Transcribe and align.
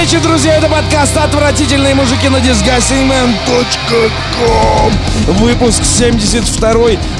вечер, 0.00 0.20
друзья! 0.20 0.56
Это 0.56 0.68
подкаст 0.68 1.16
«Отвратительные 1.16 1.94
мужики» 1.94 2.28
на 2.28 2.36
disgustingman.com 2.36 4.92
Выпуск 5.38 5.84
72 5.84 6.72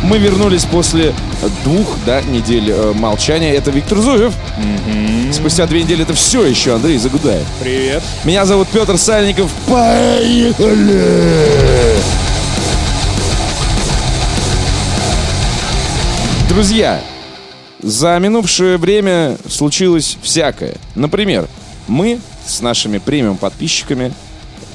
Мы 0.02 0.18
вернулись 0.18 0.66
после 0.66 1.14
двух 1.64 1.96
да, 2.04 2.20
недель 2.20 2.70
э, 2.70 2.92
молчания. 2.92 3.54
Это 3.54 3.70
Виктор 3.70 3.98
Зуев. 3.98 4.34
Спустя 5.32 5.66
две 5.66 5.84
недели 5.84 6.02
это 6.02 6.12
все 6.12 6.44
еще 6.44 6.74
Андрей 6.74 6.98
Загудаев. 6.98 7.46
Привет. 7.60 8.02
Меня 8.24 8.44
зовут 8.44 8.68
Петр 8.68 8.98
Сальников. 8.98 9.50
Поехали! 9.66 11.02
Друзья, 16.50 17.00
за 17.82 18.18
минувшее 18.18 18.76
время 18.76 19.38
случилось 19.48 20.18
всякое. 20.22 20.74
Например, 20.94 21.48
мы 21.88 22.20
с 22.46 22.60
нашими 22.60 22.98
премиум 22.98 23.36
подписчиками 23.36 24.12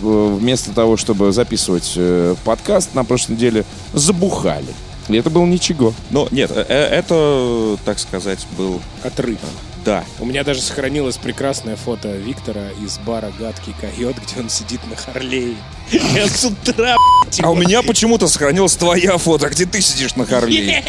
э, 0.02 0.38
вместо 0.40 0.72
того, 0.72 0.98
чтобы 0.98 1.32
записывать 1.32 1.94
э, 1.96 2.36
подкаст 2.44 2.94
на 2.94 3.04
прошлой 3.04 3.34
неделе, 3.34 3.66
забухали. 3.94 4.74
И 5.08 5.16
это 5.16 5.30
было 5.30 5.46
ничего. 5.46 5.94
Ну, 6.10 6.28
нет, 6.32 6.52
э, 6.54 6.62
это, 6.64 7.78
так 7.86 8.00
сказать, 8.00 8.46
был... 8.58 8.82
Отрыв. 9.04 9.40
Да. 9.86 10.04
У 10.20 10.26
меня 10.26 10.44
даже 10.44 10.62
сохранилось 10.62 11.18
прекрасное 11.18 11.76
фото 11.76 12.10
Виктора 12.10 12.68
из 12.84 13.00
бара 13.00 13.32
«Гадкий 13.40 13.74
койот», 13.80 14.16
где 14.18 14.42
он 14.42 14.50
сидит 14.50 14.80
на 14.90 14.96
Харлее. 14.96 15.56
Я 15.92 16.28
с 16.28 16.46
утра, 16.46 16.96
А 17.42 17.52
у 17.52 17.56
меня 17.56 17.82
почему-то 17.82 18.28
сохранилась 18.28 18.76
твоя 18.76 19.18
фото, 19.18 19.50
где 19.50 19.66
ты 19.66 19.82
сидишь 19.82 20.16
на 20.16 20.26
Харле. 20.26 20.84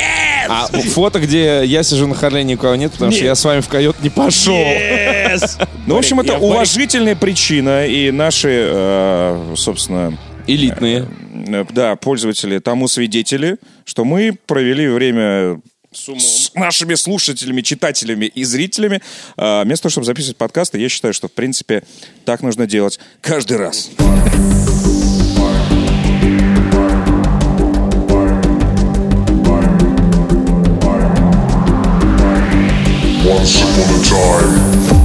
А 0.48 0.66
фото, 0.90 1.20
где 1.20 1.64
я 1.64 1.82
сижу 1.82 2.06
на 2.06 2.14
Харле, 2.14 2.44
никого 2.44 2.74
нет, 2.74 2.92
потому 2.92 3.12
что 3.12 3.24
я 3.24 3.34
с 3.34 3.44
вами 3.44 3.60
в 3.60 3.68
койот 3.68 3.96
не 4.02 4.10
пошел. 4.10 4.56
Ну, 5.86 5.96
в 5.96 5.98
общем, 5.98 6.20
это 6.20 6.38
уважительная 6.38 7.16
причина, 7.16 7.86
и 7.86 8.12
наши, 8.12 8.48
э, 8.70 9.54
собственно, 9.56 10.16
Элитные. 10.46 11.08
э, 11.48 11.64
да, 11.70 11.96
пользователи 11.96 12.58
тому 12.60 12.86
свидетели, 12.86 13.56
что 13.84 14.04
мы 14.04 14.36
провели 14.46 14.86
время 14.88 15.60
С 15.92 16.08
умом. 16.08 16.20
с 16.20 16.52
нашими 16.54 16.94
слушателями, 16.94 17.60
читателями 17.60 18.26
и 18.26 18.44
зрителями. 18.44 19.00
А, 19.36 19.62
Вместо 19.64 19.84
того, 19.84 19.90
чтобы 19.90 20.06
записывать 20.06 20.36
подкасты, 20.36 20.78
я 20.78 20.88
считаю, 20.88 21.14
что, 21.14 21.28
в 21.28 21.32
принципе, 21.32 21.82
так 22.24 22.42
нужно 22.42 22.66
делать 22.66 22.98
каждый 23.20 23.58
раз. 23.58 23.90
Once 33.24 33.62
upon 33.62 33.90
a 33.90 34.02
time. 34.04 35.01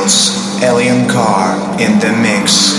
Tales, 0.00 0.32
Alien 0.62 1.06
Car 1.08 1.56
in 1.78 2.00
the 2.00 2.12
mix. 2.22 2.74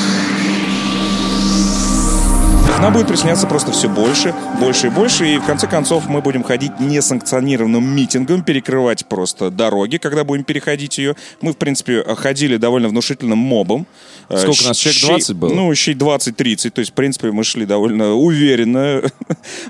Нам 2.82 2.94
будет 2.94 3.08
присняться 3.08 3.46
просто 3.46 3.72
все 3.72 3.88
больше, 3.88 4.34
больше 4.60 4.88
и 4.88 4.90
больше, 4.90 5.36
и 5.36 5.38
в 5.38 5.46
конце 5.46 5.68
концов 5.68 6.10
мы 6.10 6.20
будем 6.20 6.42
ходить 6.42 6.80
несанкционированным 6.80 7.84
митингом, 7.84 8.42
перекрывать 8.42 9.06
просто 9.06 9.52
дороги, 9.52 9.98
когда 9.98 10.24
будем 10.24 10.44
переходить 10.44 10.98
ее. 10.98 11.16
Мы, 11.42 11.54
в 11.54 11.58
принципе, 11.58 12.04
ходили 12.16 12.58
довольно 12.58 12.88
внушительным 12.88 13.38
мобом. 13.38 13.86
Э, 14.32 14.38
Сколько 14.38 14.64
нас, 14.70 14.78
человек 14.78 15.02
щей- 15.02 15.08
20 15.10 15.36
было? 15.36 15.54
Ну, 15.54 15.76
щей 15.76 15.94
20-30, 15.94 16.70
то 16.72 16.80
есть, 16.80 16.92
в 16.92 16.94
принципе, 16.94 17.32
мы 17.32 17.44
шли 17.44 17.66
довольно 17.66 18.14
уверенно. 18.14 19.02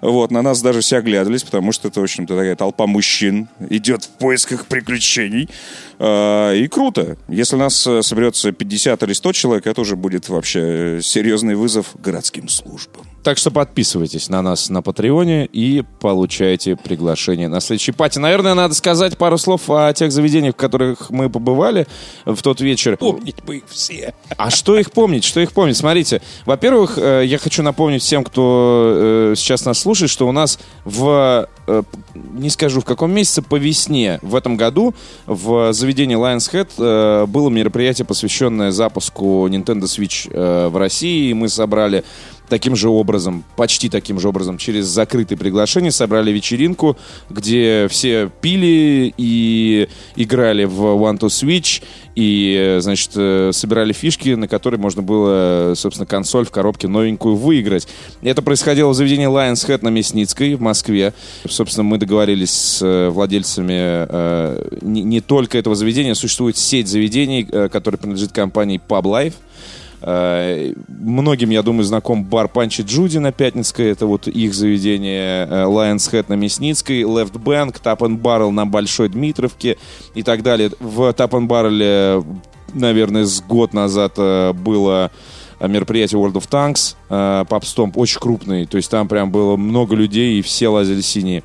Вот, 0.01 0.31
на 0.31 0.41
нас 0.41 0.61
даже 0.61 0.81
все 0.81 0.97
оглядывались, 0.97 1.43
потому 1.43 1.71
что 1.71 1.87
это, 1.87 1.99
в 1.99 2.03
общем-то, 2.03 2.35
такая 2.35 2.55
толпа 2.55 2.87
мужчин 2.87 3.47
идет 3.69 4.03
в 4.03 4.09
поисках 4.09 4.65
приключений. 4.65 5.49
А, 5.99 6.53
И 6.53 6.67
круто. 6.67 7.17
Если 7.27 7.55
нас 7.55 7.85
э, 7.87 8.01
соберется 8.01 8.51
50 8.51 9.03
или 9.03 9.13
100 9.13 9.33
человек, 9.33 9.67
это 9.67 9.81
уже 9.81 9.95
будет 9.95 10.29
вообще 10.29 10.59
э, 10.97 11.01
серьезный 11.01 11.55
вызов 11.55 11.87
городским 12.01 12.49
службам. 12.49 13.05
Так 13.23 13.37
что 13.37 13.51
подписывайтесь 13.51 14.29
на 14.29 14.41
нас 14.41 14.69
на 14.69 14.81
Патреоне 14.81 15.45
и 15.45 15.83
получайте 15.99 16.75
приглашение 16.75 17.49
на 17.49 17.59
следующий 17.59 17.91
пати. 17.91 18.17
Наверное, 18.17 18.55
надо 18.55 18.73
сказать 18.73 19.15
пару 19.15 19.37
слов 19.37 19.69
о 19.69 19.93
тех 19.93 20.11
заведениях, 20.11 20.55
в 20.55 20.57
которых 20.57 21.11
мы 21.11 21.29
побывали 21.29 21.85
в 22.25 22.41
тот 22.41 22.61
вечер. 22.61 22.97
Помнить 22.97 23.43
бы 23.43 23.57
их 23.57 23.63
все. 23.69 24.15
А 24.37 24.49
что 24.49 24.75
их 24.75 24.91
помнить? 24.91 25.23
Что 25.23 25.39
их 25.39 25.51
помнить? 25.51 25.77
Смотрите, 25.77 26.21
во-первых, 26.47 26.97
э, 26.97 27.23
я 27.25 27.37
хочу 27.37 27.61
напомнить 27.61 28.01
всем, 28.01 28.23
кто 28.23 29.31
э, 29.31 29.33
сейчас 29.37 29.65
нас 29.65 29.77
слушает, 29.77 30.09
что 30.09 30.27
у 30.27 30.31
нас 30.31 30.57
в, 30.83 31.47
э, 31.67 31.83
не 32.15 32.49
скажу 32.49 32.81
в 32.81 32.85
каком 32.85 33.11
месяце, 33.11 33.43
по 33.43 33.55
весне 33.55 34.17
в 34.23 34.35
этом 34.35 34.57
году 34.57 34.95
в 35.27 35.73
заведении 35.73 36.17
Lions 36.17 36.51
Head 36.51 36.69
э, 36.79 37.25
было 37.27 37.49
мероприятие, 37.49 38.05
посвященное 38.07 38.71
запуску 38.71 39.47
Nintendo 39.47 39.83
Switch 39.83 40.27
в 40.31 40.75
России. 40.75 41.33
Мы 41.33 41.49
собрали 41.49 42.03
таким 42.51 42.75
же 42.75 42.89
образом, 42.89 43.45
почти 43.55 43.87
таким 43.87 44.19
же 44.19 44.27
образом, 44.27 44.57
через 44.57 44.85
закрытые 44.85 45.37
приглашения 45.37 45.89
собрали 45.89 46.31
вечеринку, 46.31 46.97
где 47.29 47.87
все 47.89 48.29
пили 48.41 49.13
и 49.15 49.87
играли 50.17 50.65
в 50.65 50.81
One 50.81 51.17
to 51.17 51.27
Switch, 51.27 51.81
и, 52.13 52.79
значит, 52.81 53.11
э, 53.15 53.51
собирали 53.53 53.93
фишки, 53.93 54.31
на 54.31 54.49
которые 54.49 54.81
можно 54.81 55.01
было, 55.01 55.75
собственно, 55.77 56.05
консоль 56.05 56.45
в 56.45 56.51
коробке 56.51 56.89
новенькую 56.89 57.37
выиграть. 57.37 57.87
Это 58.21 58.41
происходило 58.41 58.89
в 58.89 58.95
заведении 58.95 59.29
Lions 59.29 59.65
Head 59.65 59.79
на 59.81 59.87
Мясницкой 59.87 60.55
в 60.55 60.61
Москве. 60.61 61.13
Собственно, 61.47 61.85
мы 61.85 61.99
договорились 61.99 62.51
с 62.51 62.81
э, 62.81 63.07
владельцами 63.07 63.77
э, 64.09 64.77
не, 64.81 65.03
не 65.03 65.21
только 65.21 65.57
этого 65.57 65.73
заведения, 65.77 66.15
существует 66.15 66.57
сеть 66.57 66.89
заведений, 66.89 67.47
э, 67.49 67.69
которая 67.69 67.97
принадлежит 67.97 68.33
компании 68.33 68.81
Pub 68.85 69.03
Life. 69.03 69.35
Э, 70.01 70.73
Многим, 70.87 71.49
я 71.49 71.61
думаю, 71.63 71.83
знаком 71.83 72.23
бар 72.23 72.47
Панчи 72.47 72.81
Джуди 72.81 73.17
на 73.17 73.31
Пятницкой. 73.31 73.91
Это 73.91 74.05
вот 74.05 74.27
их 74.27 74.53
заведение. 74.53 75.47
э, 75.49 75.63
Lions 75.65 76.11
Head 76.11 76.25
на 76.27 76.33
Мясницкой. 76.35 77.01
Left 77.01 77.33
Bank, 77.33 77.77
Tap 77.83 77.99
and 77.99 78.21
Barrel 78.21 78.51
на 78.51 78.65
Большой 78.65 79.09
Дмитровке 79.09 79.77
и 80.15 80.23
так 80.23 80.43
далее. 80.43 80.71
В 80.79 81.01
Tap 81.09 81.29
and 81.31 81.47
Barrel, 81.47 82.25
наверное, 82.73 83.25
с 83.25 83.41
год 83.41 83.73
назад 83.73 84.13
э, 84.17 84.53
было 84.53 85.11
э, 85.59 85.67
мероприятие 85.67 86.19
World 86.21 86.33
of 86.33 86.49
Tanks, 86.49 86.95
э, 87.09 87.43
Stomp, 87.49 87.93
очень 87.95 88.19
крупный, 88.19 88.65
то 88.65 88.77
есть 88.77 88.89
там 88.89 89.07
прям 89.07 89.29
было 89.31 89.57
много 89.57 89.95
людей, 89.95 90.39
и 90.39 90.41
все 90.41 90.69
лазили 90.69 91.01
синие. 91.01 91.43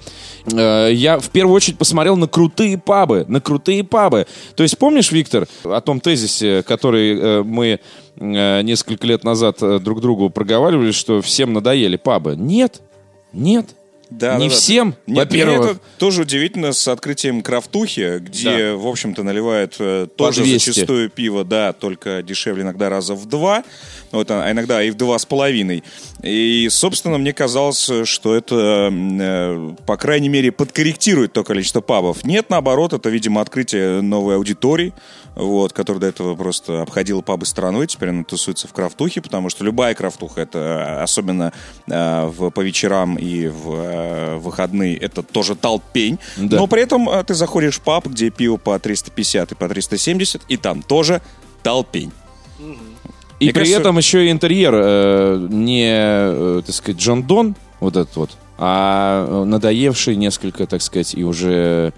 Э, 0.53 0.91
Я 0.93 1.19
в 1.19 1.29
первую 1.31 1.55
очередь 1.55 1.79
посмотрел 1.79 2.17
на 2.17 2.29
крутые 2.29 2.79
пабы, 2.79 3.25
на 3.29 3.41
крутые 3.41 3.83
пабы. 3.85 4.27
То 4.55 4.63
есть 4.63 4.79
помнишь, 4.79 5.11
Виктор, 5.13 5.47
о 5.65 5.81
том 5.81 6.01
тезисе, 6.01 6.63
который 6.63 7.19
э, 7.19 7.43
мы 7.43 7.67
э, 7.67 7.79
несколько 8.19 9.07
лет 9.07 9.25
назад 9.25 9.63
э, 9.63 9.79
друг 9.79 10.01
другу 10.01 10.31
проговаривали, 10.31 10.93
что 10.93 11.21
всем 11.23 11.53
надоели 11.53 11.97
пабы? 11.97 12.35
Нет, 12.37 12.81
нет. 13.33 13.67
Да, 14.09 14.37
Не 14.37 14.45
да, 14.49 14.55
да. 14.55 14.61
всем, 14.61 14.95
Нет, 15.09 15.19
во-первых. 15.19 15.71
это 15.73 15.81
тоже 15.99 16.23
удивительно 16.23 16.73
с 16.73 16.87
открытием 16.87 17.43
крафтухи, 17.43 18.19
где, 18.21 18.73
в 18.75 18.87
общем-то, 18.87 19.25
наливают 19.25 19.75
э, 19.81 20.07
тоже 20.15 20.45
200. 20.45 20.71
зачастую 20.71 21.11
пиво, 21.11 21.43
да, 21.45 21.73
только 21.73 22.23
дешевле 22.23 22.63
иногда 22.63 22.89
раза 22.89 23.15
в 23.17 23.27
два, 23.27 23.65
вот, 24.13 24.31
а 24.31 24.49
иногда 24.51 24.81
и 24.81 24.91
в 24.91 24.97
два 24.97 25.19
с 25.19 25.27
половиной. 25.27 25.83
И, 26.23 26.69
собственно, 26.71 27.19
мне 27.19 27.33
казалось, 27.33 27.91
что 28.05 28.35
это, 28.35 28.91
э, 28.91 29.75
по 29.85 29.97
крайней 29.97 30.29
мере, 30.29 30.51
подкорректирует 30.51 31.33
то 31.33 31.45
количество 31.45 31.81
пабов. 31.81 32.25
Нет, 32.25 32.49
наоборот, 32.49 32.93
это, 32.93 33.11
видимо, 33.11 33.41
открытие 33.41 34.01
новой 34.01 34.37
аудитории, 34.37 34.95
вот, 35.35 35.75
которая 35.75 36.01
до 36.01 36.07
этого 36.07 36.35
просто 36.35 36.83
обходила 36.83 37.21
пабы 37.21 37.45
стороной, 37.45 37.87
теперь 37.87 38.09
она 38.09 38.25
тусуется 38.25 38.67
в 38.67 38.73
крафтухе, 38.73 39.21
потому 39.21 39.51
что 39.51 39.65
любая 39.65 39.95
крафтуха, 39.95 40.41
это 40.41 41.03
особенно 41.03 41.53
э, 41.87 42.27
в, 42.27 42.51
по 42.51 42.61
вечерам 42.63 43.17
и 43.17 43.49
в 43.49 43.75
э, 43.75 44.37
выходные, 44.37 44.97
это 44.97 45.23
тоже 45.23 45.55
толпень. 45.55 46.19
Да. 46.39 46.57
Но 46.57 46.67
при 46.67 46.83
этом 46.83 47.09
э, 47.09 47.23
ты 47.25 47.35
заходишь 47.35 47.77
в 47.77 47.83
паб, 47.83 48.07
где 48.07 48.31
пиво 48.31 48.57
по 48.57 48.79
350 48.79 49.53
и 49.53 49.55
по 49.55 49.69
370, 49.69 50.43
и 50.49 50.57
там 50.57 50.83
тоже 50.83 51.21
толпень. 51.63 52.13
И 53.41 53.45
Мне 53.47 53.53
при 53.53 53.61
кажется- 53.61 53.81
этом 53.81 53.99
еще 53.99 54.27
и 54.27 54.31
интерьер 54.31 54.73
э, 54.75 55.47
не, 55.51 55.89
э, 55.91 56.63
так 56.65 56.75
сказать, 56.75 57.01
Джон 57.01 57.23
Дон, 57.23 57.55
вот 57.81 57.97
этот 57.97 58.17
вот, 58.17 58.31
а 58.57 59.27
э, 59.29 59.45
надоевший 59.45 60.17
несколько, 60.17 60.67
так 60.67 60.81
сказать, 60.81 61.15
и 61.15 61.23
уже 61.23 61.93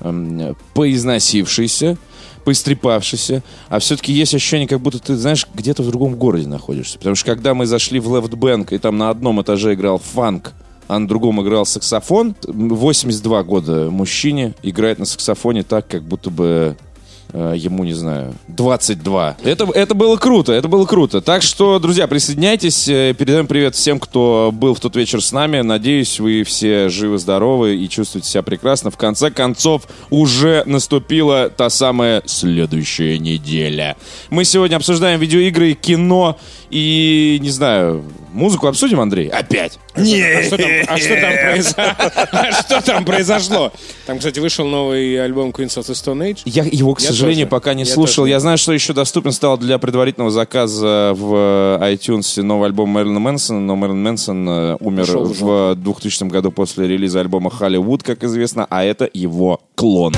эм, 0.00 0.56
поизносившийся, 0.74 1.96
поистрепавшийся. 2.44 3.42
А 3.68 3.78
все-таки 3.78 4.12
есть 4.12 4.34
ощущение, 4.34 4.68
как 4.68 4.80
будто 4.80 4.98
ты, 4.98 5.16
знаешь, 5.16 5.46
где-то 5.54 5.82
в 5.82 5.88
другом 5.88 6.14
городе 6.16 6.46
находишься. 6.46 6.98
Потому 6.98 7.16
что 7.16 7.26
когда 7.26 7.54
мы 7.54 7.66
зашли 7.66 7.98
в 8.00 8.14
Left 8.14 8.30
Bank, 8.30 8.74
и 8.74 8.78
там 8.78 8.96
на 8.98 9.10
одном 9.10 9.40
этаже 9.42 9.74
играл 9.74 9.98
фанк, 9.98 10.52
а 10.86 10.98
на 10.98 11.08
другом 11.08 11.42
играл 11.42 11.64
саксофон, 11.64 12.36
82 12.46 13.42
года 13.44 13.90
мужчине 13.90 14.54
играет 14.62 14.98
на 14.98 15.06
саксофоне 15.06 15.62
так, 15.62 15.88
как 15.88 16.02
будто 16.02 16.28
бы 16.30 16.76
э, 16.78 16.84
ему, 17.34 17.84
не 17.84 17.92
знаю, 17.92 18.34
22. 18.48 19.36
Это, 19.42 19.64
это 19.74 19.94
было 19.94 20.16
круто, 20.16 20.52
это 20.52 20.68
было 20.68 20.86
круто. 20.86 21.20
Так 21.20 21.42
что, 21.42 21.78
друзья, 21.78 22.06
присоединяйтесь. 22.06 22.88
Э, 22.88 23.14
Передаем 23.16 23.46
привет 23.46 23.74
всем, 23.74 23.98
кто 23.98 24.50
был 24.52 24.74
в 24.74 24.80
тот 24.80 24.94
вечер 24.96 25.22
с 25.22 25.32
нами. 25.32 25.60
Надеюсь, 25.60 26.20
вы 26.20 26.44
все 26.44 26.88
живы-здоровы 26.88 27.76
и 27.76 27.88
чувствуете 27.88 28.28
себя 28.28 28.42
прекрасно. 28.42 28.90
В 28.90 28.96
конце 28.96 29.30
концов, 29.30 29.82
уже 30.10 30.62
наступила 30.66 31.50
та 31.50 31.70
самая 31.70 32.22
следующая 32.26 33.18
неделя. 33.18 33.96
Мы 34.30 34.44
сегодня 34.44 34.76
обсуждаем 34.76 35.18
видеоигры, 35.18 35.74
кино 35.74 36.38
и, 36.70 37.38
не 37.40 37.50
знаю, 37.50 38.04
музыку 38.32 38.68
обсудим, 38.68 39.00
Андрей? 39.00 39.28
Опять. 39.28 39.78
А 39.96 40.42
что 40.42 40.56
там, 40.58 40.70
а 40.88 40.98
что 40.98 41.20
там 41.20 41.32
произо- 41.32 41.74
а 42.32 42.52
что 42.52 42.80
там 42.82 43.04
произошло? 43.04 43.72
Там, 44.06 44.18
кстати, 44.18 44.40
вышел 44.40 44.66
новый 44.66 45.22
альбом 45.22 45.50
Queens 45.50 45.78
of 45.78 45.82
the 45.88 45.92
Stone 45.92 46.30
Age. 46.32 46.40
Я 46.46 46.64
его, 46.64 46.94
к 46.94 47.00
Я 47.00 47.08
сожалению, 47.08 47.46
тоже. 47.46 47.50
пока 47.50 47.74
не 47.74 47.84
Я 47.84 47.92
слушал. 47.94 48.24
тоже. 48.24 48.30
Я 48.30 48.40
знаю, 48.40 48.58
что 48.58 48.72
еще 48.72 48.92
доступен 48.92 49.30
стал 49.30 49.56
для 49.56 49.78
предварительного 49.78 50.32
заказа 50.32 51.12
в 51.14 51.78
э, 51.80 51.94
iTunes 51.94 52.42
новый 52.42 52.66
альбом 52.66 52.88
Мэрилина 52.90 53.20
Мэнсона, 53.20 53.60
но 53.60 53.76
Мэрилин 53.76 54.02
Мэнсон 54.02 54.48
э, 54.48 54.76
умер 54.80 55.06
в 55.16 55.74
2000 55.76 56.24
году 56.24 56.50
после 56.50 56.88
релиза 56.88 57.20
альбома 57.20 57.50
Холливуд, 57.50 58.02
как 58.02 58.24
известно, 58.24 58.66
а 58.68 58.82
это 58.82 59.08
его 59.12 59.60
клон. 59.76 60.14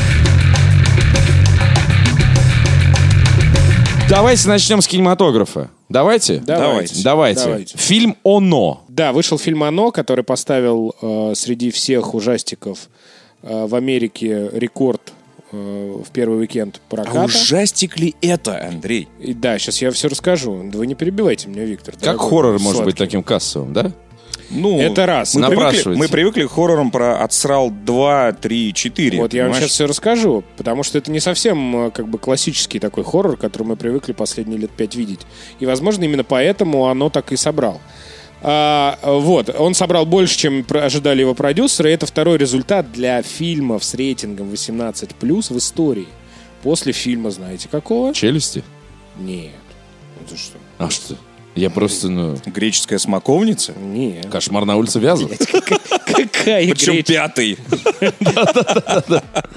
Давайте 4.08 4.48
начнем 4.48 4.80
с 4.80 4.86
кинематографа. 4.86 5.68
Давайте? 5.88 6.42
Давайте. 6.44 7.02
Давайте. 7.02 7.44
Давайте. 7.44 7.78
Фильм 7.78 8.16
«Оно». 8.24 8.82
Да, 8.88 9.12
вышел 9.12 9.38
фильм 9.38 9.62
«Оно», 9.62 9.92
который 9.92 10.24
поставил 10.24 10.94
э, 11.00 11.32
среди 11.36 11.70
всех 11.70 12.14
ужастиков 12.14 12.88
э, 13.42 13.66
в 13.66 13.74
Америке 13.74 14.50
рекорд 14.52 15.12
э, 15.52 15.56
в 16.04 16.10
первый 16.10 16.40
уикенд 16.40 16.80
проката. 16.88 17.22
А 17.22 17.24
ужастик 17.24 17.98
ли 17.98 18.16
это, 18.20 18.66
Андрей? 18.66 19.08
И 19.20 19.32
да, 19.32 19.58
сейчас 19.58 19.80
я 19.80 19.90
все 19.92 20.08
расскажу. 20.08 20.68
Да 20.72 20.78
Вы 20.78 20.88
не 20.88 20.94
перебивайте 20.94 21.48
меня, 21.48 21.64
Виктор. 21.64 21.94
Как 22.00 22.20
хоррор 22.20 22.58
может 22.58 22.84
быть 22.84 22.96
таким 22.96 23.22
кассовым, 23.22 23.72
да? 23.72 23.92
Ну, 24.50 24.80
Это 24.80 25.06
раз. 25.06 25.34
Мы 25.34 25.48
привыкли, 25.48 25.94
мы 25.94 26.08
привыкли 26.08 26.46
к 26.46 26.50
хоррорам 26.50 26.90
про 26.90 27.22
«Отсрал 27.22 27.70
2», 27.70 28.38
3, 28.40 28.74
4. 28.74 29.18
Вот 29.18 29.34
я 29.34 29.44
вам 29.44 29.54
сейчас 29.54 29.70
все 29.70 29.86
расскажу, 29.86 30.44
потому 30.56 30.82
что 30.82 30.98
это 30.98 31.10
не 31.10 31.20
совсем 31.20 31.86
э, 31.86 31.90
как 31.90 32.08
бы 32.08 32.18
классический 32.18 32.78
такой 32.78 33.04
хоррор, 33.04 33.36
который 33.36 33.64
мы 33.64 33.76
привыкли 33.76 34.12
последние 34.12 34.58
лет 34.58 34.70
пять 34.70 34.94
видеть. 34.94 35.20
И, 35.58 35.66
возможно, 35.66 36.04
именно 36.04 36.24
поэтому 36.24 36.86
оно 36.86 37.10
так 37.10 37.32
и 37.32 37.36
собрал. 37.36 37.80
А, 38.42 38.98
вот, 39.02 39.48
он 39.58 39.74
собрал 39.74 40.06
больше, 40.06 40.38
чем 40.38 40.64
ожидали 40.70 41.20
его 41.20 41.34
продюсеры. 41.34 41.90
и 41.90 41.94
Это 41.94 42.06
второй 42.06 42.38
результат 42.38 42.92
для 42.92 43.22
фильмов 43.22 43.82
с 43.82 43.94
рейтингом 43.94 44.50
18+, 44.50 45.52
в 45.52 45.58
истории. 45.58 46.08
После 46.62 46.92
фильма, 46.92 47.30
знаете, 47.30 47.68
какого? 47.68 48.14
Челюсти? 48.14 48.62
Нет. 49.18 49.50
Это 50.24 50.36
что? 50.36 50.58
А 50.78 50.90
что? 50.90 51.16
Я 51.56 51.70
просто, 51.70 52.10
ну, 52.10 52.38
Греческая 52.44 52.98
смоковница? 52.98 53.72
Нет. 53.72 54.28
кошмар 54.30 54.66
на 54.66 54.76
улице 54.76 55.00
Вязов. 55.00 55.30
Какая 56.06 56.68
Причем 56.68 57.02
пятый. 57.02 57.58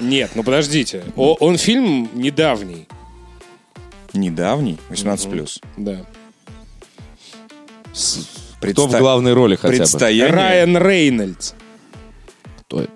Нет, 0.00 0.30
ну 0.34 0.42
подождите. 0.42 1.04
Он 1.14 1.58
фильм 1.58 2.08
недавний. 2.14 2.88
Недавний, 4.14 4.78
18+. 4.88 5.60
Да. 5.76 6.06
Кто 8.60 8.86
в 8.86 8.98
главной 8.98 9.34
роли 9.34 9.56
хотя 9.56 9.84
бы? 9.84 10.26
Райан 10.28 10.76
Рейнольдс. 10.78 11.52
Кто 12.60 12.80
это? 12.80 12.92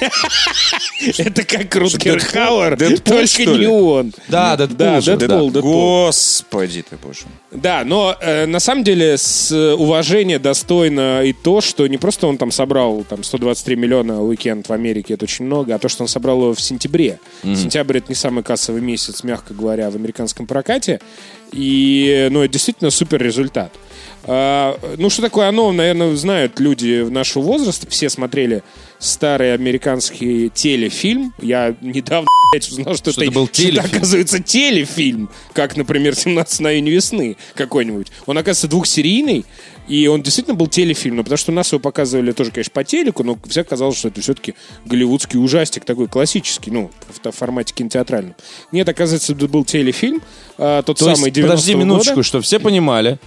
Это 1.18 1.44
как 1.44 1.74
Рутгер? 1.74 2.20
Хауэр, 2.20 2.76
только 3.00 3.44
не 3.44 3.66
он. 3.66 4.12
Да, 4.28 4.56
Дэдпул 4.56 4.76
Да, 4.76 5.00
да. 5.00 5.16
Дэдпул. 5.16 5.50
Господи 5.50 6.82
ты 6.82 6.96
боже. 7.02 7.20
Да, 7.50 7.82
но 7.84 8.16
э, 8.20 8.46
на 8.46 8.60
самом 8.60 8.84
деле 8.84 9.16
с 9.16 9.50
э, 9.50 9.74
уважения 9.74 10.38
достойно 10.38 11.22
и 11.22 11.32
то, 11.32 11.60
что 11.60 11.86
не 11.86 11.96
просто 11.96 12.26
он 12.26 12.38
там 12.38 12.50
собрал 12.50 13.04
там 13.08 13.24
123 13.24 13.76
миллиона 13.76 14.22
уикенд 14.22 14.68
в 14.68 14.72
Америке, 14.72 15.14
это 15.14 15.24
очень 15.24 15.46
много, 15.46 15.74
а 15.74 15.78
то, 15.78 15.88
что 15.88 16.02
он 16.04 16.08
собрал 16.08 16.42
его 16.42 16.54
в 16.54 16.60
сентябре. 16.60 17.18
Сентябрь 17.42 17.98
это 17.98 18.08
не 18.08 18.14
самый 18.14 18.44
кассовый 18.44 18.82
месяц, 18.82 19.24
мягко 19.24 19.54
говоря, 19.54 19.90
в 19.90 19.96
американском 19.96 20.46
прокате. 20.46 21.00
И, 21.52 22.28
ну, 22.30 22.42
это 22.42 22.52
действительно 22.52 22.90
супер 22.90 23.22
результат. 23.22 23.72
А, 24.24 24.78
ну, 24.98 25.08
что 25.10 25.22
такое 25.22 25.48
оно, 25.48 25.72
наверное, 25.72 26.14
знают 26.14 26.60
люди 26.60 27.08
нашего 27.08 27.42
возраста. 27.42 27.86
Все 27.88 28.10
смотрели 28.10 28.62
старый 28.98 29.54
американский 29.54 30.50
телефильм. 30.50 31.32
Я 31.40 31.74
недавно 31.80 32.28
блядь, 32.52 32.68
узнал, 32.68 32.94
что, 32.96 33.12
Что 33.12 33.22
это 33.22 33.30
был 33.30 33.46
что 33.46 33.54
телефильм? 33.56 33.84
оказывается, 33.96 34.42
телефильм, 34.42 35.30
как, 35.52 35.76
например, 35.76 36.12
«17 36.12 36.54
мгновений 36.60 36.90
весны» 36.90 37.36
какой-нибудь. 37.54 38.08
Он, 38.26 38.36
оказывается, 38.36 38.68
двухсерийный, 38.68 39.44
и 39.88 40.06
он 40.06 40.22
действительно 40.22 40.54
был 40.54 40.66
телефильм, 40.66 41.16
ну, 41.16 41.22
потому 41.22 41.38
что 41.38 41.50
нас 41.52 41.72
его 41.72 41.80
показывали 41.80 42.32
тоже, 42.32 42.50
конечно, 42.50 42.72
по 42.72 42.84
телеку, 42.84 43.24
но 43.24 43.38
всем 43.48 43.64
казалось, 43.64 43.96
что 43.98 44.08
это 44.08 44.20
все-таки 44.20 44.54
голливудский 44.84 45.40
ужастик, 45.40 45.84
такой 45.84 46.08
классический, 46.08 46.70
ну, 46.70 46.90
в, 47.08 47.30
в 47.30 47.34
формате 47.34 47.72
кинотеатральном. 47.74 48.34
Нет, 48.70 48.88
оказывается, 48.88 49.32
это 49.32 49.48
был 49.48 49.64
телефильм, 49.64 50.20
а, 50.58 50.82
тот 50.82 50.98
То 50.98 51.06
самый 51.06 51.26
есть, 51.26 51.34
90 51.34 51.42
подожди 51.48 51.74
минуточку, 51.74 52.14
года. 52.16 52.26
что 52.26 52.40
все 52.40 52.58
понимали. 52.60 53.18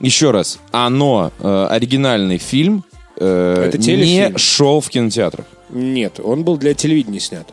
Еще 0.00 0.30
раз, 0.30 0.58
оно, 0.70 1.30
э, 1.38 1.66
оригинальный 1.70 2.38
фильм, 2.38 2.84
э, 3.16 3.64
Это 3.68 3.78
телефильм. 3.78 4.32
не 4.32 4.38
шел 4.38 4.80
в 4.80 4.88
кинотеатрах. 4.88 5.46
Нет, 5.68 6.20
он 6.22 6.42
был 6.42 6.56
для 6.56 6.74
телевидения 6.74 7.20
снят. 7.20 7.46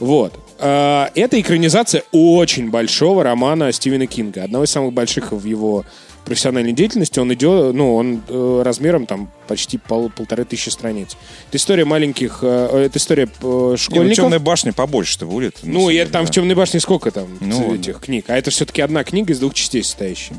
Вот. 0.00 0.34
А, 0.58 1.10
Это 1.14 1.40
экранизация 1.40 2.02
очень 2.12 2.70
большого 2.70 3.22
романа 3.22 3.70
Стивена 3.72 4.06
Кинга. 4.06 4.44
Одного 4.44 4.64
из 4.64 4.70
самых 4.70 4.92
больших 4.92 5.32
в 5.32 5.44
его 5.44 5.84
профессиональной 6.24 6.72
деятельности. 6.72 7.18
Он 7.18 7.32
идет, 7.34 7.74
ну, 7.74 7.94
он 7.96 8.22
э, 8.28 8.62
размером 8.64 9.06
там 9.06 9.30
почти 9.48 9.76
пол- 9.78 10.08
полторы 10.10 10.44
тысячи 10.44 10.68
страниц. 10.70 11.16
Это 11.48 11.56
история 11.56 11.84
маленьких, 11.84 12.38
э, 12.42 12.84
это 12.86 12.98
история 12.98 13.24
э, 13.24 13.28
Не, 13.44 13.48
ну, 13.48 13.76
школьников. 13.76 14.16
темная 14.16 14.38
башня 14.38 14.72
побольше-то 14.72 15.26
будет. 15.26 15.58
Ну, 15.62 15.90
и 15.90 15.94
деле, 15.94 16.04
это 16.04 16.12
там 16.12 16.24
да. 16.24 16.30
в 16.30 16.34
темной 16.34 16.54
башне 16.54 16.78
сколько 16.80 17.10
там 17.10 17.26
Ну, 17.40 17.74
этих 17.74 17.98
книг? 18.00 18.26
А 18.28 18.36
это 18.36 18.50
все-таки 18.50 18.80
одна 18.82 19.02
книга 19.04 19.32
из 19.32 19.40
двух 19.40 19.54
частей 19.54 19.82
состоящая. 19.82 20.36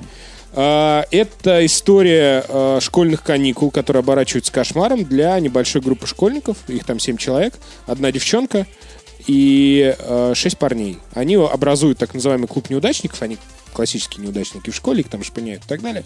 А, 0.55 1.05
Это 1.11 1.65
история 1.65 2.45
а, 2.47 2.79
школьных 2.79 3.23
каникул, 3.23 3.71
которые 3.71 4.01
оборачиваются 4.01 4.51
кошмаром 4.51 5.03
для 5.03 5.39
небольшой 5.39 5.81
группы 5.81 6.05
школьников. 6.05 6.57
Их 6.67 6.85
там 6.85 6.99
семь 6.99 7.17
человек, 7.17 7.55
одна 7.87 8.11
девчонка 8.11 8.67
и 9.25 9.95
а, 9.99 10.33
шесть 10.35 10.57
парней. 10.57 10.99
Они 11.13 11.35
образуют 11.35 11.97
так 11.97 12.13
называемый 12.13 12.47
клуб 12.47 12.69
неудачников. 12.69 13.21
Они 13.23 13.37
классические 13.73 14.25
неудачники 14.25 14.69
в 14.69 14.75
школе, 14.75 15.01
их 15.01 15.09
там 15.09 15.23
шпыняют 15.23 15.63
и 15.65 15.67
так 15.67 15.81
далее. 15.81 16.05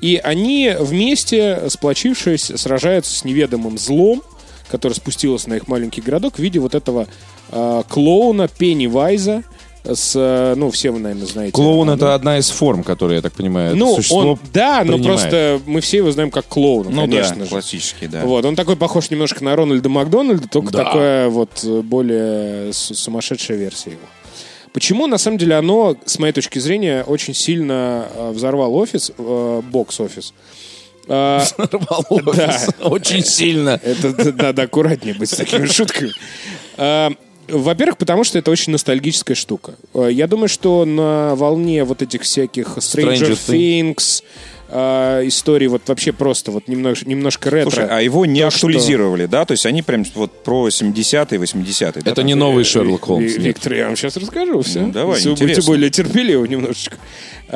И 0.00 0.16
они 0.22 0.74
вместе, 0.78 1.68
сплочившись, 1.68 2.52
сражаются 2.56 3.14
с 3.14 3.24
неведомым 3.24 3.78
злом, 3.78 4.22
который 4.70 4.94
спустился 4.94 5.50
на 5.50 5.54
их 5.54 5.68
маленький 5.68 6.00
городок 6.00 6.36
в 6.36 6.38
виде 6.38 6.58
вот 6.58 6.74
этого 6.74 7.06
а, 7.50 7.82
клоуна 7.82 8.48
Пеннивайза 8.48 9.44
с, 9.84 10.12
э, 10.16 10.54
ну, 10.56 10.70
все 10.70 10.90
вы, 10.90 10.98
наверное, 10.98 11.26
знаете. 11.26 11.52
Клоун 11.52 11.88
Да. 11.88 11.94
это 11.94 12.14
одна 12.14 12.38
из 12.38 12.48
форм, 12.50 12.82
которые, 12.82 13.16
я 13.16 13.22
так 13.22 13.32
понимаю, 13.34 13.68
это 13.68 13.76
Ну, 13.76 13.94
существо 13.96 14.18
он, 14.32 14.38
да, 14.52 14.82
но 14.84 14.94
принимает. 14.94 15.04
просто 15.04 15.60
мы 15.66 15.80
все 15.82 15.98
его 15.98 16.10
знаем 16.10 16.30
как 16.30 16.46
клоуна, 16.46 16.90
Ну 16.90 17.02
конечно 17.02 17.36
да, 17.36 17.44
же. 17.44 17.50
классический, 17.50 18.06
да. 18.06 18.24
Вот, 18.24 18.44
он 18.44 18.56
такой 18.56 18.76
похож 18.76 19.10
немножко 19.10 19.44
на 19.44 19.54
Рональда 19.54 19.88
Макдональда, 19.88 20.48
только 20.48 20.72
Да. 20.72 20.84
такая 20.84 21.28
вот 21.28 21.50
э, 21.64 21.80
более 21.82 22.72
сумасшедшая 22.72 23.58
версия 23.58 23.90
его. 23.90 24.00
Почему, 24.72 25.06
на 25.06 25.18
самом 25.18 25.38
деле, 25.38 25.54
оно, 25.56 25.96
с 26.04 26.18
моей 26.18 26.32
точки 26.32 26.58
зрения, 26.58 27.04
очень 27.04 27.34
сильно 27.34 28.06
э, 28.12 28.30
взорвал 28.32 28.74
офис, 28.74 29.12
э, 29.16 29.62
бокс-офис? 29.70 30.32
Э, 31.06 31.40
Рвалось. 31.58 32.68
Очень 32.82 33.22
сильно. 33.24 33.78
Это 33.84 34.32
надо 34.32 34.62
аккуратнее 34.62 35.14
быть 35.14 35.28
с 35.30 35.36
такими 35.36 35.66
шутками. 35.66 36.10
Во-первых, 37.48 37.98
потому 37.98 38.24
что 38.24 38.38
это 38.38 38.50
очень 38.50 38.72
ностальгическая 38.72 39.34
штука. 39.34 39.74
Э, 39.94 40.08
Я 40.10 40.26
думаю, 40.26 40.48
что 40.48 40.84
на 40.84 41.34
волне 41.34 41.84
вот 41.84 42.02
этих 42.02 42.22
всяких 42.22 42.78
Stranger, 42.78 43.32
Stranger 43.32 43.38
Things, 43.48 44.22
а, 44.76 45.20
истории 45.26 45.66
вот 45.66 45.82
вообще 45.86 46.12
просто 46.12 46.50
вот 46.50 46.66
немножко, 46.68 47.08
немножко 47.08 47.50
ретро. 47.50 47.70
Слушай, 47.70 47.86
а 47.90 48.00
его 48.00 48.24
не 48.26 48.40
То, 48.40 48.50
что- 48.50 48.66
актуализировали, 48.66 49.26
да? 49.26 49.44
То 49.44 49.52
есть 49.52 49.66
они 49.66 49.82
прям 49.82 50.04
вот 50.14 50.42
про 50.42 50.68
70-е, 50.68 51.38
80-е. 51.38 52.02
да, 52.02 52.10
Это 52.10 52.14
там? 52.16 52.26
не 52.26 52.34
новый 52.34 52.64
Шерлок 52.64 53.04
Холмс. 53.04 53.34
Виктор, 53.36 53.74
я 53.74 53.86
вам 53.86 53.96
сейчас 53.96 54.16
расскажу 54.16 54.62
все. 54.62 54.80
Ну, 54.80 54.90
давай, 54.92 55.16
Если 55.16 55.28
вы 55.28 55.34
будете 55.34 55.44
интересно. 55.52 55.70
более 55.72 55.90
терпеливы 55.90 56.48
немножечко. 56.48 56.96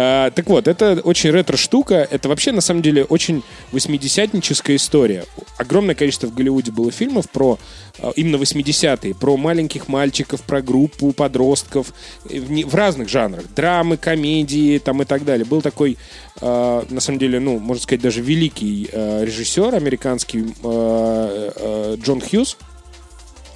А, 0.01 0.31
так 0.31 0.47
вот, 0.47 0.69
это 0.69 1.01
очень 1.03 1.31
ретро-штука. 1.31 2.07
Это 2.09 2.29
вообще, 2.29 2.53
на 2.53 2.61
самом 2.61 2.83
деле, 2.83 3.03
очень 3.03 3.43
восьмидесятническая 3.73 4.77
история. 4.77 5.25
Огромное 5.57 5.97
количество 5.97 6.29
в 6.29 6.35
Голливуде 6.35 6.71
было 6.71 6.93
фильмов 6.93 7.29
про 7.29 7.59
а, 7.99 8.13
именно 8.15 8.37
80-е, 8.37 9.17
про 9.17 9.37
маленьких 9.37 9.89
мальчиков, 9.89 10.43
про 10.43 10.63
группу 10.63 11.11
подростков 11.11 11.93
э, 12.31 12.39
в, 12.39 12.71
в 12.71 12.75
разных 12.77 13.09
жанрах. 13.09 13.53
Драмы, 13.57 13.97
комедии 13.97 14.79
там 14.79 15.03
и 15.03 15.05
так 15.05 15.25
далее. 15.25 15.45
Был 15.45 15.63
такой, 15.63 15.99
а, 16.41 16.87
на 16.89 17.01
самом 17.01 17.19
деле, 17.19 17.41
ну, 17.41 17.59
можно 17.59 17.83
сказать, 17.83 18.01
даже 18.01 18.23
великий 18.23 18.89
а, 18.93 19.25
режиссер 19.25 19.75
американский 19.75 20.45
а, 20.63 21.53
а, 21.57 21.97
Джон 21.97 22.21
Хьюз, 22.21 22.57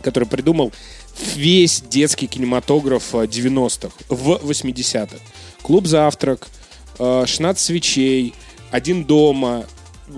который 0.03 0.27
придумал 0.27 0.73
весь 1.37 1.83
детский 1.83 2.27
кинематограф 2.27 3.15
э, 3.15 3.27
90-х, 3.27 3.93
в 4.09 4.41
80-х. 4.43 5.17
«Клуб 5.63 5.87
завтрак», 5.87 6.49
э, 6.99 7.25
«16 7.27 7.59
свечей», 7.59 8.35
«Один 8.71 9.05
дома», 9.05 9.65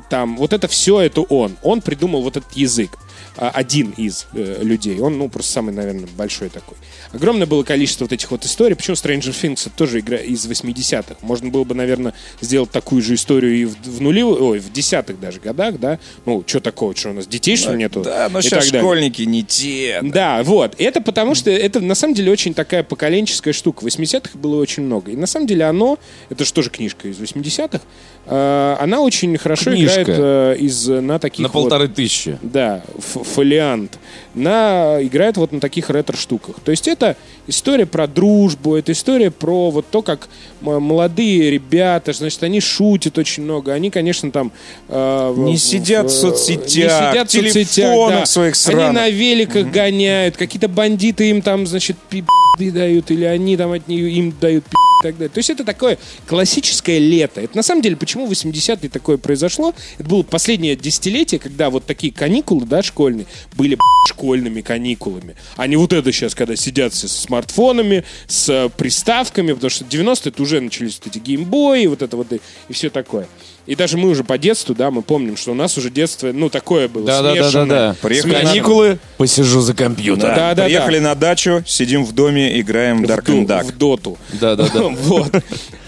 там, 0.08 0.36
вот 0.36 0.52
это 0.52 0.68
все, 0.68 1.00
это 1.00 1.20
он. 1.22 1.56
Он 1.62 1.80
придумал 1.80 2.22
вот 2.22 2.36
этот 2.36 2.52
язык. 2.54 2.98
А, 3.36 3.50
Один 3.50 3.90
из 3.96 4.26
э, 4.34 4.60
людей. 4.62 5.00
Он, 5.00 5.18
ну, 5.18 5.28
просто 5.28 5.52
самый, 5.52 5.74
наверное, 5.74 6.06
большой 6.16 6.48
такой. 6.50 6.76
Огромное 7.12 7.46
было 7.46 7.62
количество 7.64 8.04
вот 8.04 8.12
этих 8.12 8.30
вот 8.30 8.44
историй. 8.44 8.76
Почему 8.76 8.94
Stranger 8.94 9.30
Things 9.32 9.62
это 9.66 9.70
тоже 9.76 10.00
игра 10.00 10.18
из 10.18 10.46
80-х? 10.46 11.16
Можно 11.22 11.50
было 11.50 11.64
бы, 11.64 11.74
наверное, 11.74 12.14
сделать 12.40 12.70
такую 12.70 13.02
же 13.02 13.14
историю 13.14 13.54
и 13.56 13.64
в, 13.64 13.74
в 13.82 14.00
нулевых, 14.00 14.40
ой, 14.40 14.58
в 14.60 14.72
десятых 14.72 15.18
даже 15.18 15.40
годах, 15.40 15.78
да? 15.80 15.98
Ну, 16.26 16.44
что 16.46 16.60
такого, 16.60 16.94
что 16.94 17.10
у 17.10 17.12
нас 17.12 17.26
детей, 17.26 17.56
что 17.56 17.72
ли, 17.72 17.78
нету? 17.78 18.02
Да, 18.02 18.28
но 18.30 18.38
И 18.38 18.42
сейчас 18.42 18.66
школьники 18.66 19.22
не 19.22 19.42
те. 19.42 19.98
Да, 20.02 20.42
вот. 20.44 20.74
Это 20.78 21.00
потому 21.00 21.34
что 21.34 21.50
это 21.50 21.80
на 21.80 21.94
самом 21.96 22.14
деле 22.14 22.30
очень 22.30 22.54
такая 22.54 22.82
поколенческая 22.84 23.52
штука. 23.52 23.82
В 23.82 23.86
80-х 23.86 24.38
было 24.38 24.60
очень 24.60 24.84
много. 24.84 25.10
И 25.10 25.16
на 25.16 25.26
самом 25.26 25.46
деле 25.48 25.64
оно, 25.64 25.98
это 26.30 26.44
же 26.44 26.52
тоже 26.52 26.70
книжка 26.70 27.08
из 27.08 27.18
80-х, 27.18 27.80
э, 28.26 28.76
она 28.80 29.00
очень 29.00 29.36
хорошо 29.38 29.72
Книжка. 29.72 30.02
играет 30.02 30.18
э, 30.20 30.56
из, 30.60 30.86
на 30.88 31.18
таких 31.18 31.40
На 31.40 31.48
вот- 31.48 31.52
полторы 31.62 31.88
тысячи. 31.88 32.38
да, 32.42 32.82
ф- 32.96 33.23
фолиант, 33.24 33.98
на, 34.34 34.98
играет 35.00 35.36
вот 35.36 35.52
на 35.52 35.60
таких 35.60 35.90
ретро-штуках. 35.90 36.56
То 36.64 36.70
есть 36.70 36.86
это 36.88 37.16
история 37.46 37.86
про 37.86 38.06
дружбу, 38.06 38.76
это 38.76 38.92
история 38.92 39.30
про 39.30 39.70
вот 39.70 39.86
то, 39.90 40.02
как 40.02 40.28
молодые 40.60 41.50
ребята, 41.50 42.12
значит, 42.12 42.42
они 42.42 42.60
шутят 42.60 43.18
очень 43.18 43.42
много, 43.44 43.72
они, 43.72 43.90
конечно, 43.90 44.30
там... 44.30 44.52
э, 44.88 45.32
в- 45.34 45.38
Не 45.40 45.56
в- 45.56 45.60
сидят 45.60 46.10
в 46.10 46.14
соцсетях, 46.14 46.66
не 46.66 47.10
сидят 47.10 47.28
в 47.28 47.32
соцсетях, 47.32 48.10
да. 48.10 48.26
своих 48.26 48.54
Они 48.54 48.76
сраных. 48.76 48.92
на 48.94 49.08
великах 49.10 49.70
гоняют, 49.70 50.36
какие-то 50.36 50.68
бандиты 50.68 51.30
им 51.30 51.42
там, 51.42 51.66
значит, 51.66 51.96
пи*** 52.08 52.24
дают, 52.58 53.10
или 53.10 53.24
они 53.24 53.56
там 53.56 53.72
от 53.72 53.88
них 53.88 54.00
им 54.12 54.34
дают 54.40 54.64
пи*** 54.64 54.76
так 55.04 55.18
далее. 55.18 55.28
То 55.28 55.38
есть 55.38 55.50
это 55.50 55.64
такое 55.64 55.98
классическое 56.26 56.98
лето. 56.98 57.40
Это 57.42 57.56
на 57.56 57.62
самом 57.62 57.82
деле, 57.82 57.96
почему 57.96 58.26
в 58.26 58.32
80-е 58.32 58.88
такое 58.88 59.18
произошло? 59.18 59.74
Это 59.98 60.08
было 60.08 60.22
последнее 60.22 60.76
десятилетие, 60.76 61.38
когда 61.38 61.68
вот 61.68 61.84
такие 61.84 62.12
каникулы, 62.12 62.64
да, 62.66 62.82
школьные, 62.82 63.26
были 63.52 63.76
школьными 64.08 64.62
каникулами. 64.62 65.36
А 65.56 65.66
не 65.66 65.76
вот 65.76 65.92
это 65.92 66.10
сейчас, 66.10 66.34
когда 66.34 66.56
сидят 66.56 66.94
все 66.94 67.08
с 67.08 67.12
смартфонами, 67.12 68.04
с 68.26 68.48
э, 68.48 68.70
приставками, 68.70 69.52
потому 69.52 69.70
что 69.70 69.84
90-е 69.84 70.30
это 70.30 70.42
уже 70.42 70.60
начались 70.60 70.98
вот 70.98 71.14
эти 71.14 71.18
геймбои, 71.22 71.86
вот 71.86 72.00
это 72.00 72.16
вот 72.16 72.32
и, 72.32 72.40
и 72.68 72.72
все 72.72 72.88
такое. 72.88 73.28
И 73.66 73.74
даже 73.76 73.96
мы 73.96 74.10
уже 74.10 74.24
по 74.24 74.36
детству, 74.36 74.74
да, 74.74 74.90
мы 74.90 75.00
помним, 75.00 75.36
что 75.38 75.52
у 75.52 75.54
нас 75.54 75.78
уже 75.78 75.88
детство, 75.90 76.30
ну, 76.32 76.50
такое 76.50 76.86
было, 76.86 77.06
Да, 77.06 77.22
да, 77.22 77.28
да, 77.30 77.34
да, 77.34 77.42
смешанное. 77.44 77.66
да. 77.92 77.96
Приехали 78.02 78.32
на- 78.32 78.40
Каникулы, 78.40 78.98
посижу 79.16 79.60
за 79.62 79.72
компьютером. 79.74 80.34
Да, 80.34 80.54
да, 80.54 80.64
Приехали 80.64 80.98
да. 80.98 81.04
на 81.10 81.14
дачу, 81.14 81.62
сидим 81.66 82.04
в 82.04 82.12
доме, 82.12 82.60
играем 82.60 83.02
в 83.02 83.06
Dark 83.08 83.24
and 83.24 83.46
Duck. 83.46 83.64
В 83.64 83.78
доту. 83.78 84.18
Да, 84.40 84.54
да, 84.54 84.68
да. 84.72 84.80
Вот. 84.88 85.32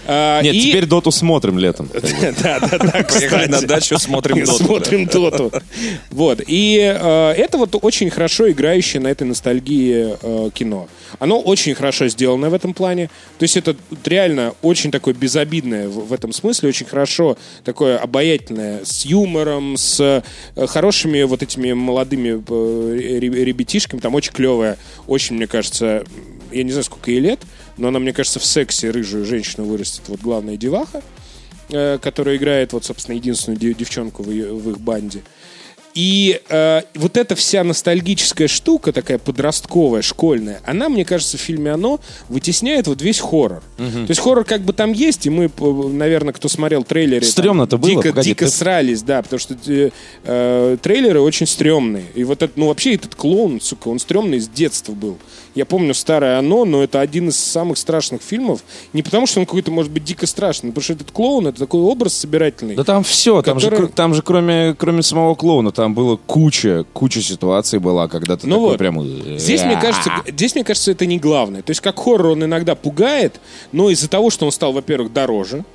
А, 0.07 0.41
Нет, 0.41 0.55
и- 0.55 0.61
теперь 0.61 0.85
доту 0.85 1.11
смотрим 1.11 1.59
летом. 1.59 1.89
Да, 2.43 2.59
да, 2.59 2.77
да, 2.77 3.03
кстати. 3.03 3.49
на 3.49 3.61
дачу, 3.61 3.97
смотрим 3.99 4.43
доту. 4.45 4.63
Смотрим 4.63 5.05
доту. 5.05 5.51
Вот. 6.11 6.41
И 6.47 6.77
э, 6.79 7.31
это 7.37 7.57
вот 7.57 7.75
очень 7.81 8.09
хорошо 8.09 8.49
играющее 8.49 9.01
на 9.01 9.07
этой 9.09 9.23
ностальгии 9.27 10.15
э, 10.21 10.49
кино. 10.53 10.87
Оно 11.19 11.39
очень 11.39 11.73
хорошо 11.75 12.07
сделано 12.07 12.49
в 12.49 12.53
этом 12.53 12.73
плане. 12.73 13.07
То 13.37 13.43
есть 13.43 13.57
это 13.57 13.75
реально 14.05 14.53
очень 14.61 14.91
такое 14.91 15.13
безобидное 15.13 15.87
в, 15.89 16.13
этом 16.13 16.31
смысле, 16.31 16.69
очень 16.69 16.85
хорошо 16.85 17.37
такое 17.63 17.97
обаятельное, 17.97 18.81
с 18.85 19.05
юмором, 19.05 19.75
с 19.77 19.99
э, 20.55 20.67
хорошими 20.67 21.23
вот 21.23 21.43
этими 21.43 21.73
молодыми 21.73 22.29
ре- 23.19 23.45
ребятишками. 23.45 23.99
Там 23.99 24.15
очень 24.15 24.31
клевая, 24.33 24.77
очень, 25.07 25.35
мне 25.35 25.47
кажется, 25.47 26.03
я 26.51 26.63
не 26.63 26.71
знаю, 26.71 26.83
сколько 26.85 27.11
ей 27.11 27.19
лет, 27.19 27.39
но 27.77 27.87
она, 27.89 27.99
мне 27.99 28.13
кажется, 28.13 28.39
в 28.39 28.45
сексе 28.45 28.89
рыжую 28.91 29.25
женщину 29.25 29.65
вырастет 29.65 30.03
вот 30.07 30.19
главная 30.19 30.57
деваха 30.57 31.01
э, 31.69 31.97
которая 32.01 32.37
играет, 32.37 32.73
вот, 32.73 32.85
собственно, 32.85 33.15
единственную 33.15 33.59
дев- 33.59 33.77
девчонку 33.77 34.23
в, 34.23 34.31
ее- 34.31 34.53
в 34.53 34.69
их 34.71 34.79
банде. 34.79 35.21
И 35.97 36.39
э, 36.49 36.81
вот 36.93 37.17
эта 37.17 37.33
вся 37.35 37.63
ностальгическая 37.63 38.47
штука, 38.47 38.93
такая 38.93 39.17
подростковая, 39.17 40.03
школьная, 40.03 40.61
она, 40.63 40.89
мне 40.89 41.03
кажется, 41.03 41.37
в 41.37 41.41
фильме 41.41 41.71
«Оно» 41.71 41.99
вытесняет 42.29 42.85
вот 42.85 43.01
весь 43.01 43.19
хоррор. 43.19 43.63
То 43.77 44.05
есть 44.07 44.21
хоррор 44.21 44.43
как 44.45 44.61
бы 44.61 44.73
там 44.73 44.91
есть, 44.93 45.25
и 45.25 45.31
мы, 45.31 45.49
п- 45.49 45.65
наверное, 45.89 46.33
кто 46.33 46.49
смотрел 46.49 46.83
трейлеры... 46.83 47.21
там 47.21 47.31
Стрёмно-то 47.31 47.79
было? 47.79 47.89
Дико, 47.89 48.09
Погоди, 48.09 48.29
дико 48.29 48.45
ты- 48.45 48.51
срались, 48.51 49.01
да, 49.01 49.23
потому 49.23 49.39
что 49.39 49.55
э, 49.65 49.89
э, 50.23 50.77
трейлеры 50.83 51.19
очень 51.21 51.47
стрёмные. 51.47 52.05
И 52.13 52.23
вот 52.23 52.43
это, 52.43 52.53
ну, 52.57 52.67
вообще 52.67 52.93
этот 52.93 53.15
клоун, 53.15 53.59
сука, 53.59 53.87
он 53.87 53.97
стрёмный 53.97 54.39
с 54.39 54.47
детства 54.47 54.91
был. 54.93 55.17
Я 55.55 55.65
помню 55.65 55.95
старое 55.95 56.37
«Оно», 56.37 56.65
но 56.65 56.83
это 56.83 57.01
один 57.01 57.29
из 57.29 57.37
самых 57.37 57.79
страшных 57.79 58.21
фильмов. 58.21 58.63
Не 58.93 59.01
потому, 59.01 59.25
что 59.25 59.39
он 59.39 59.47
какой-то, 59.47 59.71
может 59.71 59.91
быть, 59.91 60.03
дико 60.03 60.27
страшный, 60.27 60.69
потому 60.69 60.83
что 60.83 60.93
этот 60.93 61.09
клоун— 61.09 61.47
это 61.47 61.57
такой 61.57 61.81
образ 61.81 62.13
собирательный. 62.13 62.75
Да 62.75 62.83
там 62.83 63.03
все, 63.03 63.41
там, 63.41 63.59
же, 63.59 63.71
Который- 63.71 63.89
там 63.91 64.13
же 64.13 64.21
кроме, 64.21 64.75
кроме 64.77 65.01
самого 65.01 65.33
клоуна, 65.33 65.71
там 65.71 65.86
было 65.93 66.17
куча, 66.17 66.85
куча 66.93 67.21
ситуаций 67.21 67.79
была, 67.79 68.07
когда 68.07 68.37
ты 68.37 68.47
Ну 68.47 68.55
такой 68.55 68.69
вот. 68.69 68.77
прям... 68.77 69.37
Здесь, 69.37 69.63
мне 69.63 69.79
кажется, 69.79 70.11
здесь, 70.27 70.55
мне 70.55 70.63
кажется, 70.63 70.91
это 70.91 71.05
не 71.05 71.19
главное. 71.19 71.61
То 71.61 71.71
есть, 71.71 71.81
как 71.81 71.99
хоррор 71.99 72.27
он 72.27 72.43
иногда 72.43 72.75
пугает, 72.75 73.39
но 73.71 73.89
из-за 73.89 74.09
того, 74.09 74.29
что 74.29 74.45
он 74.45 74.51
стал, 74.51 74.73
во-первых, 74.73 75.13
дороже, 75.13 75.65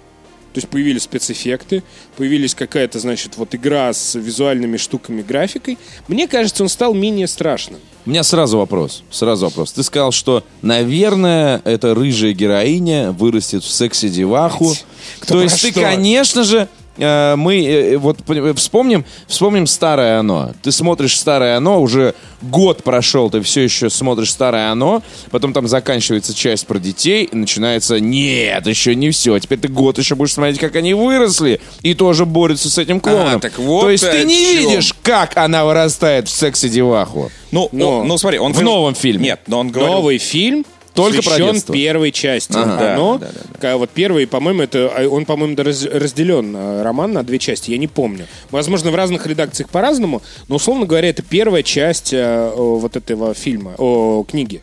то 0.52 0.58
есть 0.58 0.68
появились 0.68 1.04
спецэффекты, 1.04 1.82
появились 2.16 2.54
какая-то, 2.54 2.98
значит, 2.98 3.38
вот 3.38 3.54
игра 3.54 3.90
с 3.92 4.14
визуальными 4.14 4.76
штуками, 4.76 5.22
графикой. 5.22 5.78
Мне 6.08 6.28
кажется, 6.28 6.62
он 6.62 6.68
стал 6.68 6.92
менее 6.92 7.26
страшным. 7.26 7.80
У 8.04 8.10
меня 8.10 8.22
сразу 8.22 8.58
вопрос, 8.58 9.02
сразу 9.10 9.46
вопрос. 9.46 9.72
Ты 9.72 9.82
сказал, 9.82 10.12
что, 10.12 10.44
наверное, 10.60 11.62
эта 11.64 11.94
рыжая 11.94 12.32
героиня 12.32 13.12
вырастет 13.12 13.62
в 13.64 13.70
секси-деваху. 13.70 14.74
Кто 15.20 15.34
То 15.34 15.42
есть 15.42 15.62
ты, 15.62 15.70
что? 15.70 15.80
конечно 15.80 16.42
же, 16.42 16.68
э, 17.02 17.36
мы 17.36 17.64
э, 17.64 17.96
вот 17.96 18.18
пон- 18.18 18.54
вспомним, 18.54 19.04
вспомним 19.26 19.66
старое 19.66 20.20
оно. 20.20 20.52
Ты 20.62 20.72
смотришь 20.72 21.18
старое 21.18 21.56
оно, 21.56 21.80
уже 21.80 22.14
год 22.40 22.82
прошел, 22.82 23.30
ты 23.30 23.40
все 23.42 23.62
еще 23.62 23.90
смотришь 23.90 24.30
старое 24.30 24.70
оно, 24.70 25.02
потом 25.30 25.52
там 25.52 25.68
заканчивается 25.68 26.34
часть 26.34 26.66
про 26.66 26.78
детей, 26.78 27.24
и 27.24 27.36
начинается 27.36 28.00
нет, 28.00 28.66
еще 28.66 28.94
не 28.94 29.10
все. 29.10 29.38
Теперь 29.38 29.58
ты 29.58 29.68
год 29.68 29.98
еще 29.98 30.14
будешь 30.14 30.34
смотреть, 30.34 30.58
как 30.58 30.76
они 30.76 30.94
выросли, 30.94 31.60
и 31.82 31.94
тоже 31.94 32.26
борются 32.26 32.70
с 32.70 32.78
этим 32.78 33.00
клоуном. 33.00 33.40
так 33.40 33.58
вот 33.58 33.82
То 33.82 33.90
есть 33.90 34.08
ты 34.08 34.24
не 34.24 34.34
чем. 34.34 34.70
видишь, 34.70 34.94
как 35.02 35.36
она 35.36 35.64
вырастает 35.64 36.28
в 36.28 36.30
секси-деваху. 36.30 37.30
Ну, 37.50 37.68
Но 37.72 38.00
ну, 38.00 38.04
ну, 38.04 38.18
смотри, 38.18 38.38
он... 38.38 38.52
в 38.52 38.62
новом 38.62 38.94
фильме. 38.94 39.24
Нет, 39.24 39.40
но 39.46 39.60
он 39.60 39.70
говорил... 39.70 39.94
Новый 39.94 40.18
фильм 40.18 40.64
Только 40.94 41.22
про 41.22 41.36
детство. 41.38 41.72
первой 41.72 42.12
части. 42.12 42.52
Ага. 42.54 42.76
Да, 42.78 42.96
да, 43.18 43.18
да, 43.52 43.58
ка- 43.58 43.76
вот 43.78 43.90
первый, 43.90 44.26
по-моему, 44.26 44.62
это 44.62 44.92
а, 44.94 45.08
он, 45.08 45.24
по-моему, 45.24 45.54
да, 45.54 45.62
раз- 45.64 45.84
разделен 45.84 46.54
э, 46.54 46.82
роман 46.82 47.12
на 47.12 47.22
две 47.22 47.38
части. 47.38 47.70
Я 47.70 47.78
не 47.78 47.88
помню. 47.88 48.26
Возможно, 48.50 48.90
в 48.90 48.94
разных 48.94 49.26
редакциях 49.26 49.70
по-разному, 49.70 50.22
но 50.48 50.56
условно 50.56 50.84
говоря, 50.86 51.08
это 51.08 51.22
первая 51.22 51.62
часть 51.62 52.12
о, 52.12 52.52
вот 52.78 52.96
этого 52.96 53.32
фильма, 53.34 53.74
о 53.78 54.24
книги. 54.24 54.60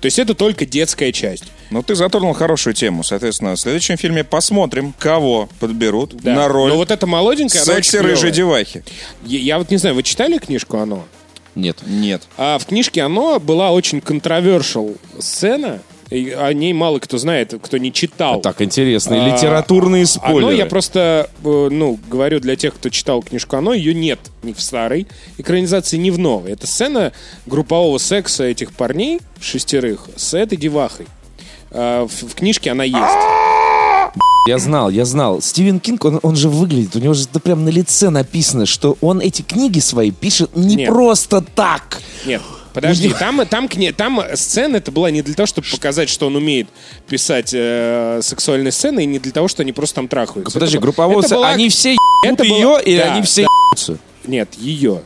То 0.00 0.06
есть 0.06 0.18
это 0.18 0.34
только 0.34 0.66
детская 0.66 1.10
часть. 1.10 1.44
Ну, 1.70 1.82
ты 1.82 1.96
затронул 1.96 2.32
хорошую 2.32 2.74
тему. 2.74 3.02
Соответственно, 3.02 3.56
в 3.56 3.58
следующем 3.58 3.96
фильме 3.96 4.22
посмотрим, 4.22 4.94
кого 4.96 5.48
подберут 5.58 6.14
Да. 6.22 6.34
на 6.34 6.48
роль 6.48 6.68
Но 6.70 6.76
вот 6.76 6.90
эта 6.92 7.06
молоденькая, 7.08 7.64
секси 7.64 7.96
рыжей 7.96 8.30
девахи. 8.30 8.84
Я, 9.24 9.38
я 9.40 9.58
вот 9.58 9.70
не 9.70 9.78
знаю, 9.78 9.96
вы 9.96 10.02
читали 10.04 10.38
книжку 10.38 10.76
«Оно»? 10.76 11.04
Нет. 11.56 11.78
Нет. 11.86 12.22
А 12.36 12.58
в 12.58 12.66
книжке 12.66 13.02
«Оно» 13.02 13.40
была 13.40 13.72
очень 13.72 13.98
controversial 13.98 14.96
сцена, 15.18 15.80
и 16.10 16.30
о 16.30 16.52
ней 16.52 16.72
мало 16.72 17.00
кто 17.00 17.18
знает, 17.18 17.52
кто 17.60 17.78
не 17.78 17.92
читал. 17.92 18.40
Так, 18.40 18.62
интересные 18.62 19.22
А, 19.22 19.34
литературные 19.34 20.02
Оно, 20.02 20.06
спойлеры. 20.06 20.54
я 20.54 20.66
просто, 20.66 21.28
э, 21.42 21.68
ну, 21.72 21.98
говорю 22.08 22.38
для 22.38 22.54
тех, 22.54 22.74
кто 22.74 22.90
читал 22.90 23.22
книжку 23.22 23.56
«Оно», 23.56 23.72
ее 23.72 23.92
нет 23.94 24.20
ни 24.44 24.52
в 24.52 24.60
старой 24.62 25.08
экранизации, 25.38 25.96
ни 25.96 26.10
в 26.10 26.18
новой. 26.18 26.52
Это 26.52 26.68
сцена 26.68 27.12
группового 27.46 27.98
секса 27.98 28.44
этих 28.44 28.72
парней, 28.72 29.18
шестерых, 29.40 30.06
с 30.14 30.34
этой 30.34 30.56
девахой. 30.56 31.06
А, 31.72 32.06
В, 32.06 32.10
в 32.28 32.34
книжке 32.36 32.70
она 32.70 32.84
есть. 32.84 32.96
Я 34.48 34.58
знал, 34.58 34.90
я 34.90 35.04
знал. 35.04 35.42
Стивен 35.42 35.80
Кинг, 35.80 36.04
он, 36.04 36.20
он 36.22 36.36
же 36.36 36.48
выглядит, 36.48 36.94
у 36.94 37.00
него 37.00 37.14
же 37.14 37.24
это 37.24 37.40
прям 37.40 37.64
на 37.64 37.68
лице 37.68 38.10
написано, 38.10 38.64
что 38.66 38.96
он 39.00 39.20
эти 39.20 39.42
книги 39.42 39.80
свои 39.80 40.10
пишет 40.12 40.54
не 40.54 40.76
Нет. 40.76 40.88
просто 40.88 41.40
так. 41.40 42.00
Нет, 42.24 42.40
подожди, 42.72 43.10
там, 43.18 43.44
там, 43.46 43.68
там 43.96 44.22
сцена 44.34 44.76
это 44.76 44.92
была 44.92 45.10
не 45.10 45.22
для 45.22 45.34
того, 45.34 45.46
чтобы 45.46 45.66
показать, 45.68 46.08
что 46.08 46.28
он 46.28 46.36
умеет 46.36 46.68
писать 47.08 47.50
э, 47.52 48.20
сексуальные 48.22 48.70
сцены, 48.70 49.02
и 49.02 49.06
не 49.06 49.18
для 49.18 49.32
того, 49.32 49.48
что 49.48 49.62
они 49.62 49.72
просто 49.72 49.96
там 49.96 50.06
трахаются. 50.08 50.54
Подожди, 50.54 50.78
группового 50.78 51.20
это 51.24 51.34
была- 51.34 51.48
они 51.48 51.68
все 51.68 51.96
это 52.24 52.44
была- 52.44 52.56
ее, 52.56 52.82
или 52.84 52.98
да, 52.98 53.14
они 53.14 53.22
все 53.22 53.42
да. 53.42 53.48
ебутся? 53.68 53.98
Нет, 54.26 54.54
ее. 54.58 55.02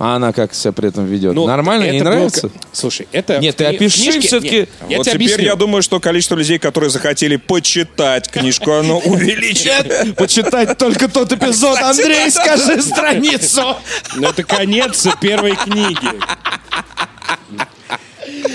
А 0.00 0.14
она 0.14 0.32
как 0.32 0.54
себя 0.54 0.70
при 0.72 0.90
этом 0.90 1.06
ведет? 1.06 1.34
Ну, 1.34 1.44
Нормально? 1.46 1.82
это 1.84 1.92
Не 1.92 1.98
было 2.02 2.10
нравится? 2.10 2.50
Слушай, 2.72 3.08
это... 3.10 3.38
Нет, 3.38 3.56
ты 3.56 3.64
опиши 3.64 3.98
книжке- 4.02 4.20
всё-таки. 4.28 4.56
Нет, 4.60 4.68
Я 4.88 4.96
вот 4.98 5.04
тебе 5.06 5.14
теперь 5.14 5.14
объясню. 5.34 5.44
я 5.44 5.56
думаю, 5.56 5.82
что 5.82 5.98
количество 5.98 6.36
людей, 6.36 6.58
которые 6.60 6.88
захотели 6.90 7.34
почитать 7.34 8.28
книжку, 8.30 8.70
оно 8.72 8.98
увеличит. 9.04 10.14
Почитать 10.16 10.78
только 10.78 11.08
тот 11.08 11.32
эпизод. 11.32 11.78
Андрей, 11.78 12.30
скажи 12.30 12.80
страницу. 12.80 13.76
Ну, 14.14 14.28
это 14.28 14.44
конец 14.44 15.04
первой 15.20 15.56
книги. 15.56 16.10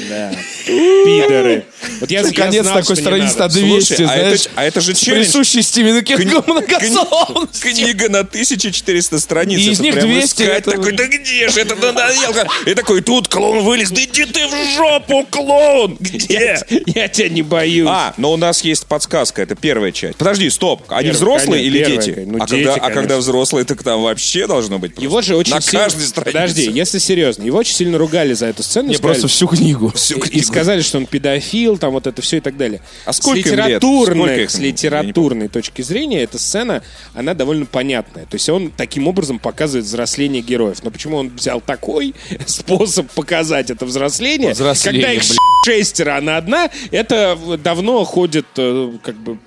Да. 0.10 0.32
Пидоры. 0.66 1.66
Вот 2.00 2.10
я, 2.12 2.20
я 2.22 2.26
Наконец 2.26 2.64
знал, 2.66 2.82
такой 2.82 2.96
страниц 2.96 3.34
на 3.36 3.40
надо. 3.40 3.54
200, 3.60 3.94
Слушай, 3.96 4.04
а 4.06 4.08
знаешь, 4.08 4.42
это- 4.42 4.50
а 4.56 4.64
это 4.64 4.82
же 4.82 4.94
челлендж. 4.94 5.24
присущей 5.26 5.62
Стивену 5.62 6.02
Кингу 6.02 6.44
многословностью. 6.48 7.72
Книга 7.74 8.10
на 8.10 8.20
1400 8.24 9.20
страниц. 9.20 9.60
И 9.60 9.72
из 9.72 9.80
них 9.80 9.94
прям 9.94 10.08
200 10.08 10.44
искать 10.44 10.60
это- 10.60 10.72
такой, 10.72 10.92
да 10.94 11.06
где 11.08 11.50
же 11.50 11.60
это 11.62 11.76
надоелка? 11.76 12.48
И 12.66 12.74
такой, 12.74 13.02
тут 13.02 13.28
клоун 13.28 13.60
вылез. 13.64 13.92
Да 13.92 14.02
иди 14.02 14.26
ты 14.26 14.48
в 14.48 14.76
жопу, 14.78 15.26
клоун! 15.30 15.98
Где? 16.00 16.60
Я 16.88 17.08
тебя 17.08 17.30
не 17.30 17.42
боюсь. 17.42 17.88
А, 17.90 18.14
но 18.18 18.32
у 18.32 18.38
нас 18.38 18.64
есть 18.64 18.86
подсказка, 18.86 19.42
это 19.42 19.56
первая 19.56 19.92
часть. 19.92 20.18
Подожди, 20.18 20.50
стоп, 20.50 20.84
они 20.90 21.10
взрослые 21.12 21.64
или 21.66 21.84
дети? 21.84 22.24
Ну, 22.26 22.38
а, 22.42 22.48
дети, 22.48 22.64
когда, 22.66 22.86
а 22.86 22.92
когда 22.92 23.18
взрослые, 23.18 23.66
так 23.66 23.84
там 23.84 24.02
вообще 24.02 24.48
должно 24.48 24.80
быть 24.80 24.94
Его 25.02 25.22
же 25.22 25.36
очень 25.36 25.54
на 25.54 25.60
каждой 25.62 26.06
странице. 26.08 26.32
Подожди, 26.34 26.72
если 26.72 27.00
серьезно, 27.00 27.44
его 27.44 27.58
очень 27.58 27.76
сильно 27.76 27.98
ругали 27.98 28.34
за 28.34 28.46
эту 28.48 28.64
сцену. 28.64 28.90
Не, 28.90 28.98
просто 28.98 29.28
всю 29.28 29.48
книгу. 29.48 29.92
Всю 29.96 30.16
И- 30.16 30.18
И 30.20 30.22
книгу. 30.22 30.53
Сказали, 30.54 30.82
что 30.82 30.98
он 30.98 31.06
педофил, 31.06 31.78
там 31.78 31.92
вот 31.92 32.08
это 32.08 32.22
все 32.22 32.38
и 32.38 32.40
так 32.40 32.58
далее. 32.58 32.82
А 33.06 33.14
сколько 33.14 33.42
с 33.42 33.52
им 33.52 33.58
лет? 33.58 33.68
литературной, 33.68 34.34
Сколько 34.36 34.52
с 34.52 34.60
литературной 34.60 35.48
точки 35.48 35.82
зрения 35.82 36.24
эта 36.24 36.40
сцена, 36.40 36.84
она 37.14 37.34
довольно 37.34 37.66
понятная. 37.66 38.26
То 38.26 38.36
есть 38.36 38.48
он 38.50 38.72
таким 38.72 39.08
образом 39.08 39.40
показывает 39.40 39.86
взросление 39.86 40.42
героев. 40.42 40.84
Но 40.84 40.92
почему 40.92 41.18
он 41.18 41.30
взял 41.30 41.62
такой 41.62 42.14
способ 42.46 43.10
показать 43.12 43.70
это 43.70 43.86
взросление, 43.86 44.52
Взросление, 44.54 45.02
когда 45.02 45.14
их 45.14 45.24
блин. 45.24 45.38
шестеро, 45.66 46.16
а 46.16 46.18
она 46.18 46.38
одна, 46.38 46.70
это 46.92 47.38
давно 47.64 48.04
ходят 48.04 48.46
э, 48.58 48.92
как 49.04 49.16
бы 49.16 49.38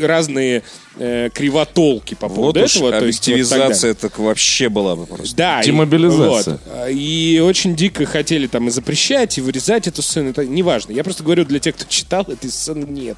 разные 0.00 0.62
э, 0.98 1.28
кривотолки 1.32 2.14
по 2.14 2.28
поводу 2.28 2.60
Вот 2.60 2.66
уж 2.70 2.76
этого. 2.76 2.92
то 3.00 3.06
есть 3.06 3.28
вот 3.28 3.48
тогда. 3.48 3.94
так 3.94 4.18
вообще 4.18 4.68
была 4.68 4.96
бы 4.96 5.06
просто. 5.06 5.36
Да. 5.36 5.60
и- 5.60 5.66
Демобилизация. 5.66 6.58
вот. 6.66 6.88
И 6.90 7.40
очень 7.44 7.76
дико 7.76 8.04
хотели 8.06 8.46
там 8.46 8.68
и 8.68 8.70
запрещать, 8.70 9.38
и 9.38 9.40
вырезать 9.40 9.86
эту 9.86 10.02
сцену. 10.02 10.30
Это 10.30 10.44
неважно. 10.46 10.92
Я 10.92 11.04
просто 11.04 11.22
говорю 11.22 11.44
для 11.44 11.58
тех, 11.60 11.74
кто 11.76 11.84
читал, 11.88 12.22
этой 12.28 12.50
сцены 12.50 12.84
нет. 12.84 13.16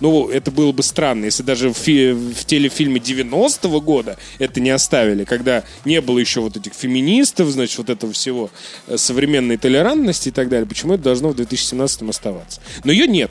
Ну, 0.00 0.28
это 0.30 0.50
было 0.50 0.72
бы 0.72 0.82
странно, 0.82 1.26
если 1.26 1.42
даже 1.42 1.68
в, 1.68 1.76
фи- 1.76 2.12
в 2.12 2.46
телефильме 2.46 2.98
90-го 2.98 3.78
года 3.82 4.16
это 4.38 4.58
не 4.58 4.70
оставили, 4.70 5.24
когда 5.24 5.64
не 5.84 6.00
было 6.00 6.18
еще 6.18 6.40
вот 6.40 6.56
этих 6.56 6.72
феминистов, 6.72 7.50
значит, 7.50 7.76
вот 7.76 7.90
этого 7.90 8.10
всего 8.14 8.48
э, 8.86 8.96
современной 8.96 9.58
толерантности 9.58 10.28
и 10.28 10.32
так 10.32 10.48
далее. 10.48 10.66
Почему 10.66 10.94
это 10.94 11.02
должно 11.02 11.28
в 11.28 11.36
2017 11.36 12.02
оставаться? 12.08 12.62
Но 12.84 12.92
ее 12.92 13.06
нет. 13.06 13.30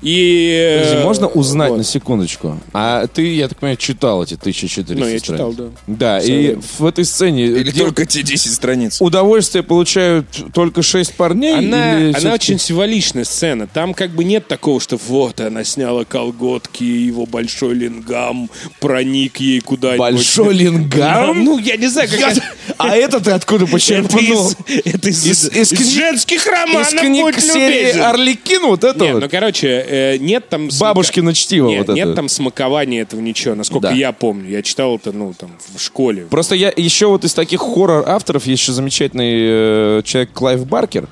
И... 0.00 0.76
Подожди, 0.78 0.96
э, 1.00 1.04
можно 1.04 1.26
узнать 1.28 1.70
вот. 1.70 1.78
на 1.78 1.84
секундочку? 1.84 2.58
А 2.72 3.06
ты, 3.08 3.34
я 3.34 3.48
так 3.48 3.58
понимаю, 3.58 3.76
читал 3.76 4.22
эти 4.22 4.34
1400 4.34 4.94
Ну, 4.94 5.08
я 5.10 5.18
страниц? 5.18 5.22
читал, 5.38 5.52
да. 5.52 5.64
Да, 5.86 6.20
Всё 6.20 6.32
и 6.32 6.46
время. 6.46 6.62
в 6.78 6.86
этой 6.86 7.04
сцене 7.04 7.44
Или 7.46 7.70
где 7.70 7.80
только 7.80 8.06
те 8.06 8.22
10 8.22 8.52
страниц. 8.54 9.00
удовольствие 9.00 9.62
получают 9.64 10.26
только 10.54 10.82
шесть 10.82 11.14
парней? 11.14 11.54
Она, 11.58 11.98
или 12.00 12.16
она 12.16 12.34
очень 12.34 12.58
символичная 12.58 13.24
сцена. 13.24 13.66
Там 13.66 13.92
как 13.94 14.10
бы 14.10 14.22
нет 14.24 14.46
такого, 14.46 14.80
что 14.80 14.98
вот 15.08 15.40
она 15.40 15.64
сняла 15.64 16.04
колготки, 16.04 16.84
его 16.84 17.26
большой 17.26 17.74
лингам 17.74 18.50
проник 18.80 19.38
ей 19.38 19.60
куда-нибудь. 19.60 19.98
Большой 19.98 20.54
лингам? 20.54 21.44
Ну, 21.44 21.58
я 21.58 21.76
не 21.76 21.88
знаю, 21.88 22.08
как 22.08 22.18
Я-. 22.20 22.42
А 22.76 22.94
это 22.96 23.18
ты 23.20 23.32
откуда 23.32 23.66
почерпнул? 23.72 24.50
из, 24.50 24.56
это 24.84 25.08
из, 25.08 25.26
Из- 25.26 25.48
из 25.50 25.72
из 25.72 25.88
женских 25.94 26.42
Из 26.42 26.46
романов 26.46 26.90
книг 27.00 27.24
«Будь 27.24 27.40
серии 27.42 27.78
любезен». 27.80 28.02
«Орликин» 28.02 28.62
вот 28.66 28.84
это 28.84 29.04
Нет, 29.04 29.14
вот? 29.14 29.22
ну, 29.24 29.28
короче, 29.28 29.66
э, 29.88 30.16
нет 30.18 30.48
там... 30.48 30.68
смака- 30.68 30.80
Бабушкино 30.80 31.34
чтиво 31.34 31.68
Нет, 31.68 31.88
вот 31.88 31.94
нет 31.96 32.06
это. 32.08 32.16
там 32.16 32.28
смакования 32.28 33.02
этого 33.02 33.20
ничего, 33.20 33.54
насколько 33.54 33.88
Да. 33.88 33.94
я 33.94 34.12
помню. 34.12 34.48
Я 34.50 34.62
читал 34.62 34.96
это, 34.96 35.12
ну, 35.12 35.32
там, 35.38 35.50
в 35.74 35.80
школе. 35.80 36.26
Просто 36.30 36.54
я 36.54 36.72
еще 36.76 37.06
вот 37.06 37.24
из 37.24 37.34
таких 37.34 37.60
хоррор-авторов 37.60 38.46
есть 38.46 38.62
еще 38.62 38.72
замечательный 38.72 39.98
э, 39.98 40.02
человек 40.04 40.32
Клайв 40.32 40.66
Баркер, 40.66 41.08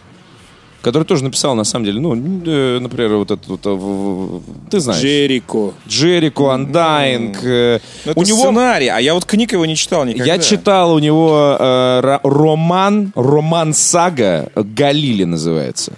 который 0.82 1.02
тоже 1.04 1.24
написал, 1.24 1.56
на 1.56 1.64
самом 1.64 1.84
деле, 1.86 1.98
ну, 2.00 2.14
э, 2.14 2.78
например, 2.78 3.16
вот 3.16 3.30
этот 3.32 3.48
вот, 3.48 3.60
э, 3.64 4.40
ты 4.70 4.78
знаешь. 4.78 5.02
Джерико. 5.02 5.74
Джерико, 5.88 6.52
Андайнг. 6.54 7.38
э, 7.42 7.80
Ну, 8.04 8.10
это 8.12 8.20
у 8.20 8.22
него 8.22 8.38
сценарий, 8.38 8.86
а 8.88 9.00
я 9.00 9.14
вот 9.14 9.24
книг 9.24 9.52
его 9.52 9.66
не 9.66 9.74
читал 9.74 10.04
никогда. 10.04 10.24
Я 10.34 10.38
читал 10.38 10.94
у 10.94 11.00
него 11.00 11.56
э, 11.58 12.00
ро- 12.02 12.20
роман, 12.22 13.12
роман-сага 13.16 14.50
«Галили» 14.54 15.24
называется. 15.24 15.92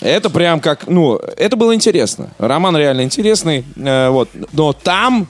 Это 0.00 0.30
прям 0.30 0.60
как, 0.60 0.86
ну, 0.86 1.16
это 1.16 1.56
было 1.56 1.74
интересно. 1.74 2.30
Роман 2.38 2.76
реально 2.76 3.02
интересный, 3.02 3.64
э, 3.76 4.08
вот. 4.08 4.28
Но 4.52 4.72
там 4.72 5.26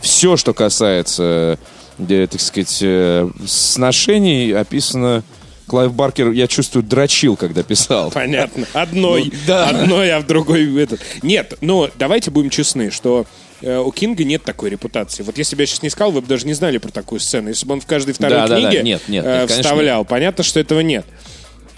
все, 0.00 0.36
что 0.36 0.54
касается, 0.54 1.58
э, 1.98 2.26
так 2.30 2.40
сказать, 2.40 2.78
э, 2.82 3.28
сношений, 3.46 4.52
описано... 4.52 5.22
Клайв 5.66 5.92
Баркер, 5.94 6.30
я 6.30 6.46
чувствую, 6.46 6.84
дрочил, 6.84 7.36
когда 7.36 7.64
писал. 7.64 8.12
Понятно. 8.12 8.66
Одной, 8.72 9.24
Ну, 9.24 9.32
да. 9.48 9.68
одной, 9.68 10.12
а 10.12 10.20
в 10.20 10.26
другой 10.26 10.80
этот. 10.80 11.00
Нет, 11.22 11.54
ну 11.60 11.90
давайте 11.98 12.30
будем 12.30 12.50
честны, 12.50 12.92
что 12.92 13.26
э, 13.62 13.76
у 13.76 13.90
Кинга 13.90 14.22
нет 14.22 14.44
такой 14.44 14.70
репутации. 14.70 15.24
Вот 15.24 15.38
если 15.38 15.56
бы 15.56 15.62
я 15.62 15.66
сейчас 15.66 15.82
не 15.82 15.90
сказал, 15.90 16.12
вы 16.12 16.20
бы 16.20 16.28
даже 16.28 16.46
не 16.46 16.54
знали 16.54 16.78
про 16.78 16.92
такую 16.92 17.18
сцену. 17.18 17.48
Если 17.48 17.66
бы 17.66 17.72
он 17.72 17.80
в 17.80 17.86
каждой 17.86 18.14
второй 18.14 18.38
Да, 18.38 18.46
да, 18.46 18.60
да. 18.60 18.60
книге 18.60 18.84
Нет, 18.84 19.08
нет, 19.08 19.24
э, 19.26 19.40
нет, 19.40 19.50
вставлял, 19.50 20.04
понятно, 20.04 20.44
что 20.44 20.60
этого 20.60 20.80
нет. 20.80 21.04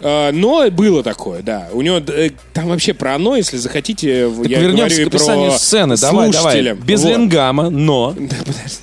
Э, 0.01 0.31
Но 0.33 0.71
было 0.71 1.03
такое, 1.03 1.43
да. 1.43 1.69
У 1.73 1.83
него 1.83 1.99
э, 1.99 2.31
там 2.53 2.69
вообще 2.69 2.95
про 2.95 3.15
оно, 3.15 3.37
если 3.37 3.57
захотите, 3.57 4.31
Так 4.31 4.47
я 4.47 4.61
вернемся 4.61 4.97
говорю 4.97 5.11
к 5.11 5.15
описанию 5.15 5.51
про 5.51 5.59
сцены. 5.59 5.97
Давай, 5.97 6.31
давай. 6.31 6.75
Без 6.75 7.03
Вот. 7.03 7.11
лингама, 7.11 7.71
но... 7.71 8.15
Да, 8.19 8.37
подожди. 8.41 8.79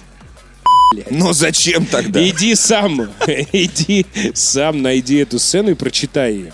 Но 1.09 1.33
зачем 1.33 1.85
тогда? 1.85 2.25
Иди 2.27 2.55
сам, 2.55 3.01
иди 3.27 4.05
сам 4.33 4.81
найди 4.81 5.17
эту 5.17 5.39
сцену 5.39 5.71
и 5.71 5.73
прочитай 5.73 6.33
ее. 6.33 6.53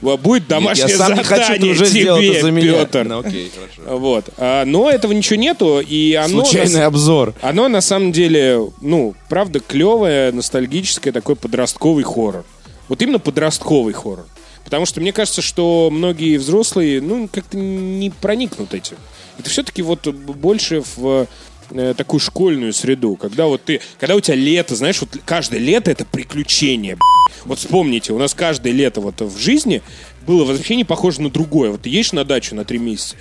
Будет 0.00 0.48
домашнее 0.48 0.88
я 0.88 0.96
сам 0.96 1.08
задание 1.08 1.24
хочу, 1.24 1.60
ты 1.60 1.66
уже 1.68 1.86
тебе, 1.86 2.00
сделал 2.00 2.20
это 2.20 2.40
за 2.40 2.50
меня. 2.50 2.72
Петр. 2.72 3.04
Ну, 3.04 3.18
окей, 3.20 3.52
хорошо. 3.54 3.98
Вот. 3.98 4.24
А, 4.38 4.64
но 4.64 4.90
этого 4.90 5.12
ничего 5.12 5.36
нету, 5.36 5.80
и 5.80 6.14
оно... 6.14 6.42
Случайный 6.42 6.80
на, 6.80 6.86
обзор. 6.86 7.34
оно 7.42 7.68
на 7.68 7.82
самом 7.82 8.10
деле, 8.10 8.60
ну, 8.80 9.14
правда, 9.28 9.60
клевое, 9.60 10.32
ностальгическое, 10.32 11.12
такой 11.12 11.36
подростковый 11.36 12.04
хоррор. 12.04 12.44
Вот 12.90 13.00
именно 13.00 13.20
подростковый 13.20 13.94
хоррор. 13.94 14.26
Потому 14.64 14.84
что 14.84 15.00
мне 15.00 15.12
кажется, 15.12 15.42
что 15.42 15.90
многие 15.92 16.36
взрослые, 16.36 17.00
ну, 17.00 17.28
как-то 17.32 17.56
не 17.56 18.10
проникнут 18.10 18.74
этим. 18.74 18.96
Это 19.38 19.48
все-таки 19.48 19.80
вот 19.80 20.08
больше 20.08 20.82
в 20.96 21.28
э, 21.70 21.94
такую 21.96 22.18
школьную 22.18 22.72
среду, 22.72 23.14
когда 23.14 23.46
вот 23.46 23.62
ты, 23.62 23.80
когда 24.00 24.16
у 24.16 24.20
тебя 24.20 24.34
лето, 24.34 24.74
знаешь, 24.74 25.00
вот 25.00 25.10
каждое 25.24 25.60
лето 25.60 25.92
это 25.92 26.04
приключение. 26.04 26.96
б***ь. 26.96 27.42
Вот 27.44 27.60
вспомните, 27.60 28.12
у 28.12 28.18
нас 28.18 28.34
каждое 28.34 28.72
лето 28.72 29.00
вот 29.00 29.20
в 29.20 29.38
жизни 29.38 29.82
было 30.26 30.44
вообще 30.44 30.74
не 30.74 30.84
похоже 30.84 31.22
на 31.22 31.30
другое. 31.30 31.70
Вот 31.70 31.82
ты 31.82 31.90
едешь 31.90 32.12
на 32.12 32.24
дачу 32.24 32.56
на 32.56 32.64
три 32.64 32.78
месяца, 32.78 33.14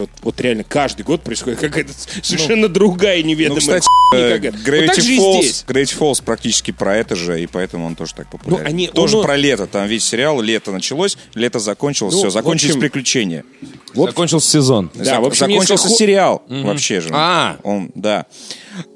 вот, 0.00 0.10
вот 0.22 0.40
реально 0.40 0.64
каждый 0.64 1.02
год 1.02 1.22
происходит 1.22 1.58
какая-то 1.60 1.92
совершенно 2.22 2.68
другая 2.68 3.22
Ну, 3.22 3.28
неведомая 3.28 3.60
кстати, 3.60 3.86
хуйня 4.10 4.26
э. 4.26 4.40
Вот 4.50 4.54
же 4.54 4.70
Gravity 4.70 5.10
и 5.14 5.18
Falls. 5.18 5.66
Gravity 5.66 5.98
Falls 5.98 6.22
практически 6.24 6.70
про 6.70 6.96
это 6.96 7.16
же, 7.16 7.42
и 7.42 7.46
поэтому 7.46 7.86
он 7.86 7.96
тоже 7.96 8.14
так 8.14 8.28
популярен. 8.30 8.62
Ну, 8.64 8.68
они- 8.68 8.88
тоже 8.88 9.16
он- 9.18 9.24
про 9.24 9.36
лето. 9.36 9.66
Там 9.66 9.86
весь 9.86 10.04
сериал, 10.04 10.40
лето 10.40 10.70
началось, 10.72 11.16
лето 11.34 11.58
закончилось, 11.58 12.14
Ну, 12.14 12.20
все, 12.20 12.30
закончились 12.30 12.72
общем- 12.72 12.80
приключения. 12.80 13.44
Закончился 13.94 14.50
сезон. 14.50 14.90
Да, 14.94 15.04
Зак- 15.04 15.20
в 15.20 15.24
общем, 15.26 15.38
закончился 15.50 15.88
если 15.88 15.98
сериал 16.04 16.42
вообще 16.48 17.00
же. 17.00 17.08
А. 17.12 17.56
Он, 17.62 17.90
да. 17.94 18.26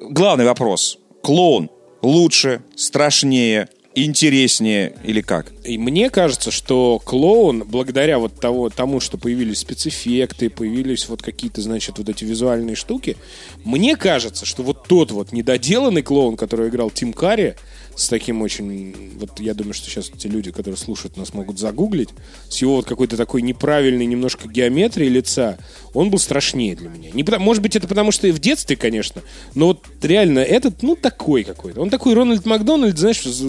Главный 0.01 0.45
вопрос. 0.45 0.99
Клоун 1.23 1.71
лучше, 2.03 2.63
страшнее, 2.77 3.69
интереснее 4.05 4.95
или 5.05 5.21
как? 5.21 5.53
И 5.65 5.79
мне 5.79 6.11
кажется, 6.11 6.51
что 6.51 7.01
клоун, 7.05 7.65
благодаря 7.67 8.19
вот 8.19 8.39
того, 8.39 8.71
тому, 8.71 9.01
что 9.01 9.19
появились 9.19 9.59
спецэффекты, 9.59 10.51
появились 10.51 11.09
вот 11.09 11.23
какие-то, 11.23 11.61
значит, 11.61 11.99
вот 11.99 12.09
эти 12.09 12.25
визуальные 12.25 12.77
штуки, 12.77 13.17
мне 13.65 13.97
кажется, 13.97 14.47
что 14.47 14.63
вот 14.63 14.87
тот 14.87 15.11
вот 15.11 15.33
недоделанный 15.33 16.03
клоун, 16.03 16.37
который 16.37 16.69
играл 16.69 16.91
Тим 16.91 17.13
Карри, 17.13 17.57
с 18.01 18.09
таким 18.09 18.41
очень... 18.41 18.95
Вот 19.19 19.41
я 19.41 19.53
думаю, 19.53 19.75
что 19.75 19.91
сейчас 19.91 20.11
те 20.17 20.27
люди, 20.27 20.51
которые 20.51 20.79
слушают 20.79 21.19
нас, 21.19 21.35
могут 21.35 21.59
загуглить. 21.59 22.09
С 22.49 22.57
его 22.63 22.77
вот 22.77 22.87
какой-то 22.87 23.19
такой 23.19 23.43
неправильной 23.43 24.07
немножко 24.07 24.49
геометрией 24.49 25.11
лица, 25.11 25.59
он 25.93 26.09
был 26.09 26.19
страшнее 26.19 26.75
для 26.75 26.89
меня. 26.89 27.11
Не 27.13 27.25
потому, 27.25 27.45
может 27.45 27.63
быть, 27.63 27.77
это 27.77 27.87
потому, 27.87 28.11
что 28.11 28.27
и 28.27 28.31
в 28.31 28.39
детстве, 28.39 28.77
конечно, 28.77 29.21
но 29.55 29.67
вот 29.67 29.85
реально 30.01 30.39
этот, 30.39 30.83
ну, 30.83 30.97
такой 30.97 31.45
какой-то. 31.45 31.83
Он 31.83 31.91
такой 31.91 32.15
Рональд 32.15 32.47
Макдональд, 32.47 32.97
знаешь, 32.97 33.21
с, 33.21 33.45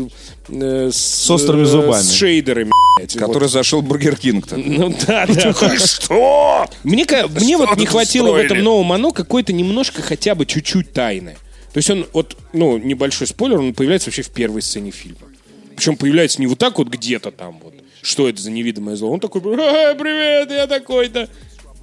э, 0.50 0.90
с, 0.92 1.32
острыми 1.32 1.62
э, 1.62 1.66
зубами. 1.66 2.02
С 2.02 2.12
шейдерами, 2.12 2.72
блядь. 2.98 3.14
Который 3.14 3.48
зашел 3.48 3.82
в 3.82 3.86
Бургер 3.86 4.18
Кинг-то. 4.18 4.58
Ну 4.82 4.94
да, 5.08 5.28
да. 5.28 5.54
Что? 5.78 6.66
Мне, 6.84 7.06
мне 7.30 7.56
вот 7.56 7.78
не 7.78 7.86
хватило 7.86 8.32
в 8.34 8.36
этом 8.36 8.60
новом 8.60 8.92
оно 8.92 9.12
какой-то 9.12 9.54
немножко 9.54 10.02
хотя 10.02 10.36
бы 10.36 10.46
чуть-чуть 10.46 10.92
тайны. 10.92 11.38
То 11.73 11.77
есть 11.77 11.89
он, 11.89 12.05
вот, 12.13 12.38
ну, 12.53 12.77
небольшой 12.77 13.27
спойлер, 13.27 13.60
он 13.60 13.73
появляется 13.73 14.10
вообще 14.10 14.23
в 14.23 14.29
первой 14.29 14.62
сцене 14.62 14.91
фильма. 14.91 15.27
Причем 15.75 15.95
появляется 15.95 16.41
не 16.41 16.47
вот 16.47 16.60
так 16.60 16.77
вот 16.77 16.89
где-то 16.89 17.31
там 17.31 17.60
вот. 17.63 17.73
Что 18.01 18.27
это 18.27 18.41
за 18.41 18.51
невидимое 18.51 18.95
зло? 18.95 19.12
Он 19.12 19.19
такой, 19.19 19.41
«Эй, 19.41 19.95
привет, 19.95 20.51
я 20.51 20.67
такой-то. 20.67 21.29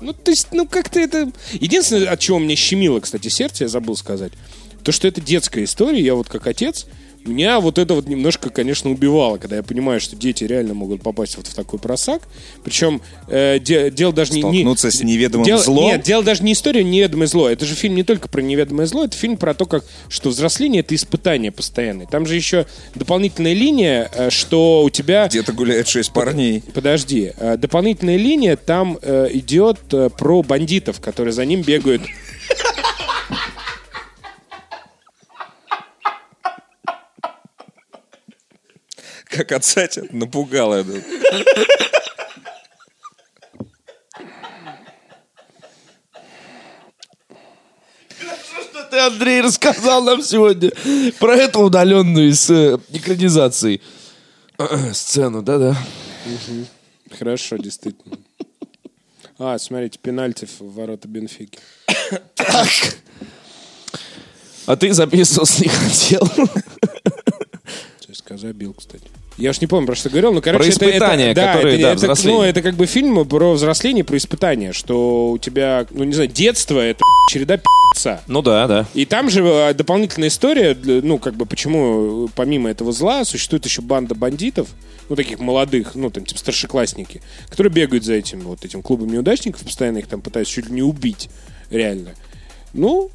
Ну, 0.01 0.13
то 0.13 0.31
есть, 0.31 0.49
ну, 0.53 0.67
как-то 0.67 1.01
это... 1.01 1.31
Единственное, 1.53 2.09
от 2.09 2.21
чего 2.21 2.39
мне 2.39 2.55
щемило, 2.55 3.01
кстати, 3.01 3.29
сердце, 3.29 3.65
я 3.65 3.69
забыл 3.69 3.97
сказать, 3.97 4.33
то, 4.85 4.93
что 4.93 5.09
это 5.09 5.21
детская 5.21 5.65
история. 5.65 6.01
Я 6.01 6.15
вот 6.15 6.29
как 6.29 6.47
отец 6.47 6.87
Меня 7.25 7.61
вот 7.61 7.79
это 7.79 7.93
вот 7.93 8.07
немножко, 8.09 8.49
конечно, 8.49 8.91
убивало, 8.91 9.37
когда 9.37 9.57
я 9.57 9.63
понимаю, 9.63 10.01
что 10.01 10.17
дети 10.17 10.45
реально 10.45 10.73
могут 10.73 11.03
попасть 11.03 11.37
вот 11.37 11.47
в 11.47 11.55
такой 11.55 11.79
просак. 11.79 12.23
Причем 12.65 13.03
э, 13.29 13.59
де- 13.59 13.91
дело 13.91 14.13
даже 14.15 14.33
не... 14.33 14.37
не- 14.43 14.43
Столкнуться 14.43 14.91
с 14.91 15.03
неведомым 15.03 15.45
дело- 15.45 15.61
злом? 15.63 15.85
Нет, 15.93 16.03
дело 16.03 16.23
даже 16.23 16.43
не 16.43 16.53
история 16.55 16.83
неведомое 16.83 17.27
зло. 17.27 17.49
Это 17.51 17.67
же 17.67 17.75
фильм 17.75 17.97
не 17.97 18.03
только 18.03 18.29
про 18.29 18.41
неведомое 18.41 18.87
зло, 18.87 19.05
это 19.05 19.17
фильм 19.17 19.37
про 19.37 19.53
то, 19.53 19.67
как, 19.67 19.85
что 20.09 20.31
взросление— 20.31 20.81
это 20.83 20.95
испытание 20.95 21.53
постоянное. 21.53 22.07
Там 22.07 22.25
же 22.25 22.35
еще 22.35 22.65
дополнительная 22.95 23.53
линия, 23.55 24.11
э, 24.15 24.31
что 24.31 24.83
у 24.85 24.91
тебя... 24.91 25.29
Где-то 25.29 25.53
гуляет 25.53 25.87
шесть 25.87 26.13
парней. 26.13 26.63
Подожди. 26.73 27.33
э, 27.37 27.57
Дополнительная 27.59 28.17
линия 28.17 28.57
там 28.57 28.99
э, 29.03 29.29
идет 29.35 29.79
про 30.19 30.43
бандитов, 30.43 31.01
которые 31.01 31.33
за 31.33 31.45
ним 31.45 31.61
бегают. 31.63 32.03
Как 39.39 39.53
отца 39.53 39.87
тебя 39.87 40.09
напугало 40.11 40.75
это. 40.75 41.01
Ты, 48.91 48.99
Андрей, 48.99 49.43
рассказал 49.43 50.03
нам 50.03 50.23
сегодня 50.23 50.73
про 51.21 51.37
эту 51.37 51.61
удаленную 51.61 52.31
из 52.31 52.51
э, 52.51 52.79
экранизаций 52.89 53.81
сцену, 54.93 55.43
да-да. 55.43 55.77
Хорошо, 57.17 57.59
действительно. 57.59 58.19
А, 59.39 59.57
смотрите, 59.59 60.01
пенальти 60.03 60.47
в 60.47 60.63
ворота 60.63 61.07
Бенфики. 61.07 61.61
А 64.67 64.77
ты 64.77 64.93
записывался 64.93 65.63
не 65.63 65.69
хотел. 65.69 66.29
ЦСКА 68.01 68.37
забил, 68.37 68.75
кстати. 68.75 69.05
Я 69.39 69.51
уж 69.51 69.61
не 69.61 69.69
помню, 69.69 69.87
про 69.87 69.95
что 69.95 70.11
говорил, 70.11 70.33
но, 70.33 70.41
короче, 70.41 70.65
Про 70.65 70.73
это- 70.73 70.85
это- 70.85 70.97
испытания, 70.97 71.35
да, 71.35 71.53
которые, 71.55 71.75
это, 71.81 72.01
да, 72.07 72.13
это, 72.13 72.27
ну, 72.27 72.43
это 72.43 72.61
как 72.61 72.75
бы 72.75 72.87
фильм 72.87 73.25
про 73.27 73.53
взросление, 73.53 74.03
про 74.03 74.17
испытания, 74.17 74.73
что 74.73 75.31
у 75.31 75.39
тебя, 75.39 75.87
ну, 75.91 76.03
не 76.03 76.13
знаю, 76.13 76.29
детство— 76.29 76.81
это 76.81 77.01
череда 77.31 77.57
пи***ца. 77.57 78.21
Ну 78.27 78.43
да, 78.43 78.67
да. 78.67 78.87
И 78.95 79.05
там 79.07 79.31
же 79.31 79.45
э, 79.45 79.75
дополнительная 79.75 80.29
история, 80.29 80.77
ну, 80.83 81.19
как 81.19 81.35
бы, 81.35 81.47
почему 81.47 82.27
э, 82.27 82.29
помимо 82.35 82.69
этого 82.69 82.91
зла 82.91 83.25
существует 83.25 83.65
еще 83.65 83.81
банда 83.81 84.17
бандитов, 84.17 84.69
ну, 85.09 85.15
таких 85.15 85.39
молодых, 85.39 85.95
ну, 85.95 86.11
там, 86.11 86.25
типа 86.25 86.41
старшеклассники, 86.41 87.23
которые 87.49 87.73
бегают 87.73 88.05
за 88.05 88.15
этим 88.15 88.41
вот 88.41 88.65
этим 88.65 88.83
клубом 88.83 89.09
неудачников, 89.09 89.63
постоянно 89.63 89.99
их 89.99 90.09
там 90.09 90.21
пытаются 90.21 90.53
чуть 90.53 90.67
ли 90.67 90.73
не 90.73 90.83
убить, 90.83 91.31
реально. 91.71 92.11
Ну, 92.73 93.11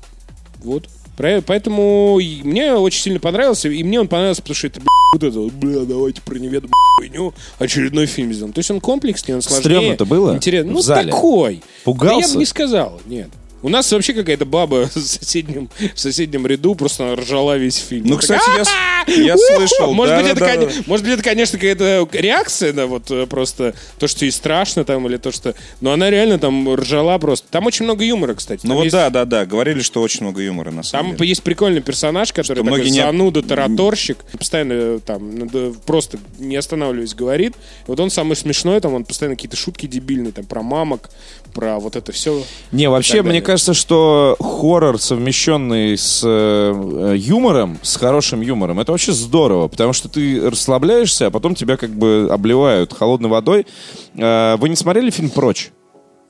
вот. 0.63 0.87
Поэтому 1.15 2.19
мне 2.43 2.73
очень 2.73 3.01
сильно 3.01 3.19
понравился, 3.19 3.69
и 3.69 3.83
мне 3.83 3.99
он 3.99 4.07
понравился, 4.07 4.41
потому 4.41 4.55
что 4.55 4.67
это, 4.67 4.79
бля, 4.79 4.89
вот 5.13 5.23
это 5.23 5.39
бля, 5.55 5.79
давайте 5.85 6.21
про 6.21 6.35
неведомую 6.39 6.73
хуйню 6.97 7.33
очередной 7.59 8.05
фильм 8.07 8.33
сделаем. 8.33 8.53
То 8.53 8.59
есть 8.59 8.71
он 8.71 8.81
комплексный, 8.81 9.35
он 9.35 9.41
сложнее. 9.41 9.61
Стрёмно-то 9.63 10.05
было 10.05 10.33
Интересно. 10.35 10.71
в 10.71 10.75
Ну, 10.75 10.81
зале? 10.81 11.11
такой. 11.11 11.61
Пугался? 11.83 12.15
Да 12.21 12.27
я 12.27 12.33
бы 12.33 12.39
не 12.39 12.45
сказал, 12.45 13.01
нет. 13.05 13.29
У 13.63 13.69
нас 13.69 13.91
вообще 13.91 14.13
какая-то 14.13 14.45
баба 14.45 14.89
в 14.93 14.99
соседнем, 14.99 15.69
в 15.95 15.99
соседнем 15.99 16.45
ряду 16.45 16.75
просто 16.75 17.15
ржала 17.15 17.57
весь 17.57 17.77
фильм. 17.77 18.05
Ну, 18.05 18.17
кстати, 18.17 18.43
я, 18.49 19.15
я 19.23 19.33
«А-а-а! 19.33 19.57
слышал. 19.57 19.93
Может 19.93 20.17
быть, 20.17 20.27
это, 20.27 20.69
может 20.85 21.05
быть, 21.05 21.13
это, 21.15 21.23
конечно, 21.23 21.57
какая-то 21.57 22.07
реакция 22.11 22.73
на 22.73 22.85
вот 22.87 23.09
э, 23.09 23.25
просто 23.25 23.73
то, 23.99 24.07
что 24.07 24.25
ей 24.25 24.31
страшно 24.31 24.83
там, 24.83 25.07
или 25.07 25.17
то, 25.17 25.31
что... 25.31 25.55
Но 25.81 25.93
она 25.93 26.09
реально 26.09 26.39
там 26.39 26.75
ржала 26.75 27.17
просто. 27.17 27.47
Там 27.49 27.65
очень 27.65 27.85
много 27.85 28.03
юмора, 28.03 28.35
кстати. 28.35 28.61
Ну 28.63 28.69
Там 28.69 28.77
вот 28.77 28.83
есть- 28.83 28.93
да, 28.93 29.09
да, 29.09 29.25
да. 29.25 29.45
Говорили, 29.45 29.81
что 29.81 30.01
очень 30.01 30.21
много 30.23 30.41
юмора 30.41 30.71
на 30.71 30.83
самом 30.83 31.11
Там 31.11 31.17
деле. 31.17 31.29
есть 31.29 31.43
прикольный 31.43 31.81
персонаж, 31.81 32.33
который 32.33 32.63
такой 32.63 32.89
зануда, 32.89 33.41
тараторщик, 33.41 34.17
постоянно 34.37 34.73
э, 34.73 34.99
там 35.05 35.49
просто 35.85 36.19
не 36.39 36.55
останавливаясь 36.55 37.13
говорит. 37.13 37.53
Вот 37.87 37.99
он 37.99 38.09
самый 38.09 38.35
смешной, 38.35 38.81
там 38.81 38.93
он 38.93 39.05
постоянно 39.05 39.35
какие-то 39.35 39.57
шутки 39.57 39.85
дебильные, 39.85 40.31
там 40.33 40.45
про 40.45 40.61
мамок, 40.61 41.09
про 41.53 41.79
вот 41.79 41.95
это 41.95 42.11
все. 42.11 42.43
Не, 42.71 42.89
вообще, 42.89 43.21
мне 43.21 43.23
далее. 43.23 43.41
Кажется, 43.53 43.75
что 43.75 44.35
хоррор, 44.39 44.99
совмещенный 44.99 45.95
с 45.95 46.23
э, 46.25 47.13
юмором, 47.15 47.77
с 47.83 47.97
хорошим 47.97 48.41
юмором, 48.41 48.79
это 48.79 48.91
вообще 48.91 49.11
здорово, 49.11 49.67
потому 49.67 49.93
что 49.93 50.09
ты 50.09 50.49
расслабляешься, 50.49 51.27
а 51.27 51.29
потом 51.29 51.53
тебя 51.53 51.77
как 51.77 51.91
бы 51.91 52.27
обливают 52.31 52.93
холодной 52.93 53.29
водой. 53.29 53.67
Э, 54.15 54.55
вы 54.57 54.69
не 54.69 54.75
смотрели 54.75 55.11
фильм 55.11 55.29
«Прочь»? 55.29 55.71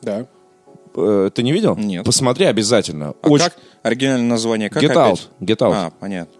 Да. 0.01 0.25
Э, 0.97 1.29
ты 1.33 1.43
не 1.43 1.53
видел? 1.53 1.77
Нет. 1.77 2.03
Посмотри 2.03 2.45
обязательно. 2.45 3.13
А 3.21 3.27
Очень- 3.29 3.45
как? 3.45 3.55
Оригинальное 3.83 4.27
название 4.27 4.69
как 4.69 4.83
Get 4.83 4.91
опять? 4.91 5.29
Out. 5.39 5.45
Get 5.47 5.57
Out. 5.59 5.73
А, 5.73 5.91
понятно. 5.97 6.33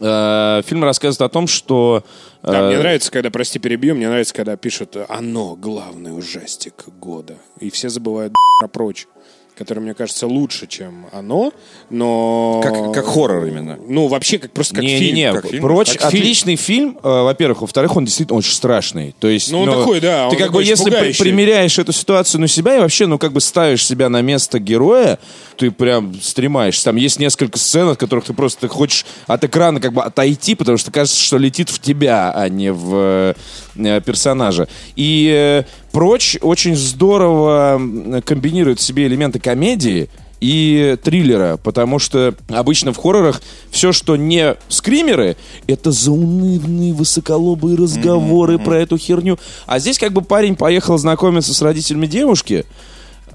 Э, 0.00 0.62
фильм 0.64 0.84
рассказывает 0.84 1.28
о 1.28 1.32
том, 1.32 1.48
что... 1.48 2.04
э, 2.44 2.52
Да, 2.52 2.68
мне 2.68 2.78
нравится, 2.78 3.10
когда, 3.10 3.30
прости, 3.30 3.58
перебью, 3.58 3.96
мне 3.96 4.08
нравится, 4.08 4.32
когда 4.34 4.56
пишут 4.56 4.96
«Оно, 5.08 5.56
главный 5.56 6.16
ужастик 6.16 6.84
года». 7.00 7.34
И 7.58 7.70
все 7.70 7.88
забывают 7.88 8.32
про 8.60 8.68
прочь, 8.68 9.08
который, 9.58 9.80
мне 9.80 9.94
кажется, 9.94 10.26
лучше, 10.26 10.66
чем 10.66 11.06
«Оно», 11.12 11.52
но... 11.90 12.60
Как, 12.62 12.94
как 12.94 13.06
хоррор 13.06 13.44
именно. 13.46 13.78
Ну, 13.88 14.06
вообще, 14.06 14.38
как 14.38 14.52
просто 14.52 14.76
как 14.76 14.84
не, 14.84 14.98
фильм. 14.98 15.14
не, 15.16 15.22
не, 15.22 15.32
как 15.32 15.46
фильм? 15.46 15.62
прочь 15.62 15.92
Как 15.94 16.10
фильм. 16.10 16.22
отличный 16.22 16.56
фильм, 16.56 16.98
э, 17.02 17.08
во-первых, 17.08 17.62
во-вторых, 17.62 17.96
он 17.96 18.04
действительно 18.04 18.38
очень 18.38 18.52
страшный. 18.52 19.14
То 19.18 19.28
есть, 19.28 19.50
Ну, 19.50 19.62
он 19.62 19.70
такой, 19.70 20.00
да, 20.00 20.28
Ты 20.30 20.36
он 20.36 20.42
как 20.42 20.52
бы 20.52 20.62
если 20.62 20.90
при- 20.90 21.12
примеряешь 21.12 21.78
эту 21.78 21.92
ситуацию 21.92 22.40
на 22.40 22.48
себя 22.48 22.76
и 22.76 22.80
вообще, 22.80 23.06
ну 23.06 23.18
как 23.18 23.32
бы 23.32 23.40
ставишь 23.40 23.84
себя 23.86 24.08
на 24.08 24.22
место 24.22 24.58
героя, 24.58 25.18
ты 25.56 25.70
прям 25.70 26.14
стремаешься. 26.22 26.84
Там 26.84 26.96
есть 26.96 27.18
несколько 27.18 27.58
сцен, 27.58 27.88
от 27.88 27.98
которых 27.98 28.26
ты 28.26 28.32
просто 28.34 28.68
хочешь 28.68 29.04
от 29.26 29.42
экрана 29.44 29.80
как 29.80 29.92
бы 29.92 30.02
отойти, 30.02 30.54
потому 30.54 30.78
что 30.78 30.90
кажется, 30.90 31.20
что 31.20 31.36
летит 31.38 31.68
в 31.70 31.80
тебя, 31.80 32.30
а 32.34 32.48
не 32.48 32.72
в 32.72 33.34
э, 33.76 34.00
персонажа. 34.00 34.68
И 34.94 35.30
э, 35.34 35.64
прочь 35.92 36.36
очень 36.40 36.76
здорово 36.76 37.80
комбинирует 38.24 38.78
в 38.80 38.82
себе 38.82 39.06
элементы 39.06 39.38
комедии 39.38 40.08
и 40.40 40.96
триллера, 41.02 41.58
потому 41.62 41.98
что 41.98 42.34
обычно 42.48 42.92
в 42.92 42.96
хоррорах 42.96 43.42
все, 43.70 43.92
что 43.92 44.16
не 44.16 44.54
скримеры, 44.68 45.36
это 45.66 45.90
заунывные 45.90 46.92
высоколобые 46.92 47.76
разговоры 47.76 48.58
про 48.58 48.78
эту 48.78 48.98
херню. 48.98 49.38
А 49.66 49.78
здесь 49.78 49.98
как 49.98 50.12
бы 50.12 50.22
парень 50.22 50.54
поехал 50.54 50.96
знакомиться 50.98 51.54
с 51.54 51.62
родителями 51.62 52.06
девушки 52.06 52.64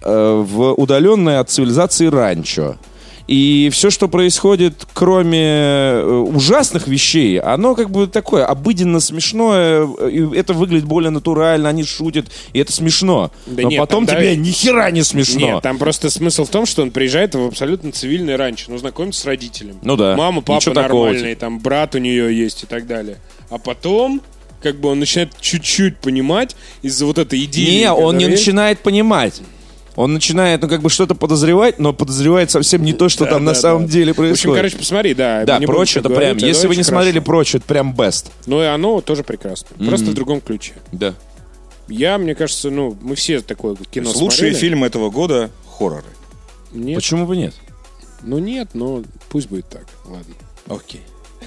э, 0.02 0.46
в 0.48 0.74
удаленное 0.74 1.40
от 1.40 1.50
цивилизации 1.50 2.08
ранчо. 2.08 2.78
И 3.28 3.70
все, 3.72 3.90
что 3.90 4.10
происходит, 4.10 4.86
кроме 4.94 5.40
э, 5.42 6.04
ужасных 6.04 6.88
вещей, 6.88 7.40
оно 7.40 7.74
как 7.74 7.90
бы 7.90 8.08
такое 8.08 8.46
обыденно 8.46 9.00
смешное, 9.00 9.88
э, 10.00 10.10
и 10.12 10.36
это 10.36 10.54
выглядит 10.54 10.86
более 10.86 11.10
натурально, 11.10 11.70
они 11.70 11.86
шутят, 11.86 12.28
и 12.52 12.60
это 12.60 12.74
смешно. 12.74 13.32
Да 13.46 13.64
Но 13.64 13.70
нет, 13.70 13.80
потом 13.80 14.06
тебе 14.06 14.36
ни 14.36 14.52
хера 14.52 14.92
не 14.92 15.04
смешно. 15.04 15.40
Нет, 15.40 15.64
там 15.64 15.78
просто 15.78 16.10
смысл 16.10 16.44
в 16.44 16.50
том, 16.50 16.66
что 16.66 16.82
он 16.82 16.92
приезжает 16.92 17.34
в 17.36 17.46
абсолютно 17.46 17.94
цивильное 17.94 18.36
ранчо, 18.36 18.66
ну, 18.68 18.78
знакомится 18.78 19.22
с 19.22 19.26
родителями. 19.26 19.78
Ну 19.82 19.96
да. 19.96 20.18
Мама, 20.18 20.42
папа 20.42 20.60
Ничего 20.60 20.76
нормальные, 20.76 21.36
там 21.36 21.60
брат 21.60 21.96
у 21.96 22.00
нее 22.00 22.38
есть 22.38 22.64
и 22.64 22.66
так 22.66 22.88
далее. 22.88 23.18
А 23.50 23.58
потом, 23.58 24.22
как 24.62 24.82
бы 24.82 24.90
он 24.90 25.00
начинает 25.00 25.32
чуть-чуть 25.40 25.98
понимать 25.98 26.58
из-за 26.82 27.06
вот 27.06 27.18
этой 27.18 27.42
идеи. 27.46 27.80
Не, 27.80 27.92
он 27.94 28.18
не 28.18 28.28
начинает 28.28 28.80
понимать. 28.80 29.42
Он 29.96 30.14
начинает, 30.14 30.62
ну, 30.62 30.68
как 30.68 30.82
бы 30.82 30.90
что-то 30.90 31.14
подозревать, 31.14 31.78
но 31.80 31.94
подозревает 31.94 32.50
совсем 32.50 32.84
не 32.84 32.94
то, 32.94 33.10
что 33.10 33.26
там 33.26 33.44
на 33.44 33.54
самом 33.54 33.88
деле 33.88 34.08
В 34.14 34.20
общем, 34.20 34.24
происходит. 34.24 34.58
короче, 34.58 34.78
посмотри, 34.78 35.14
да. 35.14 35.44
да, 35.46 35.60
прочь 35.60 35.96
это 35.98 36.10
прям, 36.10 36.20
говорить, 36.20 36.38
это 36.44 36.48
если 36.48 36.68
вы 36.68 36.76
не 36.76 36.84
смотрели 36.84 37.14
хорошо. 37.20 37.26
прочь, 37.26 37.56
это 37.56 37.66
прям 37.66 37.94
best. 37.94 38.32
Ну 38.48 38.62
и 38.62 38.66
оно 38.66 39.02
тоже 39.02 39.24
прекрасно. 39.24 39.68
Просто 39.86 40.08
в 40.08 40.14
другом 40.16 40.42
ключе. 40.42 40.74
Да. 40.92 41.14
Я, 41.88 42.18
мне 42.18 42.34
кажется, 42.34 42.70
ну, 42.72 42.98
мы 43.02 43.16
все 43.16 43.42
такое 43.42 43.76
кино 43.76 44.08
Лучшие 44.10 44.30
смотрели. 44.30 44.54
фильмы 44.56 44.88
этого 44.88 45.10
года— 45.12 45.52
хорроры. 45.78 46.06
Нет. 46.72 46.96
Почему 46.96 47.28
бы 47.28 47.36
нет? 47.38 47.54
Ну 48.24 48.40
нет, 48.40 48.70
но 48.74 49.04
пусть 49.30 49.50
будет 49.50 49.68
так. 49.70 49.86
Ладно. 50.06 50.34
Окей. 50.68 51.02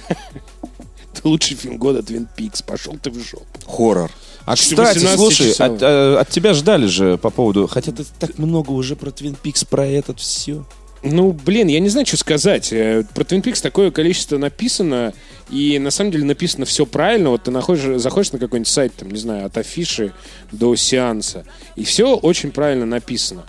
Это 0.07 1.21
лучший 1.27 1.57
фильм 1.57 1.77
года 1.77 2.01
Твин 2.03 2.27
Пикс. 2.37 2.61
Пошел 2.61 2.95
ты 3.01 3.09
в 3.09 3.19
жопу. 3.19 3.45
Хоррор. 3.67 4.11
А, 4.47 4.55
кстати, 4.55 4.99
18 4.99 5.19
слушай, 5.19 5.49
часов. 5.49 5.75
от, 5.75 5.81
э, 5.81 6.15
от 6.19 6.29
тебя 6.29 6.53
ждали 6.53 6.85
же 6.87 7.17
по 7.17 7.29
поводу... 7.29 7.67
Хотя 7.67 7.91
ты 7.91 8.05
так 8.17 8.37
много 8.37 8.71
уже 8.71 8.95
про 8.95 9.11
Твин 9.11 9.35
Пикс, 9.35 9.65
про 9.65 9.85
этот 9.85 10.21
все. 10.21 10.63
Ну, 11.03 11.33
блин, 11.33 11.67
я 11.67 11.81
не 11.81 11.89
знаю, 11.89 12.05
что 12.07 12.15
сказать. 12.15 12.71
Э, 12.71 13.03
Про 13.13 13.23
Twin 13.23 13.43
Peaks 13.43 13.61
такое 13.61 13.91
количество 13.91 14.37
написано, 14.37 15.13
и 15.49 15.77
на 15.79 15.91
самом 15.91 16.11
деле 16.11 16.23
написано 16.23 16.65
все 16.65 16.85
правильно. 16.85 17.29
Вот 17.29 17.43
ты 17.43 17.51
находишь, 17.51 18.01
заходишь 18.01 18.31
на 18.31 18.39
какой-нибудь 18.39 18.71
сайт, 18.71 18.93
там, 18.95 19.11
не 19.11 19.19
знаю, 19.19 19.45
от 19.45 19.57
афиши 19.57 20.13
до 20.51 20.75
сеанса, 20.77 21.45
и 21.75 21.83
все 21.83 22.15
очень 22.15 22.51
правильно 22.51 22.85
написано. 22.85 23.43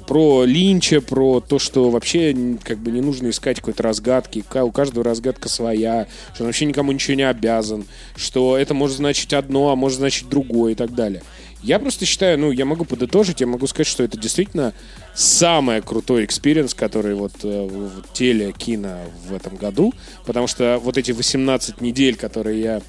Про 0.00 0.44
Линча, 0.44 1.00
про 1.00 1.40
то, 1.40 1.58
что 1.58 1.90
вообще 1.90 2.34
как 2.62 2.78
бы 2.78 2.90
не 2.90 3.00
нужно 3.00 3.30
искать 3.30 3.58
какой-то 3.58 3.82
разгадки, 3.82 4.44
у 4.54 4.70
каждого 4.70 5.04
разгадка 5.04 5.48
своя, 5.48 6.06
что 6.34 6.44
он 6.44 6.48
вообще 6.48 6.64
никому 6.64 6.92
ничего 6.92 7.16
не 7.16 7.28
обязан, 7.28 7.84
что 8.16 8.56
это 8.56 8.74
может 8.74 8.96
значить 8.96 9.32
одно, 9.32 9.70
а 9.70 9.76
может 9.76 9.98
значить 9.98 10.28
другое 10.28 10.72
и 10.72 10.74
так 10.74 10.94
далее. 10.94 11.22
Я 11.62 11.78
просто 11.78 12.04
считаю, 12.04 12.38
ну, 12.38 12.50
я 12.50 12.66
могу 12.66 12.84
подытожить, 12.84 13.40
я 13.40 13.46
могу 13.46 13.66
сказать, 13.66 13.86
что 13.86 14.02
это 14.02 14.18
действительно 14.18 14.74
самый 15.14 15.80
крутой 15.80 16.26
experience, 16.26 16.74
который 16.74 17.14
вот 17.14 17.32
э, 17.42 17.66
в 17.66 18.12
теле 18.12 18.52
кино 18.52 18.98
в 19.26 19.34
этом 19.34 19.56
году, 19.56 19.94
потому 20.26 20.46
что 20.46 20.78
вот 20.82 20.98
эти 20.98 21.12
18 21.12 21.80
недель, 21.80 22.16
которые 22.16 22.60
я 22.60 22.82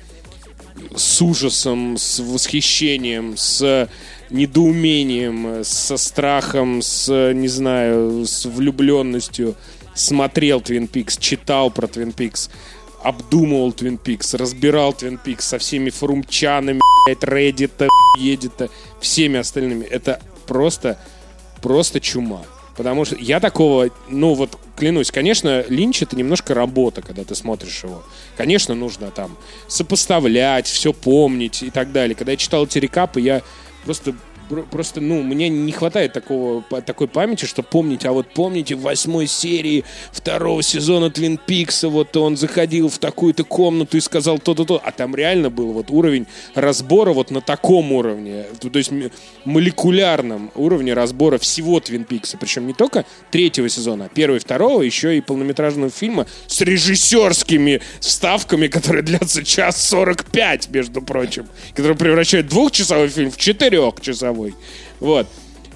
с 0.93 1.21
ужасом, 1.21 1.97
с 1.97 2.19
восхищением, 2.19 3.37
с 3.37 3.89
недоумением, 4.29 5.63
со 5.63 5.97
страхом, 5.97 6.81
с, 6.81 7.33
не 7.33 7.47
знаю, 7.47 8.25
с 8.25 8.45
влюбленностью 8.45 9.55
смотрел 9.93 10.61
Твин 10.61 10.87
Пикс, 10.87 11.17
читал 11.17 11.71
про 11.71 11.87
Твин 11.87 12.11
Пикс, 12.11 12.49
обдумывал 13.03 13.71
Твин 13.71 13.97
Пикс, 13.97 14.33
разбирал 14.33 14.93
Твин 14.93 15.17
Пикс 15.17 15.45
со 15.45 15.57
всеми 15.57 15.89
форумчанами, 15.89 16.81
блядь, 17.05 17.23
Reddit, 17.23 17.87
едет, 18.19 18.71
всеми 18.99 19.39
остальными. 19.39 19.85
Это 19.85 20.21
просто, 20.47 20.99
просто 21.61 21.99
чума. 21.99 22.43
Потому 22.75 23.05
что 23.05 23.15
я 23.15 23.39
такого, 23.39 23.89
ну 24.09 24.33
вот 24.33 24.57
клянусь, 24.75 25.09
конечно, 25.09 25.63
Линч 25.69 26.01
это 26.01 26.17
немножко 26.17 26.53
работа, 26.53 27.01
когда 27.01 27.23
ты 27.23 27.33
смотришь 27.33 27.83
его. 27.83 28.03
Конечно, 28.35 28.75
нужно 28.75 29.11
там 29.11 29.37
сопоставлять, 29.67 30.67
все 30.67 30.91
помнить 30.91 31.63
и 31.63 31.69
так 31.69 31.93
далее. 31.93 32.15
Когда 32.15 32.33
я 32.33 32.37
читал 32.37 32.65
эти 32.65 32.79
рекапы, 32.79 33.21
я 33.21 33.43
просто 33.85 34.13
про- 34.13 34.19
Просто, 34.71 35.01
ну, 35.01 35.21
мне 35.23 35.49
не 35.49 35.71
хватает 35.71 36.13
такого, 36.13 36.63
такой 36.85 37.07
памяти, 37.07 37.45
что 37.45 37.63
помнить. 37.63 38.05
А 38.05 38.11
вот 38.11 38.27
помните, 38.33 38.75
в 38.75 38.81
восьмой 38.81 39.27
серии 39.27 39.83
второго 40.11 40.61
сезона 40.61 41.09
Твин 41.09 41.37
Пикса 41.37 41.89
вот 41.89 42.15
он 42.15 42.37
заходил 42.37 42.89
в 42.89 42.99
такую-то 42.99 43.43
комнату 43.43 43.97
и 43.97 44.01
сказал 44.01 44.39
то-то, 44.39 44.65
то. 44.65 44.81
А 44.83 44.91
там 44.91 45.15
реально 45.15 45.49
был 45.49 45.73
вот 45.73 45.89
уровень 45.89 46.27
разбора 46.53 47.13
вот 47.13 47.31
на 47.31 47.41
таком 47.41 47.91
уровне. 47.91 48.45
То 48.59 48.77
есть 48.77 48.91
молекулярном 49.45 50.51
уровне 50.55 50.93
разбора 50.93 51.37
всего 51.37 51.79
Твин 51.79 52.03
Пикса. 52.03 52.37
Причем 52.37 52.67
не 52.67 52.73
только 52.73 53.05
третьего 53.31 53.69
сезона, 53.69 54.09
первого 54.13 54.37
и 54.37 54.39
второго, 54.39 54.81
еще 54.81 55.17
и 55.17 55.21
полнометражного 55.21 55.89
фильма 55.89 56.27
с 56.47 56.61
режиссерскими 56.61 57.81
вставками, 57.99 58.67
которые 58.67 59.03
длятся 59.03 59.43
час 59.43 59.83
45, 59.87 60.69
между 60.69 61.01
прочим. 61.01 61.47
Которые 61.73 61.97
превращают 61.97 62.47
двухчасовой 62.47 63.09
фильм 63.09 63.31
в 63.31 63.37
четырехчасовой. 63.37 64.34
Вот. 64.99 65.27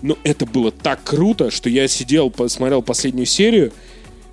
Но 0.01 0.17
это 0.23 0.45
было 0.45 0.71
так 0.71 1.03
круто, 1.03 1.51
что 1.51 1.69
я 1.69 1.87
сидел, 1.87 2.29
посмотрел 2.29 2.81
последнюю 2.81 3.25
серию, 3.25 3.73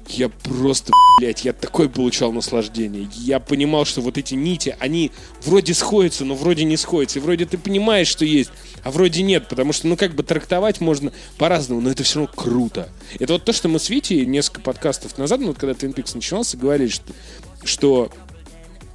я 0.08 0.28
просто, 0.28 0.92
блядь, 1.18 1.44
я 1.44 1.52
такое 1.52 1.88
получал 1.88 2.32
наслаждение. 2.32 3.08
Я 3.12 3.40
понимал, 3.40 3.84
что 3.84 4.00
вот 4.00 4.18
эти 4.18 4.34
нити, 4.34 4.76
они 4.78 5.10
вроде 5.44 5.74
сходятся, 5.74 6.24
но 6.24 6.34
вроде 6.34 6.64
не 6.64 6.76
сходятся. 6.76 7.18
И 7.18 7.22
вроде 7.22 7.44
ты 7.44 7.58
понимаешь, 7.58 8.06
что 8.06 8.24
есть, 8.24 8.50
а 8.84 8.90
вроде 8.90 9.22
нет. 9.22 9.48
Потому 9.48 9.72
что, 9.72 9.88
ну, 9.88 9.96
как 9.96 10.14
бы 10.14 10.22
трактовать 10.22 10.80
можно 10.80 11.12
по-разному, 11.38 11.80
но 11.80 11.90
это 11.90 12.04
все 12.04 12.20
равно 12.20 12.32
круто. 12.34 12.88
Это 13.18 13.32
вот 13.32 13.44
то, 13.44 13.52
что 13.52 13.68
мы 13.68 13.78
с 13.78 13.90
Витей 13.90 14.24
несколько 14.26 14.60
подкастов 14.60 15.18
назад, 15.18 15.40
ну, 15.40 15.48
вот 15.48 15.58
когда 15.58 15.72
Twin 15.72 15.94
Peaks 15.94 16.14
начинался, 16.14 16.56
говорили, 16.56 16.88
что, 16.88 17.12
что 17.64 18.10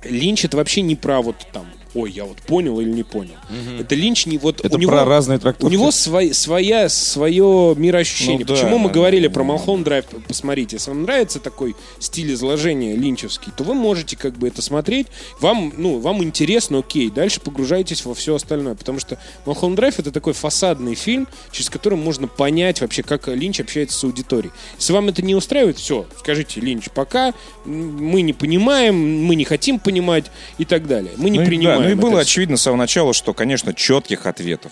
Линч 0.04 0.46
это 0.46 0.58
вообще 0.58 0.82
не 0.82 0.96
про 0.96 1.22
вот 1.22 1.36
там, 1.52 1.68
ой, 1.94 2.12
я 2.12 2.26
вот 2.26 2.38
понял 2.38 2.80
или 2.80 2.90
не 2.90 3.04
понял. 3.04 3.36
Это 3.80 3.96
Линч 3.96 4.26
не 4.26 4.38
вот 4.38 4.64
Это 4.64 4.76
у 4.76 4.80
него, 4.80 4.92
про 4.92 5.06
разные 5.06 5.40
трактовки. 5.40 5.66
У 5.66 5.78
него 5.78 5.92
свой, 5.92 6.34
своя, 6.34 6.90
свое 6.90 7.74
мироощущение. 7.78 8.40
Ну 8.40 8.46
да, 8.46 8.54
Почему 8.54 8.78
мы 8.78 8.88
да, 8.90 8.94
говорили 8.94 9.28
да, 9.28 9.34
про. 9.34 9.44
Малхолм 9.44 9.84
Драйв, 9.84 10.06
посмотрите, 10.28 10.78
если 10.78 10.92
вам 10.92 11.04
нравится 11.04 11.40
такой 11.40 11.76
стиль 12.00 12.34
изложения 12.34 12.96
линчевский, 12.96 13.52
то 13.56 13.64
вы 13.64 13.74
можете 13.74 14.16
как 14.16 14.38
бы 14.38 14.48
это 14.48 14.62
смотреть. 14.62 15.08
Вам, 15.40 15.74
ну, 15.78 16.00
вам 16.00 16.24
интересно, 16.24 16.80
окей, 16.80 17.10
дальше 17.10 17.42
погружайтесь 17.42 18.06
во 18.06 18.14
все 18.14 18.36
остальное. 18.36 18.76
Потому 18.76 19.00
что 19.00 19.18
Малхолм 19.46 19.76
Драйв 19.76 20.00
это 20.00 20.12
такой 20.12 20.34
фасадный 20.34 20.96
фильм, 20.96 21.28
через 21.52 21.70
который 21.70 21.98
можно 21.98 22.28
понять 22.28 22.82
вообще, 22.82 23.04
как 23.04 23.28
Линч 23.28 23.60
общается 23.60 23.98
с 23.98 24.04
аудиторией. 24.04 24.54
Если 24.78 24.94
вам 24.94 25.10
это 25.10 25.22
не 25.22 25.36
устраивает, 25.36 25.78
все, 25.78 26.06
скажите, 26.20 26.62
Линч, 26.62 26.90
пока 26.94 27.34
мы 27.66 28.22
не 28.22 28.34
понимаем, 28.34 29.26
мы 29.26 29.36
не 29.36 29.44
хотим 29.44 29.80
понимать 29.80 30.26
и 30.58 30.66
так 30.66 30.88
далее. 30.88 31.12
Мы 31.18 31.30
не 31.30 31.40
Ну 31.40 31.44
и, 31.44 31.46
да, 31.46 31.50
принимаем. 31.50 31.81
Ну 31.84 31.90
и 31.92 31.94
было 31.96 32.12
это 32.12 32.22
очевидно 32.22 32.58
с 32.58 32.62
самого 32.64 32.78
начала, 32.80 33.14
что, 33.14 33.34
конечно, 33.34 33.74
четких 33.74 34.26
ответов 34.26 34.72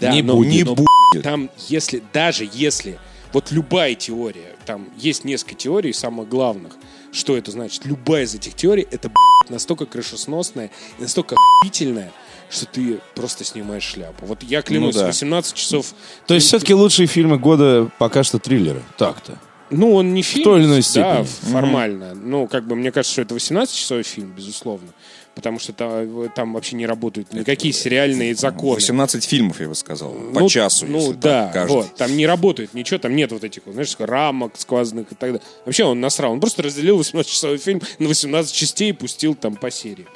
Да, 0.00 0.12
не 0.12 0.22
но- 0.22 0.36
будет. 0.36 0.50
Не 0.52 0.64
но 0.64 0.74
будет. 0.74 1.22
Там, 1.22 1.50
если, 1.68 2.02
даже 2.12 2.48
если, 2.52 2.98
вот 3.32 3.50
любая 3.50 3.94
теория, 3.94 4.54
там 4.66 4.88
есть 4.96 5.24
несколько 5.24 5.54
теорий, 5.54 5.92
самых 5.92 6.28
главных, 6.28 6.72
что 7.12 7.36
это 7.36 7.50
значит? 7.50 7.84
Любая 7.84 8.24
из 8.24 8.34
этих 8.34 8.54
теорий, 8.54 8.86
это 8.90 9.08
блядь, 9.08 9.50
настолько 9.50 9.86
крышесносная 9.86 10.70
и 10.98 11.02
настолько 11.02 11.34
охуительная, 11.34 12.12
что 12.48 12.66
ты 12.66 12.98
просто 13.14 13.44
снимаешь 13.44 13.82
шляпу. 13.82 14.26
Вот 14.26 14.42
я 14.44 14.62
клянусь, 14.62 14.94
Ну 14.94 15.00
да. 15.02 15.06
18 15.08 15.54
часов... 15.54 15.94
То 16.26 16.34
есть 16.34 16.46
все-таки 16.46 16.72
лучшие 16.74 17.06
фильмы 17.08 17.38
года 17.38 17.90
пока 17.98 18.22
что 18.22 18.38
триллеры. 18.38 18.82
Так-то. 18.96 19.38
Ну, 19.70 19.94
он 19.94 20.14
не 20.14 20.22
фильм. 20.22 20.42
той 20.44 20.58
или 20.60 20.66
иной 20.66 20.78
Да, 20.78 20.82
степени. 20.82 21.52
формально. 21.52 22.14
Ну, 22.14 22.48
как 22.48 22.66
бы, 22.66 22.74
мне 22.74 22.90
кажется, 22.90 23.12
что 23.12 23.22
это 23.22 23.34
18-часовой 23.36 24.02
фильм, 24.02 24.32
безусловно. 24.36 24.88
Потому 25.34 25.58
что 25.58 25.72
там, 25.72 26.28
там 26.34 26.52
вообще 26.54 26.76
не 26.76 26.86
работают 26.86 27.32
никакие 27.32 27.72
сериальные 27.72 28.34
законы. 28.34 28.74
18 28.74 29.24
фильмов, 29.24 29.60
я 29.60 29.68
бы 29.68 29.74
сказал, 29.74 30.12
по 30.12 30.40
Ну, 30.40 30.48
часу, 30.48 30.86
Ну 30.86 30.98
если 30.98 31.12
да, 31.14 31.50
так, 31.52 31.68
вот, 31.68 31.94
там 31.94 32.16
не 32.16 32.26
работает 32.26 32.74
ничего, 32.74 32.98
там 32.98 33.14
нет 33.14 33.30
вот 33.32 33.44
этих, 33.44 33.62
знаешь, 33.66 33.94
рамок 33.98 34.54
сквозных 34.56 35.12
и 35.12 35.14
так 35.14 35.32
далее. 35.32 35.42
Вообще 35.64 35.84
он 35.84 36.00
насрал, 36.00 36.32
он 36.32 36.40
просто 36.40 36.62
разделил 36.62 37.00
18-часовой 37.00 37.58
фильм 37.58 37.80
на 37.98 38.08
18 38.08 38.52
частей 38.52 38.90
и 38.90 38.92
пустил 38.92 39.34
там 39.34 39.54
по 39.56 39.70
серии. 39.70 40.06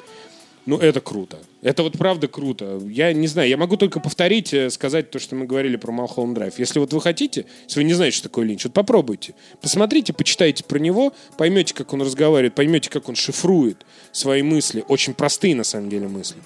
Ну, 0.65 0.77
это 0.79 0.99
круто. 0.99 1.37
Это 1.61 1.83
вот 1.83 1.93
правда 1.93 2.27
круто. 2.27 2.81
Я 2.87 3.13
не 3.13 3.27
знаю, 3.27 3.47
я 3.47 3.57
могу 3.57 3.77
только 3.77 3.99
повторить, 3.99 4.51
э, 4.51 4.71
сказать 4.71 5.11
то, 5.11 5.19
что 5.19 5.35
мы 5.35 5.45
говорили 5.45 5.75
про 5.75 5.91
Малхолм 5.91 6.33
Драйв. 6.33 6.57
Если 6.57 6.79
вот 6.79 6.91
вы 6.91 7.01
хотите, 7.01 7.45
если 7.67 7.81
вы 7.81 7.83
не 7.83 7.93
знаете, 7.93 8.17
что 8.17 8.29
такое 8.29 8.45
Линч, 8.45 8.63
вот 8.63 8.73
попробуйте. 8.73 9.35
Посмотрите, 9.61 10.11
почитайте 10.11 10.63
про 10.63 10.79
него, 10.79 11.13
поймете, 11.37 11.75
как 11.75 11.93
он 11.93 12.01
разговаривает, 12.01 12.55
поймете, 12.55 12.89
как 12.89 13.09
он 13.09 13.15
шифрует 13.15 13.85
свои 14.11 14.41
мысли, 14.41 14.83
очень 14.87 15.13
простые, 15.13 15.55
на 15.55 15.63
самом 15.63 15.89
деле, 15.89 16.07
мысли, 16.07 16.37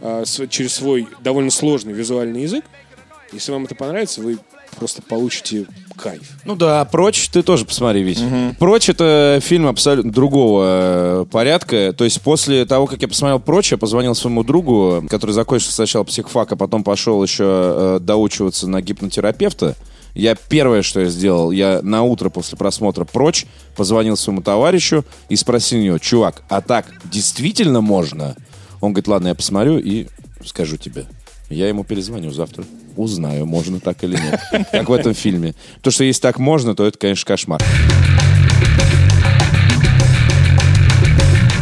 а, 0.00 0.24
через 0.24 0.74
свой 0.74 1.06
довольно 1.22 1.50
сложный 1.50 1.92
визуальный 1.92 2.42
язык. 2.42 2.64
Если 3.32 3.52
вам 3.52 3.64
это 3.66 3.76
понравится, 3.76 4.22
вы 4.22 4.38
просто 4.78 5.02
получите 5.02 5.66
кайф. 5.96 6.22
Ну 6.44 6.54
да, 6.56 6.84
«Прочь» 6.84 7.28
ты 7.28 7.42
тоже 7.42 7.64
посмотри, 7.64 8.02
ведь. 8.02 8.22
«Прочь»— 8.58 8.88
это 8.90 9.40
фильм 9.42 9.66
абсолютно 9.66 10.12
другого 10.12 10.62
э, 10.64 11.26
порядка. 11.30 11.92
То 11.92 12.04
есть 12.04 12.20
после 12.22 12.64
того, 12.64 12.86
как 12.86 13.02
я 13.02 13.08
посмотрел 13.08 13.40
«Прочь», 13.40 13.72
я 13.72 13.78
позвонил 13.78 14.14
своему 14.14 14.44
другу, 14.44 15.04
который 15.08 15.32
закончил 15.32 15.70
сначала 15.70 16.04
психфак, 16.04 16.52
а 16.52 16.56
потом 16.56 16.84
пошел 16.84 17.22
еще 17.22 17.44
э, 17.44 17.98
доучиваться 18.00 18.68
на 18.68 18.80
гипнотерапевта. 18.80 19.76
Я 20.14 20.34
первое, 20.34 20.82
что 20.82 21.00
я 21.00 21.08
сделал, 21.08 21.50
я 21.50 21.80
на 21.82 22.02
утро 22.02 22.28
после 22.30 22.56
просмотра 22.56 23.04
«Прочь» 23.04 23.46
позвонил 23.76 24.16
своему 24.16 24.42
товарищу 24.42 25.04
и 25.28 25.36
спросил 25.36 25.78
у 25.78 25.82
него, 25.82 25.98
чувак, 25.98 26.42
а 26.48 26.60
так 26.60 26.86
действительно 27.04 27.80
можно? 27.80 28.34
Он 28.80 28.92
говорит, 28.92 29.08
ладно, 29.08 29.28
я 29.28 29.34
посмотрю 29.34 29.78
и 29.78 30.06
скажу 30.44 30.76
тебе. 30.76 31.06
Я 31.50 31.68
ему 31.68 31.84
перезвоню 31.84 32.30
завтра. 32.30 32.64
Узнаю, 32.96 33.46
можно 33.46 33.80
так 33.80 34.04
или 34.04 34.16
нет. 34.16 34.66
Как 34.70 34.88
в 34.88 34.92
этом 34.92 35.14
фильме. 35.14 35.54
То, 35.82 35.90
что 35.90 36.04
если 36.04 36.20
так 36.20 36.38
можно, 36.38 36.74
то 36.74 36.84
это, 36.84 36.98
конечно, 36.98 37.26
кошмар. 37.26 37.62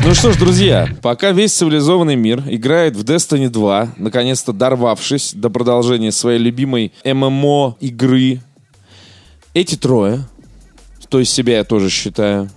Ну 0.05 0.14
что 0.14 0.33
ж, 0.33 0.37
друзья, 0.37 0.88
пока 1.03 1.33
весь 1.33 1.53
цивилизованный 1.53 2.14
мир 2.14 2.42
играет 2.46 2.94
в 2.94 3.03
Destiny 3.03 3.49
2, 3.49 3.94
наконец-то 3.96 4.53
дорвавшись 4.53 5.35
до 5.35 5.51
продолжения 5.51 6.12
своей 6.12 6.38
любимой 6.38 6.92
ММО 7.05 7.77
игры, 7.81 8.40
эти 9.53 9.75
трое, 9.75 10.20
то 11.09 11.18
есть 11.18 11.33
себя 11.33 11.57
я 11.57 11.64
тоже 11.64 11.90
считаю, 11.90 12.51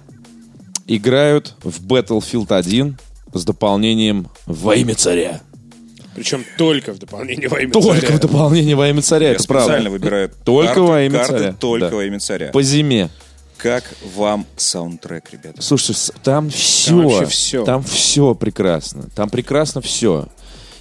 играют 0.85 1.55
в 1.63 1.83
Battlefield 1.85 2.53
1 2.55 2.97
с 3.33 3.45
дополнением 3.45 4.27
«Во 4.45 4.75
имя 4.75 4.93
царя». 4.93 5.41
Причем 6.15 6.43
только 6.58 6.93
в 6.93 7.00
дополнение 7.00 7.48
во 7.48 7.60
имя 7.60 7.72
Только 7.72 8.02
царя. 8.08 8.15
в 8.17 8.19
дополнение 8.19 8.76
во 8.76 8.89
имя 8.89 9.02
царя, 9.02 9.28
Я 9.28 9.34
это 9.34 9.43
специально 9.43 9.67
правда. 9.74 9.89
выбираю 9.89 10.32
Только 10.43 10.74
карты- 10.74 10.82
во 10.82 11.02
имя 11.04 11.19
карты 11.19 11.38
царя. 11.38 11.54
только 11.60 11.89
Да. 11.89 11.95
во 11.95 12.04
имя 12.06 12.19
царя. 12.19 12.48
По 12.48 12.62
зиме. 12.63 13.10
Как 13.58 13.84
вам 14.15 14.45
саундтрек, 14.56 15.32
ребята? 15.32 15.62
Слушайте, 15.62 15.93
с- 15.93 16.13
там 16.24 16.50
все. 16.50 16.93
вообще 16.95 17.26
всё. 17.26 17.65
Там 17.65 17.84
все 17.84 18.34
прекрасно. 18.34 19.10
Там 19.15 19.30
прекрасно 19.30 19.82
все. 19.82 20.28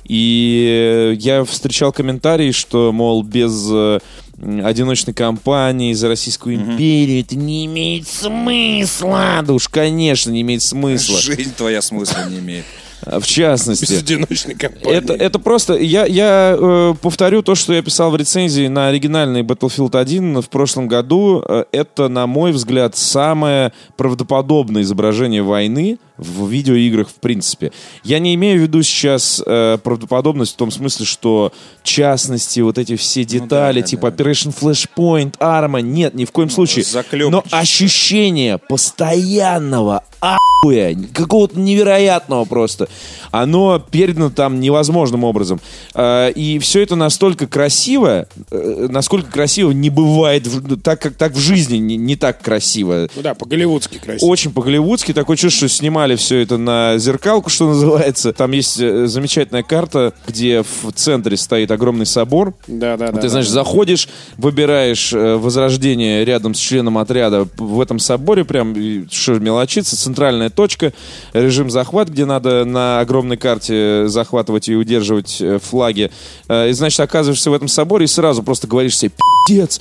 И 0.05 1.11
э, 1.12 1.14
я 1.19 1.45
встречал 1.45 1.93
комментарии, 1.93 2.53
что, 2.53 2.93
мол, 2.93 3.23
без 3.23 3.69
э, 3.71 3.99
м, 4.41 4.64
одиночной 4.64 5.12
кампании 5.12 5.93
за 5.93 6.09
Российскую 6.09 6.55
империю 6.57 7.21
это 7.21 7.37
не 7.37 7.67
имеет 7.67 8.07
смысла. 8.09 9.43
Да 9.47 9.53
уж, 9.53 9.69
конечно, 9.69 10.31
не 10.31 10.41
имеет 10.43 10.62
смысла. 10.62 11.19
Жизнь 11.21 11.53
твоя 11.55 11.83
смысла 11.83 12.25
не 12.31 12.38
имеет. 12.38 12.64
В 13.04 13.22
частности. 13.26 13.84
Безодиночной 13.84 14.54
компании. 14.54 14.96
Это, 14.96 15.12
это 15.12 15.38
просто... 15.38 15.74
Я, 15.74 16.06
я 16.06 16.56
э, 16.58 16.94
повторю 17.00 17.42
то, 17.42 17.54
что 17.54 17.72
я 17.72 17.82
писал 17.82 18.11
в 18.11 18.16
рецензии 18.16 18.66
на 18.66 18.88
оригинальный 18.88 19.42
Battlefield 19.42 19.98
1 19.98 20.42
в 20.42 20.48
прошлом 20.48 20.88
году. 20.88 21.42
Э, 21.46 21.64
Это, 21.72 22.08
на 22.08 22.26
мой 22.26 22.52
взгляд, 22.52 22.96
самое 22.96 23.72
правдоподобное 23.96 24.82
изображение 24.82 25.42
войны 25.42 25.98
в 26.18 26.48
видеоиграх 26.48 27.09
в 27.09 27.14
принципе. 27.14 27.72
Я 28.04 28.18
не 28.18 28.35
имею 28.35 28.59
в 28.59 28.62
виду 28.62 28.83
сейчас 28.83 29.42
э, 29.46 29.78
правдоподобность 29.83 30.52
в 30.54 30.57
том 30.57 30.70
смысле, 30.70 31.07
что 31.07 31.52
частности, 31.83 32.61
вот 32.61 32.76
эти 32.78 32.96
все 32.96 33.24
детали, 33.24 33.81
да, 33.81 33.87
типа 33.87 34.11
да. 34.11 34.24
Operation 34.24 34.54
Flashpoint, 34.59 35.38
Arma, 35.38 35.81
нет, 35.81 36.14
ни 36.14 36.24
в 36.24 36.33
коем 36.33 36.50
случае. 36.50 36.85
заклёпки 36.85 37.31
Но 37.33 37.44
ощущение 37.50 38.59
постоянного 38.59 40.02
ахуя, 40.20 40.96
какого-то 41.14 41.59
невероятного 41.59 42.44
просто, 42.44 42.88
оно 43.31 43.78
передано 43.78 44.31
там 44.31 44.59
невозможным 44.61 45.22
образом. 45.24 45.61
Э, 45.94 46.33
И 46.35 46.59
все 46.59 46.83
это 46.83 46.96
настолько 46.96 47.46
красиво, 47.46 48.26
э, 48.50 48.87
насколько 48.90 49.31
красиво 49.31 49.70
не 49.70 49.90
бывает, 49.90 50.46
в- 50.46 50.81
так 50.81 51.00
как 51.00 51.14
так 51.14 51.33
в 51.33 51.38
жизни 51.38 51.76
не, 51.76 51.96
не 51.96 52.16
так 52.16 52.42
красиво. 52.42 53.09
Ну 53.14 53.22
да, 53.22 53.35
по-голливудски 53.35 53.98
красиво. 53.98 54.28
Очень 54.28 54.52
по-голливудски. 54.52 55.12
Такое 55.12 55.37
чувство, 55.37 55.68
что 55.68 55.76
снимали 55.78 56.08
все 56.16 56.40
это 56.40 56.57
на 56.59 56.99
зеркалку, 56.99 57.51
что 57.51 57.68
называется. 57.68 58.33
Там 58.33 58.53
есть 58.53 58.79
э, 58.81 59.07
замечательная 59.07 59.62
карта, 59.62 60.12
где 60.27 60.62
в 60.62 60.92
центре 60.94 61.37
стоит 61.37 61.71
огромный 61.71 62.07
собор. 62.07 62.55
Да, 62.66 62.97
да, 62.97 63.12
да. 63.12 63.21
Ты, 63.21 63.29
знаешь, 63.29 63.49
заходишь, 63.49 64.09
выбираешь 64.37 65.12
э, 65.12 65.37
возрождение 65.37 66.25
рядом 66.25 66.55
с 66.55 66.59
членом 66.59 66.99
отряда 66.99 67.47
в 67.57 67.81
этом 67.81 67.99
соборе, 67.99 68.44
прям, 68.44 68.75
что 69.11 69.38
мелочиться, 69.38 69.97
центральная 69.97 70.51
точка, 70.51 70.92
режим 71.33 71.71
захват, 71.71 72.09
где 72.09 72.25
надо 72.25 72.64
на 72.64 73.01
огромной 73.01 73.37
карте 73.37 74.09
захватывать 74.09 74.68
и 74.68 74.75
удерживать 74.77 75.38
э, 75.40 75.59
флаги. 75.59 76.11
Э, 76.49 76.68
И, 76.71 76.73
значит, 76.73 77.01
оказываешься 77.01 77.51
в 77.51 77.55
этом 77.55 77.68
соборе 77.68 78.05
и 78.05 78.09
сразу 78.09 78.42
просто 78.42 78.66
говоришь 78.66 78.97
себе, 78.97 79.12
пиздец, 79.49 79.81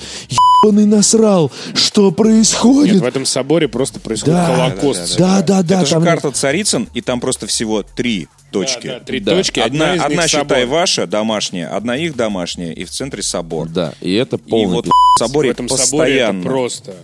ебаный 0.63 0.85
насрал, 0.85 1.51
что 1.73 2.11
происходит? 2.11 2.95
Нет, 2.95 3.03
в 3.03 3.05
этом 3.05 3.25
соборе 3.25 3.67
просто 3.67 3.99
происходит 3.99 4.35
Да, 4.35 4.45
Холокост. 4.55 5.17
Да, 5.17 5.41
да, 5.41 5.63
да. 5.63 5.77
Это 5.77 5.85
же 5.85 5.93
там- 5.93 6.03
карта 6.21 6.37
Царицын, 6.37 6.89
и 6.93 7.01
там 7.01 7.19
просто 7.19 7.47
всего 7.47 7.83
три 7.83 8.27
точки. 8.51 8.87
Да, 8.87 8.99
да, 8.99 9.05
три 9.05 9.19
Да. 9.19 9.31
точки, 9.35 9.59
Одна, 9.59 9.91
одна, 9.93 10.05
одна 10.05 10.27
считай, 10.27 10.61
собор. 10.63 10.79
ваша 10.79 11.07
домашняя, 11.07 11.67
одна 11.67 11.95
их 11.97 12.15
домашняя, 12.15 12.71
и 12.71 12.83
в 12.85 12.89
центре 12.89 13.21
собор. 13.23 13.67
Да, 13.69 13.93
и 14.01 14.13
это 14.13 14.37
И 14.37 14.39
полный 14.49 14.73
вот 14.75 14.85
пи***. 14.85 14.91
в 14.91 15.19
соборе 15.19 15.49
В 15.49 15.51
этом 15.53 15.69
соборе 15.69 15.81
постоянно. 15.83 16.39
это 16.39 16.47
просто... 16.49 16.95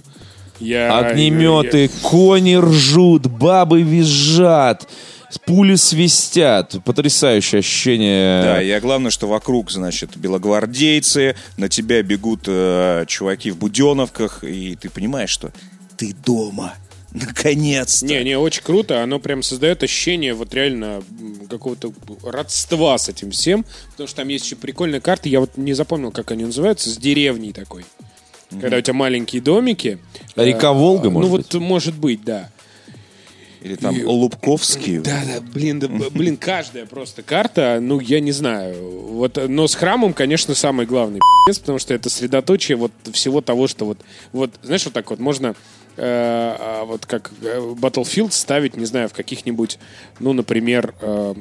Я, 0.59 0.97
Огнеметы, 0.97 1.89
кони 2.03 2.55
ржут, 2.55 3.25
бабы 3.27 3.81
визжат, 3.81 4.87
пули 5.45 5.75
свистят. 5.75 6.75
Потрясающее 6.85 7.59
ощущение. 7.59 8.43
Да, 8.43 8.61
и 8.61 8.69
а 8.69 8.79
главное, 8.79 9.11
что 9.11 9.27
вокруг, 9.27 9.71
значит, 9.71 10.15
белогвардейцы, 10.15 11.35
на 11.57 11.67
тебя 11.69 12.01
бегут 12.03 12.43
э, 12.47 13.03
чуваки 13.07 13.51
в 13.51 13.57
буденовках, 13.57 14.43
и 14.43 14.75
ты 14.79 14.89
понимаешь, 14.89 15.31
что 15.31 15.51
ты 15.97 16.15
дома. 16.25 16.75
Наконец-то. 17.13 18.05
Не, 18.05 18.23
не, 18.23 18.37
очень 18.37 18.63
круто. 18.63 19.03
Оно 19.03 19.19
прям 19.19 19.43
создает 19.43 19.83
ощущение 19.83 20.33
вот 20.33 20.53
реально 20.53 21.03
какого-то 21.49 21.93
родства 22.23 22.97
с 22.97 23.09
этим 23.09 23.31
всем. 23.31 23.65
Потому 23.91 24.07
что 24.07 24.17
там 24.17 24.27
есть 24.29 24.45
еще 24.45 24.55
прикольные 24.55 25.01
карты. 25.01 25.29
Я 25.29 25.39
вот 25.39 25.57
не 25.57 25.73
запомнил, 25.73 26.11
как 26.11 26.31
они 26.31 26.45
называются. 26.45 26.89
С 26.89 26.97
деревней 26.97 27.53
такой. 27.53 27.85
Когда 28.61 28.77
у 28.77 28.81
тебя 28.81 28.93
маленькие 28.93 29.41
домики. 29.41 29.99
Река 30.35 30.69
Э, 30.69 30.73
Волга, 30.73 31.09
может 31.09 31.29
Ну 31.31 31.37
быть? 31.37 31.53
вот, 31.53 31.61
может 31.61 31.95
быть, 31.95 32.23
да. 32.23 32.49
Или 33.61 33.75
там 33.75 33.97
Лубковский. 34.05 34.99
Да, 34.99 35.23
да, 35.25 35.39
блин, 35.39 35.79
да, 35.79 35.87
блин, 35.87 36.35
каждая 36.35 36.85
просто 36.85 37.23
карта, 37.23 37.79
ну, 37.81 38.01
я 38.01 38.19
не 38.19 38.33
знаю. 38.33 38.75
Вот, 39.13 39.39
но 39.47 39.67
с 39.69 39.75
храмом, 39.75 40.13
конечно, 40.13 40.53
самый 40.53 40.85
главный 40.85 41.19
пи***ц, 41.47 41.61
потому 41.61 41.79
что 41.79 41.93
это 41.93 42.09
средоточие 42.09 42.75
вот 42.75 42.91
всего 43.13 43.39
того, 43.39 43.69
что 43.69 43.85
вот, 43.85 43.99
вот, 44.33 44.51
знаешь, 44.63 44.83
вот 44.83 44.93
так 44.93 45.09
вот 45.09 45.19
можно 45.19 45.49
а, 45.51 45.55
вот 46.85 47.05
как 47.05 47.31
э, 47.41 47.59
Battlefield 47.59 48.31
ставить, 48.31 48.75
не 48.77 48.85
знаю, 48.85 49.09
в 49.09 49.13
каких-нибудь, 49.13 49.79
ну, 50.19 50.33
например, 50.33 50.93
э, 51.01 51.35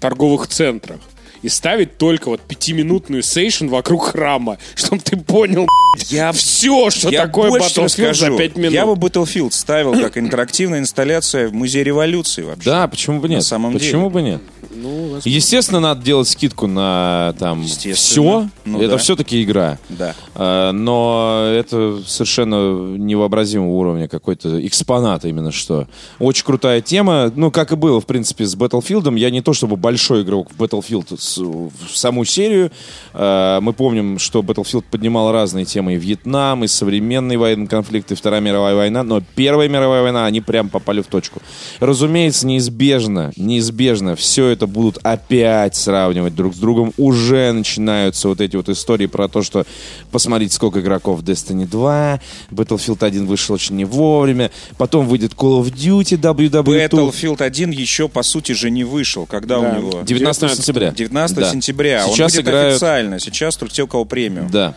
торговых 0.00 0.46
центрах. 0.48 1.00
И 1.42 1.48
ставить 1.48 1.98
только 1.98 2.28
вот 2.28 2.40
пятиминутную 2.40 3.22
сейшн 3.22 3.68
вокруг 3.68 4.06
храма, 4.06 4.58
чтобы 4.74 5.02
ты 5.02 5.16
понял 5.16 5.66
Я 6.08 6.32
все, 6.32 6.90
что 6.90 7.08
я 7.10 7.22
такое 7.26 7.50
Battlefield 7.50 7.88
за 7.88 7.88
скажу. 7.88 8.38
пять 8.38 8.56
минут. 8.56 8.72
Я 8.72 8.86
бы 8.86 8.92
Battlefield 8.94 9.52
ставил 9.52 9.92
как 9.92 10.18
интерактивная 10.18 10.78
инсталляция 10.80 11.48
в 11.48 11.54
Музее 11.54 11.84
революции 11.84 12.42
вообще. 12.42 12.68
Да, 12.68 12.88
почему 12.88 13.20
бы 13.20 13.28
нет? 13.28 13.38
На 13.38 13.44
самом 13.44 13.72
почему 13.74 14.10
деле. 14.10 14.10
бы 14.10 14.22
нет? 14.22 14.42
Ну, 14.74 15.02
возможно. 15.02 15.28
Естественно, 15.30 15.80
надо 15.80 16.02
делать 16.02 16.28
скидку 16.28 16.66
на 16.66 17.34
там 17.38 17.64
все. 17.64 17.90
Естественно. 17.90 18.50
Ну 18.64 18.80
это 18.80 18.92
да. 18.92 18.98
все-таки 18.98 19.42
игра. 19.42 19.78
Да. 19.88 20.14
А, 20.34 20.72
Но 20.72 21.46
это 21.50 22.00
совершенно 22.06 22.96
невообразимого 22.96 23.70
уровня 23.70 24.08
какой-то 24.08 24.64
экспонат 24.66 25.24
именно 25.24 25.52
что. 25.52 25.86
Очень 26.18 26.44
крутая 26.44 26.80
тема. 26.80 27.32
Ну, 27.34 27.50
как 27.50 27.72
и 27.72 27.76
было, 27.76 28.00
в 28.00 28.06
принципе, 28.06 28.44
с 28.44 28.54
Battlefield. 28.54 29.18
Я 29.18 29.30
не 29.30 29.40
то 29.40 29.52
чтобы 29.52 29.76
большой 29.76 30.22
игрок 30.22 30.50
в 30.50 30.62
Battlefield 30.62 31.18
в 31.36 31.70
саму 31.96 32.24
серию. 32.24 32.70
А, 33.14 33.60
Мы 33.60 33.72
помним, 33.72 34.18
что 34.18 34.40
Battlefield 34.40 34.84
поднимал 34.90 35.32
разные 35.32 35.64
темы. 35.64 35.94
И 35.94 35.96
Вьетнам, 35.96 36.64
и 36.64 36.66
современные 36.68 37.38
военные 37.38 37.68
конфликты, 37.68 38.14
и 38.14 38.16
Вторая 38.16 38.40
мировая 38.40 38.74
война. 38.74 39.02
Но 39.02 39.22
Первая 39.34 39.68
мировая 39.68 40.02
война, 40.02 40.26
они 40.26 40.40
прям 40.40 40.68
попали 40.68 41.00
в 41.02 41.06
точку. 41.06 41.40
Разумеется, 41.80 42.46
неизбежно, 42.46 43.32
неизбежно 43.36 44.16
все 44.16 44.48
это 44.48 44.66
будут 44.66 44.98
опять 45.02 45.74
сравнивать 45.76 46.34
друг 46.34 46.54
с 46.54 46.58
другом. 46.58 46.92
Уже 46.96 47.52
начинаются 47.52 48.28
вот 48.28 48.40
эти 48.40 48.56
вот 48.56 48.68
истории 48.68 49.06
про 49.06 49.28
то, 49.28 49.42
что 49.42 49.64
посмотрите, 50.10 50.54
сколько 50.54 50.80
игроков 50.80 51.20
в 51.20 51.24
Destiny 51.24 51.66
2, 51.66 52.20
Battlefield 52.50 53.04
1 53.04 53.26
вышел 53.26 53.54
очень 53.54 53.76
не 53.76 53.84
вовремя, 53.84 54.50
потом 54.76 55.06
выйдет 55.06 55.32
Call 55.34 55.62
of 55.62 55.72
Duty 55.72 56.18
WW2. 56.20 56.88
Battlefield 56.90 57.42
1 57.42 57.70
еще, 57.70 58.08
по 58.08 58.22
сути 58.22 58.52
же, 58.52 58.70
не 58.70 58.84
вышел. 58.84 59.26
Когда 59.26 59.60
Да. 59.60 59.68
у 59.70 59.76
него? 59.76 60.02
19 60.02 60.54
сентября. 60.54 60.90
19 60.90 61.12
Да. 61.42 61.50
сентября. 61.50 62.04
Сейчас 62.06 62.20
Он 62.20 62.26
будет 62.26 62.40
играют- 62.40 62.72
официально. 62.74 63.18
Сейчас 63.20 63.56
только 63.56 63.74
те, 63.74 63.82
у 63.82 63.86
кого 63.86 64.04
премиум. 64.04 64.50
Да. 64.50 64.74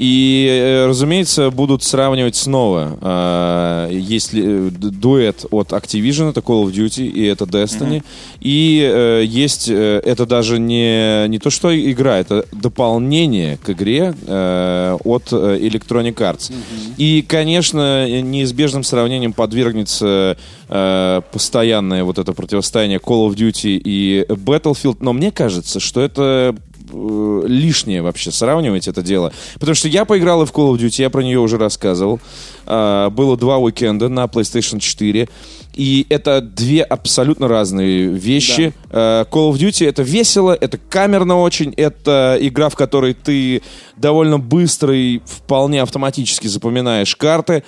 И, 0.00 0.48
э, 0.48 0.86
разумеется, 0.86 1.50
будут 1.50 1.82
сравнивать 1.82 2.34
снова. 2.34 2.98
А, 3.02 3.88
Есть 3.90 4.32
ли, 4.32 4.42
э, 4.44 4.70
дуэт 4.70 5.44
от 5.50 5.72
Activision, 5.72 6.30
это 6.30 6.40
Call 6.40 6.64
of 6.64 6.72
Duty, 6.72 7.06
и 7.06 7.24
это 7.24 7.44
Destiny. 7.44 8.02
И 8.40 8.80
э, 8.82 9.24
есть, 9.26 9.68
э, 9.68 10.00
это 10.02 10.24
даже 10.24 10.58
не, 10.58 11.28
не 11.28 11.38
то, 11.38 11.50
что 11.50 11.68
игра, 11.68 12.18
это 12.18 12.46
дополнение 12.50 13.58
к 13.58 13.70
игре 13.70 14.14
э, 14.26 14.96
от 15.04 15.32
э, 15.32 15.58
Electronic 15.58 16.14
Arts. 16.14 16.50
И, 16.96 17.22
конечно, 17.28 18.08
неизбежным 18.22 18.84
сравнением 18.84 19.34
подвергнется 19.34 20.38
э, 20.68 21.20
постоянное 21.30 22.04
вот 22.04 22.18
это 22.18 22.32
противостояние 22.32 23.00
Call 23.00 23.28
of 23.28 23.34
Duty 23.34 23.78
и 23.84 24.24
Battlefield. 24.30 24.96
Но 25.00 25.12
мне 25.12 25.30
кажется, 25.30 25.78
что 25.78 26.00
это 26.00 26.54
э, 26.92 27.42
лишнее 27.46 28.02
вообще 28.02 28.30
сравнивать 28.30 28.88
это 28.88 29.02
дело. 29.02 29.32
Потому 29.54 29.74
что 29.74 29.88
я 29.88 30.04
поиграл 30.04 30.42
и 30.42 30.46
в 30.46 30.52
Call 30.52 30.72
of 30.72 30.78
Duty, 30.78 31.02
я 31.02 31.10
про 31.10 31.22
нее 31.22 31.38
уже 31.38 31.58
рассказывал. 31.58 32.20
А, 32.66 33.10
было 33.10 33.36
два 33.36 33.58
уикенда 33.58 34.08
на 34.08 34.24
PlayStation 34.24 34.78
4. 34.78 35.28
И 35.74 36.06
это 36.08 36.40
две 36.40 36.82
абсолютно 36.82 37.48
разные 37.48 38.06
вещи. 38.08 38.72
А, 38.90 39.24
Call 39.24 39.52
of 39.52 39.54
Duty 39.54 39.88
это 39.88 40.02
весело, 40.02 40.56
это 40.58 40.78
камерно 40.78 41.40
очень, 41.40 41.72
это 41.76 42.36
игра, 42.40 42.68
в 42.68 42.76
которой 42.76 43.14
ты 43.14 43.62
довольно 43.96 44.38
быстро 44.38 44.94
и 44.96 45.20
вполне 45.24 45.82
автоматически 45.82 46.46
запоминаешь 46.46 47.14
карты 47.16 47.64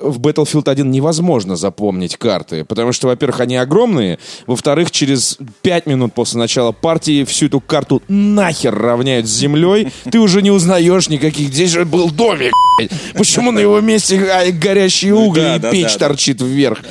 в 0.00 0.18
Battlefield 0.18 0.68
1 0.70 0.90
невозможно 0.90 1.56
запомнить 1.56 2.16
карты, 2.16 2.64
потому 2.64 2.92
что, 2.92 3.08
во-первых, 3.08 3.40
они 3.40 3.56
огромные, 3.56 4.18
во-вторых, 4.46 4.90
через 4.90 5.38
5 5.62 5.86
минут 5.86 6.14
после 6.14 6.38
начала 6.38 6.72
партии 6.72 7.24
всю 7.24 7.46
эту 7.46 7.60
карту 7.60 8.02
нахер 8.08 8.74
равняют 8.74 9.26
с 9.26 9.30
землей, 9.30 9.88
ты 10.10 10.18
уже 10.18 10.42
не 10.42 10.50
узнаешь 10.50 11.08
никаких, 11.08 11.48
здесь 11.48 11.70
же 11.70 11.84
был 11.84 12.10
домик, 12.10 12.52
почему 13.14 13.50
на 13.50 13.58
его 13.58 13.80
месте 13.80 14.18
а, 14.30 14.50
горящие 14.50 15.14
угли 15.14 15.40
да, 15.40 15.56
и 15.56 15.58
да, 15.58 15.70
печь 15.70 15.92
да, 15.94 16.08
торчит 16.08 16.40
вверх. 16.40 16.82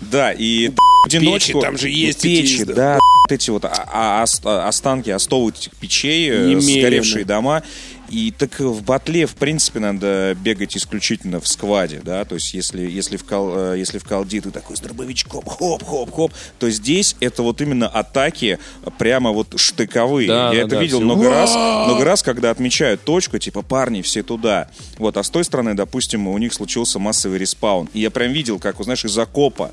Да, 0.00 0.32
и 0.32 0.70
одиночку... 1.06 1.60
там 1.60 1.78
же 1.78 1.88
есть 1.88 2.22
печи, 2.22 2.62
эти, 2.62 2.64
да, 2.64 2.98
эти 3.28 3.50
вот 3.50 3.64
а- 3.64 3.86
а- 3.86 4.22
ос- 4.22 4.40
а- 4.44 4.66
останки, 4.66 5.10
остовы 5.10 5.50
этих 5.50 5.72
печей, 5.76 6.28
э, 6.30 6.60
сгоревшие 6.60 7.24
дома. 7.24 7.62
И 8.10 8.32
так 8.36 8.58
в 8.58 8.82
батле, 8.82 9.24
в 9.24 9.36
принципе, 9.36 9.78
надо 9.78 10.36
бегать 10.42 10.76
исключительно 10.76 11.40
в 11.40 11.46
скваде, 11.46 12.00
да, 12.04 12.24
то 12.24 12.34
есть 12.34 12.52
если, 12.54 12.82
если, 12.82 13.16
в, 13.16 13.24
кол, 13.24 13.52
э, 13.56 13.78
если 13.78 13.98
в 13.98 14.04
колде 14.04 14.40
ты 14.40 14.50
такой 14.50 14.76
с 14.76 14.80
дробовичком, 14.80 15.44
хоп-хоп-хоп, 15.44 16.32
то 16.58 16.68
здесь 16.70 17.14
это 17.20 17.44
вот 17.44 17.60
именно 17.60 17.86
атаки 17.86 18.58
прямо 18.98 19.30
вот 19.30 19.54
штыковые. 19.56 20.26
Да, 20.26 20.48
Я 20.48 20.50
да, 20.50 20.66
это 20.66 20.68
да, 20.70 20.82
видел 20.82 20.98
все. 20.98 21.04
много 21.04 21.30
раз, 21.30 21.54
много 21.54 22.04
раз, 22.04 22.22
когда 22.24 22.50
отмечают 22.50 23.02
точку, 23.02 23.38
типа, 23.38 23.62
парни, 23.62 24.02
все 24.02 24.24
туда. 24.24 24.68
Вот, 24.98 25.16
а 25.16 25.22
с 25.22 25.30
той 25.30 25.44
стороны, 25.44 25.74
допустим, 25.74 26.26
у 26.26 26.36
них 26.38 26.52
случился 26.52 26.98
массовый 26.98 27.38
респаун. 27.38 27.88
И 27.94 28.00
я 28.00 28.10
прям 28.10 28.32
видел, 28.32 28.58
как, 28.58 28.82
знаешь, 28.82 29.04
из 29.04 29.16
окопа 29.16 29.70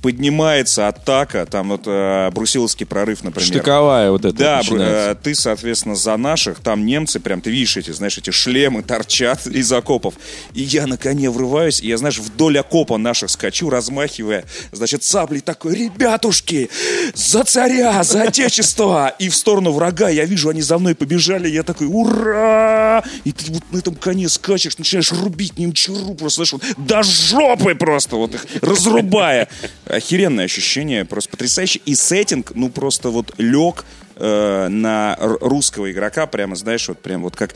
поднимается 0.00 0.88
атака, 0.88 1.46
там 1.46 1.68
вот 1.70 1.82
э, 1.86 2.30
Брусиловский 2.32 2.86
прорыв, 2.86 3.22
например. 3.22 3.48
Штыковая 3.48 4.10
вот 4.10 4.24
эта 4.24 4.36
Да, 4.36 4.56
начинается. 4.58 5.10
э, 5.10 5.14
ты, 5.22 5.34
соответственно, 5.34 5.94
за 5.94 6.16
наших, 6.16 6.60
там 6.60 6.86
немцы, 6.86 7.20
прям, 7.20 7.40
ты 7.40 7.50
видишь 7.50 7.76
эти, 7.76 7.90
знаешь, 7.90 8.18
эти 8.18 8.30
шлемы 8.30 8.82
торчат 8.82 9.46
из 9.46 9.72
окопов. 9.72 10.14
И 10.54 10.62
я 10.62 10.86
на 10.86 10.96
коне 10.96 11.30
врываюсь, 11.30 11.80
и 11.80 11.88
я, 11.88 11.96
знаешь, 11.96 12.18
вдоль 12.18 12.58
окопа 12.58 12.96
наших 12.98 13.30
скачу, 13.30 13.70
размахивая, 13.70 14.44
значит, 14.72 15.02
саблей 15.02 15.40
такой, 15.40 15.74
ребятушки, 15.74 16.70
за 17.14 17.44
царя, 17.44 18.02
за 18.02 18.22
отечество! 18.22 19.14
И 19.18 19.28
в 19.28 19.36
сторону 19.36 19.72
врага 19.72 20.08
я 20.08 20.24
вижу, 20.24 20.48
они 20.48 20.62
за 20.62 20.78
мной 20.78 20.94
побежали, 20.94 21.48
я 21.48 21.62
такой, 21.62 21.86
ура! 21.88 23.02
И 23.24 23.32
ты 23.32 23.52
вот 23.52 23.62
на 23.72 23.78
этом 23.78 23.94
коне 23.94 24.28
скачешь, 24.28 24.78
начинаешь 24.78 25.12
рубить 25.12 25.58
немчуру, 25.58 26.14
просто, 26.14 26.44
знаешь, 26.44 26.52
вот 26.52 26.86
до 26.86 27.02
жопы 27.02 27.74
просто, 27.74 28.16
вот 28.16 28.34
их 28.34 28.46
разрубая. 28.62 29.48
Охеренное 29.88 30.44
ощущение, 30.44 31.04
просто 31.04 31.30
потрясающе. 31.30 31.80
И 31.84 31.94
сеттинг, 31.94 32.52
ну, 32.54 32.68
просто 32.68 33.10
вот 33.10 33.34
лег 33.38 33.84
э, 34.16 34.68
на 34.68 35.16
русского 35.18 35.90
игрока, 35.90 36.26
прямо, 36.26 36.56
знаешь, 36.56 36.88
вот 36.88 36.98
прям 36.98 37.22
вот 37.22 37.36
как 37.36 37.54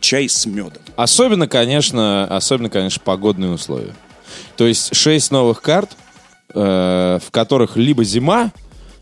чай 0.00 0.28
с 0.28 0.46
медом. 0.46 0.82
Особенно, 0.96 1.48
конечно, 1.48 2.24
особенно, 2.24 2.70
конечно, 2.70 3.02
погодные 3.04 3.50
условия. 3.50 3.94
То 4.56 4.66
есть 4.66 4.94
шесть 4.94 5.30
новых 5.30 5.62
карт, 5.62 5.90
э, 6.54 7.18
в 7.24 7.30
которых 7.30 7.76
либо 7.76 8.04
зима, 8.04 8.52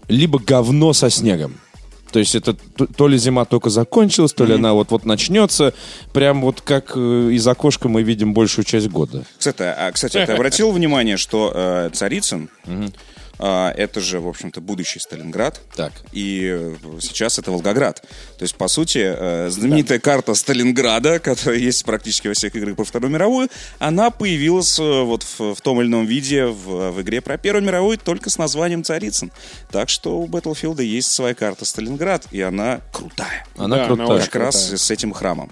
либо 0.09 0.39
говно 0.39 0.93
со 0.93 1.11
снегом. 1.11 1.59
То 2.11 2.19
есть 2.19 2.35
это 2.35 2.55
то 2.55 3.09
ли 3.09 3.19
зима 3.19 3.45
только 3.45 3.71
закончилась, 3.71 4.33
то 4.33 4.45
ли 4.45 4.55
она 4.55 4.73
вот-вот 4.73 5.05
начнется. 5.05 5.75
Прям 6.13 6.43
вот 6.43 6.61
как 6.61 6.93
э, 6.95 7.31
из 7.33 7.47
окошка 7.47 7.89
мы 7.89 8.03
видим 8.03 8.33
большую 8.35 8.65
часть 8.65 8.89
года. 8.89 9.25
Кстати, 9.39 9.63
а, 9.63 9.93
кстати, 9.93 10.25
ты 10.25 10.33
обратил 10.33 10.71
внимание, 10.71 11.17
что 11.17 11.53
э, 11.55 11.91
Царицын, 11.93 12.49
а, 12.67 12.89
это 13.39 14.01
же, 14.01 14.21
в 14.21 14.29
общем-то, 14.29 14.61
будущий 14.61 14.99
Сталинград. 14.99 15.61
Так. 15.77 15.93
И 16.13 16.49
э, 16.51 16.75
сейчас 17.01 17.39
это 17.39 17.51
Волгоград. 17.53 18.03
То 18.37 18.43
есть, 18.43 18.57
по 18.57 18.69
сути, 18.69 18.99
э, 19.05 19.49
знаменитая 19.51 19.99
карта 20.01 20.35
Сталинграда, 20.35 21.19
которая 21.21 21.59
есть 21.59 21.85
практически 21.85 22.29
во 22.29 22.35
всех 22.35 22.55
играх 22.57 22.77
про 22.77 22.85
Вторую 22.85 23.13
мировую, 23.13 23.49
она 23.79 24.11
появилась 24.11 24.79
э, 24.79 25.03
вот 25.03 25.23
в, 25.23 25.55
в 25.55 25.61
том 25.61 25.81
или 25.81 25.89
ином 25.89 26.07
виде 26.07 26.47
в, 26.47 26.91
в 26.91 27.03
игре 27.03 27.21
про 27.21 27.39
Первую 27.39 27.65
мировую 27.65 27.99
только 27.99 28.31
с 28.31 28.39
названием 28.39 28.83
Царицын. 28.83 29.31
Так 29.71 29.89
что 29.89 30.19
у 30.19 30.27
Battlefield 30.27 30.83
есть 30.83 31.13
своя 31.13 31.35
карта 31.35 31.65
Сталинград, 31.65 32.27
и 32.33 32.41
она 32.41 32.81
крутая. 32.93 33.47
Она 33.57 33.77
Да, 33.77 33.85
она 33.85 33.97
крутая. 33.97 34.17
очень 34.19 34.31
Как 34.31 34.43
раз 34.43 34.57
крутая. 34.57 34.79
с 34.79 34.91
этим 34.91 35.13
храмом. 35.13 35.51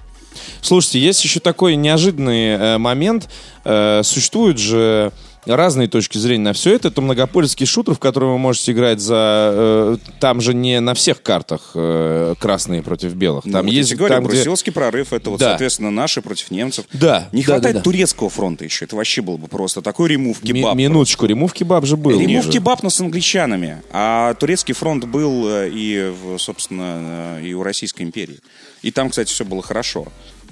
Слушайте, 0.60 1.00
есть 1.00 1.22
еще 1.24 1.40
такой 1.40 1.76
неожиданный 1.76 2.48
э, 2.48 2.78
момент. 2.78 3.28
Э, 3.64 4.02
существуют 4.02 4.58
же 4.58 5.12
разные 5.46 5.88
точки 5.88 6.18
зрения 6.18 6.44
на 6.44 6.52
все 6.52 6.74
это. 6.74 6.88
Это 6.88 7.00
многопольский 7.00 7.66
шутер, 7.66 7.94
в 7.94 7.98
который 7.98 8.30
вы 8.30 8.38
можете 8.38 8.72
играть 8.72 9.00
за... 9.00 9.50
э, 9.52 9.96
там 10.20 10.40
же 10.40 10.54
не 10.54 10.80
на 10.80 10.94
всех 10.94 11.22
картах 11.22 11.70
э, 11.74 12.34
красные 12.38 12.82
против 12.82 13.14
белых. 13.14 13.44
Ну, 13.44 13.52
Там 13.52 13.66
вот 13.66 13.72
я 13.72 13.78
есть... 13.78 13.94
говорю, 13.94 14.14
там, 14.14 14.24
где- 14.24 14.34
Брусиловский 14.36 14.72
прорыв, 14.72 15.12
это 15.12 15.30
вот, 15.30 15.40
Да. 15.40 15.50
соответственно, 15.50 15.90
наши 15.90 16.22
против 16.22 16.50
немцев. 16.50 16.86
Да, 16.92 17.28
Не 17.32 17.42
да, 17.42 17.46
хватает 17.52 17.76
да, 17.76 17.80
да. 17.80 17.84
турецкого 17.84 18.30
фронта 18.30 18.64
еще. 18.64 18.84
Это 18.84 18.96
вообще 18.96 19.22
было 19.22 19.36
бы 19.36 19.48
просто 19.48 19.82
такой 19.82 20.08
ремув 20.10 20.42
Ми- 20.42 20.74
минуточку, 20.74 21.26
ремув 21.26 21.52
кебаб 21.52 21.84
же 21.86 21.96
был. 21.96 22.18
Ремув 22.18 22.40
уже. 22.44 22.52
кебаб, 22.52 22.82
но 22.82 22.90
с 22.90 23.00
англичанами. 23.00 23.82
А 23.92 24.34
турецкий 24.34 24.74
фронт 24.74 25.04
был 25.04 25.48
э, 25.48 25.70
и, 25.72 26.12
собственно, 26.38 27.38
э, 27.40 27.46
и 27.46 27.54
у 27.54 27.62
Российской 27.62 28.02
империи. 28.02 28.38
И 28.82 28.90
там, 28.90 29.10
кстати, 29.10 29.32
все 29.32 29.44
было 29.44 29.62
хорошо. 29.62 30.06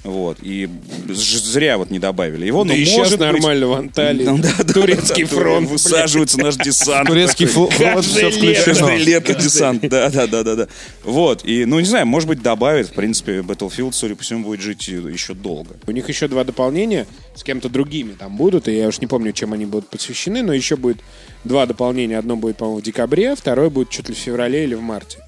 Вот. 0.04 0.36
И 0.42 0.68
зря 1.08 1.78
вот 1.78 1.90
не 1.90 1.98
добавили 1.98 2.44
его. 2.46 2.62
Да 2.64 2.68
но 2.68 2.74
и 2.74 2.80
может 2.80 2.94
сейчас 2.94 3.10
быть- 3.12 3.20
нормально 3.20 3.66
в 3.68 3.72
Анталии. 3.72 4.24
Ну, 4.24 4.38
да, 4.38 4.52
да, 4.58 4.72
Турецкий 4.72 5.24
да, 5.24 5.28
фронт. 5.30 5.68
Высаживается 5.70 6.38
наш 6.38 6.56
десант. 6.56 7.08
Турецкий 7.08 7.46
флот, 7.46 7.72
все 8.04 8.30
включено. 8.30 8.64
Каждое 8.64 8.96
лето 8.98 9.34
десант, 9.34 9.80
да, 9.88 10.10
да, 10.10 10.26
да, 10.26 10.42
да, 10.42 10.56
да. 10.56 10.68
Вот, 11.04 11.44
и, 11.46 11.64
ну, 11.64 11.80
не 11.80 11.86
знаю, 11.86 12.06
может 12.06 12.28
быть, 12.28 12.42
добавят, 12.42 12.88
в 12.88 12.92
принципе, 12.92 13.38
Battlefield, 13.38 13.92
судя 13.92 14.14
по 14.14 14.22
всему, 14.22 14.44
будет 14.44 14.60
жить 14.60 14.86
еще 14.88 15.32
долго. 15.32 15.76
У 15.86 15.90
них 15.90 16.06
еще 16.08 16.28
два 16.28 16.44
дополнения 16.44 17.06
с 17.34 17.42
кем-то 17.42 17.70
другими 17.70 18.12
там 18.12 18.36
будут, 18.36 18.68
и 18.68 18.76
я 18.76 18.88
уж 18.88 19.00
не 19.00 19.06
помню, 19.06 19.32
чем 19.32 19.54
они 19.54 19.64
будут 19.64 19.88
посвящены, 19.88 20.42
но 20.42 20.52
еще 20.52 20.76
будет 20.76 20.98
два 21.44 21.64
дополнения. 21.64 22.18
Одно 22.18 22.36
будет, 22.36 22.58
по-моему, 22.58 22.80
в 22.80 22.82
декабре, 22.84 23.34
второе 23.34 23.70
будет 23.70 23.88
чуть 23.88 24.10
ли 24.10 24.14
в 24.14 24.18
феврале 24.18 24.64
или 24.64 24.74
в 24.74 24.82
марте. 24.82 25.18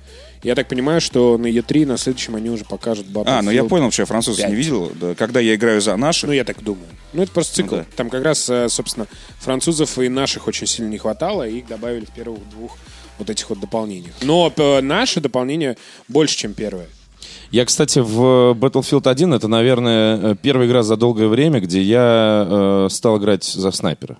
Я 0.43 0.55
так 0.55 0.68
понимаю, 0.68 1.01
что 1.01 1.39
на 1.39 1.47
E3 1.47 1.87
на 1.87 1.97
следующем 1.97 2.37
они 2.37 2.51
уже 2.51 2.64
покажут 2.64 3.07
Battlefield. 3.07 3.24
А, 3.26 3.43
ну 3.43 3.51
я 3.51 3.64
понял, 3.64 3.91
что 3.91 4.03
я 4.03 4.07
французов 4.07 4.41
Пять. 4.41 4.51
не 4.51 4.57
видел. 4.57 4.93
Да, 4.95 5.14
когда 5.14 5.41
я 5.41 5.55
играю 5.55 5.80
за 5.80 5.97
наших, 5.97 6.28
Ну, 6.28 6.34
я 6.34 6.45
так 6.45 6.62
думаю. 6.62 6.87
Ну, 7.12 7.22
это 7.22 7.32
просто 7.32 7.57
цикл. 7.57 7.76
Ну, 7.76 7.80
да. 7.82 7.87
Там 7.97 8.11
как 8.11 8.22
раз, 8.24 8.49
э, 8.49 8.68
собственно, 8.68 9.07
французов 9.41 9.99
и 9.99 10.09
наших 10.09 10.47
очень 10.47 10.66
сильно 10.66 10.89
не 10.89 10.99
хватало, 10.99 11.49
и 11.49 11.59
их 11.59 11.66
добавили 11.66 12.05
в 12.05 12.11
первых 12.11 12.49
двух 12.51 12.76
вот 13.18 13.30
этих 13.30 13.49
вот 13.49 13.61
дополнениях. 13.61 14.14
Но 14.22 14.53
э, 14.57 14.80
наши 14.80 15.20
дополнения 15.20 15.76
больше, 16.09 16.37
чем 16.37 16.53
первое. 16.55 16.87
Я, 17.51 17.64
кстати, 17.64 18.01
в 18.01 18.53
Battlefield 18.55 19.09
1 19.09 19.34
это, 19.34 19.49
наверное, 19.49 20.32
э, 20.32 20.37
первая 20.41 20.66
игра 20.68 20.82
за 20.82 20.97
долгое 20.97 21.28
время, 21.28 21.61
где 21.61 21.80
я 21.80 22.47
э, 22.49 22.89
стал 22.91 23.18
играть 23.18 23.45
за 23.45 23.70
снайпера. 23.70 24.18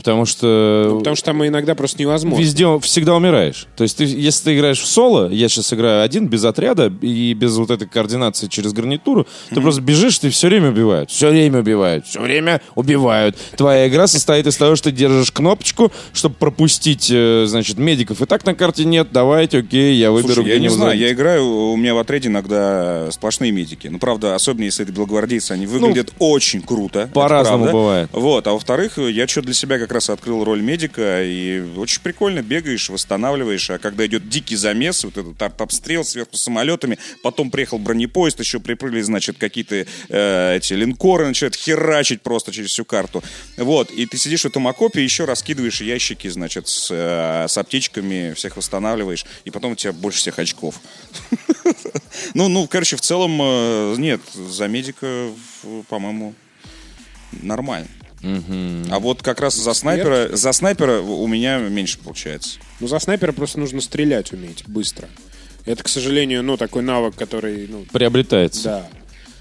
Потому 0.00 0.24
что 0.24 0.96
Потому 0.98 1.14
что 1.14 1.26
там 1.26 1.46
иногда 1.46 1.74
просто 1.74 2.00
невозможно. 2.00 2.42
везде 2.42 2.66
всегда 2.80 3.14
умираешь. 3.14 3.66
То 3.76 3.82
есть, 3.82 3.98
ты, 3.98 4.04
если 4.04 4.44
ты 4.44 4.56
играешь 4.56 4.80
в 4.80 4.86
соло, 4.86 5.28
я 5.28 5.48
сейчас 5.50 5.74
играю 5.74 6.02
один, 6.02 6.26
без 6.26 6.42
отряда 6.42 6.90
и 7.02 7.34
без 7.34 7.54
вот 7.56 7.70
этой 7.70 7.86
координации 7.86 8.46
через 8.46 8.72
гарнитуру, 8.72 9.26
ты 9.50 9.60
просто 9.60 9.82
бежишь, 9.82 10.18
ты 10.18 10.30
все 10.30 10.48
время 10.48 10.70
убивают. 10.70 11.10
Все 11.10 11.28
время 11.28 11.60
убивают. 11.60 12.06
Все 12.06 12.20
время 12.20 12.62
убивают. 12.74 13.36
Твоя 13.58 13.88
игра 13.88 14.06
состоит 14.06 14.46
из 14.46 14.56
того, 14.56 14.74
что 14.74 14.90
ты 14.90 14.96
держишь 14.96 15.30
кнопочку, 15.32 15.92
чтобы 16.14 16.34
пропустить, 16.36 17.10
э, 17.12 17.44
значит, 17.46 17.76
медиков. 17.76 18.22
И 18.22 18.26
так 18.26 18.46
на 18.46 18.54
карте 18.54 18.86
нет. 18.86 19.08
Давайте, 19.12 19.58
окей, 19.58 19.96
я 19.96 20.10
выберу, 20.12 20.34
Слушай, 20.34 20.48
я 20.48 20.58
не 20.58 20.70
знаю, 20.70 20.98
я 20.98 21.12
играю, 21.12 21.46
у 21.46 21.76
меня 21.76 21.94
в 21.94 21.98
отряде 21.98 22.28
иногда 22.28 23.10
сплошные 23.10 23.52
медики. 23.52 23.88
Ну, 23.88 23.98
правда, 23.98 24.34
особенно 24.34 24.64
если 24.64 24.84
это 24.84 24.92
белогвардейцы, 24.92 25.52
они 25.52 25.66
выглядят 25.66 26.14
очень 26.18 26.62
круто. 26.62 27.10
по-разному 27.12 27.66
бывает. 27.66 28.08
Вот, 28.12 28.46
а 28.46 28.52
во-вторых, 28.52 28.96
я 28.96 29.28
что 29.28 29.42
для 29.42 29.54
себя 29.54 29.78
как 29.78 29.89
раз 29.90 30.10
открыл 30.10 30.44
роль 30.44 30.60
медика, 30.60 31.22
и 31.22 31.60
очень 31.76 32.00
прикольно 32.02 32.42
бегаешь, 32.42 32.88
восстанавливаешь, 32.88 33.70
а 33.70 33.78
когда 33.78 34.06
идет 34.06 34.28
дикий 34.28 34.56
замес, 34.56 35.04
вот 35.04 35.16
этот 35.16 35.40
об- 35.42 35.62
обстрел 35.62 36.04
сверху 36.04 36.36
самолетами, 36.36 36.98
потом 37.22 37.50
приехал 37.50 37.78
бронепоезд, 37.78 38.40
еще 38.40 38.60
припрыгли, 38.60 39.00
значит, 39.00 39.38
какие-то 39.38 39.86
э, 40.08 40.56
эти 40.56 40.72
линкоры 40.74 41.26
начинают 41.26 41.54
херачить 41.54 42.22
просто 42.22 42.52
через 42.52 42.70
всю 42.70 42.84
карту. 42.84 43.22
Вот, 43.56 43.90
и 43.90 44.06
ты 44.06 44.18
сидишь 44.18 44.42
в 44.42 44.46
этом 44.46 44.66
окопе, 44.68 45.02
еще 45.02 45.24
раскидываешь 45.24 45.80
ящики, 45.80 46.28
значит, 46.28 46.68
с, 46.68 46.88
э, 46.90 47.46
с 47.48 47.58
аптечками, 47.58 48.32
всех 48.34 48.56
восстанавливаешь, 48.56 49.24
и 49.44 49.50
потом 49.50 49.72
у 49.72 49.76
тебя 49.76 49.92
больше 49.92 50.18
всех 50.18 50.38
очков. 50.38 50.80
Ну, 52.34 52.48
ну, 52.48 52.66
короче, 52.66 52.96
в 52.96 53.00
целом, 53.00 53.38
э, 53.40 53.94
нет, 53.98 54.20
за 54.34 54.68
медика, 54.68 55.30
по-моему, 55.88 56.34
нормально. 57.32 57.88
А 58.22 58.98
вот 58.98 59.22
как 59.22 59.40
раз 59.40 59.54
за 59.56 59.72
снайпера, 59.74 60.34
за 60.36 60.52
снайпера 60.52 61.00
у 61.00 61.26
меня 61.26 61.58
меньше 61.58 61.98
получается. 61.98 62.58
Ну, 62.80 62.86
за 62.86 62.98
снайпера 62.98 63.32
просто 63.32 63.58
нужно 63.58 63.80
стрелять 63.80 64.32
уметь 64.32 64.64
быстро. 64.66 65.08
Это, 65.66 65.82
к 65.82 65.88
сожалению, 65.88 66.42
ну, 66.42 66.56
такой 66.56 66.82
навык, 66.82 67.14
который, 67.16 67.66
ну, 67.68 67.84
Приобретается. 67.92 68.62
да. 68.64 68.88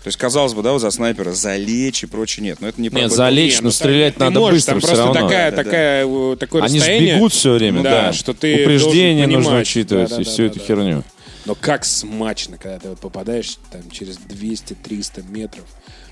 То 0.04 0.08
есть, 0.08 0.18
казалось 0.18 0.54
бы, 0.54 0.64
да, 0.64 0.72
вот 0.72 0.80
за 0.80 0.92
снайпера 0.92 1.32
залечь 1.34 2.04
и 2.04 2.06
прочее 2.08 2.46
нет. 2.46 2.62
Но 2.62 2.70
это 2.70 2.80
не 2.82 2.88
Нет, 2.90 3.12
залечь, 3.12 3.56
Не, 3.56 3.62
но 3.62 3.64
ну, 3.66 3.72
стрелять 3.72 4.14
ты 4.16 4.22
надо 4.22 4.40
можешь, 4.40 4.56
быстро 4.60 4.72
там 4.74 4.80
все 4.80 4.88
просто 4.88 5.06
равно. 5.08 5.22
такая, 5.22 5.52
Да, 5.52 5.58
да, 5.58 5.64
такая, 5.64 6.06
э, 6.08 6.36
такое 6.40 6.62
Они 6.64 6.74
же 6.76 6.80
расстояние. 6.80 7.16
бегут 7.16 7.34
все 7.34 7.54
время, 7.54 7.84
Да, 7.84 7.90
да. 8.04 8.14
что 8.14 8.34
ты 8.34 8.62
Упреждение 8.64 9.26
должен 9.28 9.44
нужно 9.44 9.60
учитывать 9.60 10.10
Да, 10.10 10.16
да, 10.16 10.22
и 10.22 10.26
да, 10.26 10.32
всю 10.32 10.44
да, 10.44 10.48
эту 10.48 10.60
да. 10.60 10.66
херню. 10.66 11.04
Но 11.46 11.56
как 11.56 11.84
смачно, 11.84 12.58
когда 12.58 12.80
ты 12.80 12.90
вот 12.90 13.00
попадаешь 13.00 13.58
там 13.72 13.90
через 13.92 14.18
200-300 14.20 15.30
метров 15.30 15.66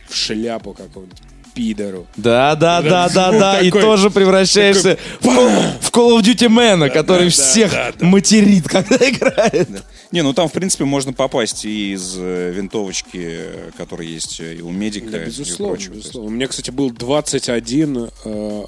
в 0.09 0.15
шляпу 0.15 0.73
какого-нибудь 0.73 1.19
пидору. 1.57 2.07
Да, 2.15 2.55
да, 2.55 2.81
да, 2.81 3.09
да, 3.09 3.31
да. 3.31 3.61
И 3.61 3.71
тоже 3.71 4.09
превращаешься 4.11 4.97
в 5.19 5.25
Call- 5.25 5.79
в 5.81 5.91
Call 5.91 6.19
of 6.19 6.21
Duty 6.21 6.47
Man, 6.47 6.89
который 6.89 7.29
всех 7.29 7.73
материт, 8.01 8.67
когда 8.67 8.95
играет. 8.97 9.69
Не, 10.11 10.21
ну 10.23 10.33
там, 10.33 10.47
в 10.47 10.51
принципе, 10.53 10.85
можно 10.85 11.11
попасть 11.13 11.65
и 11.65 11.93
из 11.93 12.15
э, 12.17 12.51
винтовочки, 12.55 13.19
э, 13.21 13.71
которая 13.77 14.07
есть 14.07 14.39
и 14.39 14.61
у 14.61 14.69
медика, 14.69 15.09
Да, 15.09 15.23
и 15.23 15.25
безусловно, 15.25 15.75
прочего. 15.75 15.93
Есть- 15.95 16.05
безусловно. 16.05 16.29
У 16.29 16.33
меня, 16.33 16.47
кстати, 16.47 16.71
был 16.71 16.91
21, 16.91 18.09
э, 18.23 18.63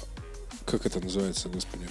как 0.66 0.84
это 0.84 1.00
называется, 1.00 1.48
господи, 1.48 1.84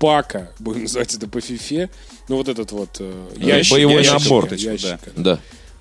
пака, 0.00 0.50
будем 0.58 0.82
называть 0.82 1.14
это 1.14 1.28
по 1.28 1.40
фифе. 1.40 1.88
Ну, 2.28 2.36
вот 2.36 2.48
этот 2.48 2.72
вот 2.72 2.96
э, 3.00 3.12
ящик. 3.36 3.72
Боевой 3.74 4.02
ящик, 4.02 4.12
набор. 4.24 4.52
ящик, 4.54 4.98
Да. 5.16 5.36
да. 5.36 5.38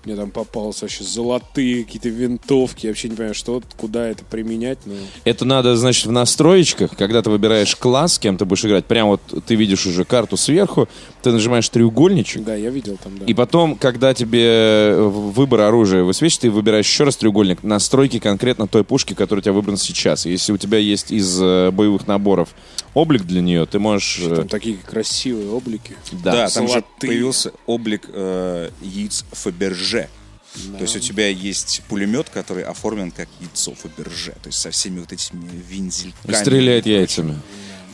Мне 0.09 0.15
там 0.17 0.31
попалось 0.31 0.81
вообще 0.81 1.03
золотые 1.03 1.83
какие-то 1.85 2.09
винтовки. 2.09 2.87
Я 2.87 2.89
вообще 2.89 3.09
не 3.09 3.15
понимаю, 3.15 3.35
что, 3.35 3.61
куда 3.77 4.07
это 4.07 4.25
применять. 4.25 4.79
Но... 4.87 4.95
Это 5.23 5.45
надо, 5.45 5.77
значит, 5.77 6.07
в 6.07 6.11
настроечках, 6.11 6.97
когда 6.97 7.21
ты 7.21 7.29
выбираешь 7.29 7.75
класс, 7.75 8.13
с 8.13 8.19
кем 8.19 8.35
ты 8.35 8.45
будешь 8.45 8.65
играть, 8.65 8.85
прям 8.85 9.09
вот 9.09 9.21
ты 9.45 9.53
видишь 9.53 9.85
уже 9.85 10.05
карту 10.05 10.35
сверху, 10.35 10.89
ты 11.21 11.31
нажимаешь 11.31 11.69
треугольничек, 11.69 12.43
Да, 12.43 12.55
я 12.55 12.71
видел 12.71 12.97
там, 13.03 13.19
да. 13.19 13.25
и 13.27 13.35
потом, 13.35 13.75
когда 13.75 14.15
тебе 14.15 14.45
э, 14.45 14.99
выбор 14.99 15.61
оружия 15.61 16.01
высвечивает, 16.01 16.41
ты 16.41 16.49
выбираешь 16.49 16.87
еще 16.87 17.03
раз 17.03 17.15
треугольник, 17.17 17.61
настройки 17.61 18.17
конкретно 18.17 18.67
той 18.67 18.83
пушки, 18.83 19.13
которая 19.13 19.41
у 19.41 19.43
тебя 19.43 19.53
выбрана 19.53 19.77
сейчас. 19.77 20.25
Если 20.25 20.51
у 20.51 20.57
тебя 20.57 20.79
есть 20.79 21.11
из 21.11 21.39
э, 21.39 21.69
боевых 21.69 22.07
наборов 22.07 22.49
облик 22.95 23.23
для 23.25 23.41
нее, 23.41 23.67
ты 23.67 23.77
можешь... 23.77 24.19
э, 24.21 24.35
Там 24.37 24.47
такие 24.47 24.77
красивые 24.77 25.51
облики. 25.51 25.95
Да, 26.23 26.31
Да, 26.31 26.49
там 26.49 26.67
же 26.67 26.83
появился 26.99 27.51
облик 27.67 28.09
э, 28.11 28.69
яиц 28.81 29.25
Фаберже. 29.33 29.98
То 30.53 30.81
есть 30.81 30.95
у 30.95 30.99
тебя 30.99 31.27
есть 31.27 31.81
пулемет, 31.87 32.29
который 32.29 32.63
оформлен 32.63 33.11
как 33.11 33.27
яйцо 33.39 33.73
Фаберже. 33.75 34.31
То 34.41 34.47
есть 34.47 34.59
со 34.59 34.71
всеми 34.71 34.99
вот 34.99 35.11
этими 35.13 35.47
винзельками. 35.69 36.31
и 36.31 36.35
стреляет 36.35 36.85
яйцами. 36.85 37.35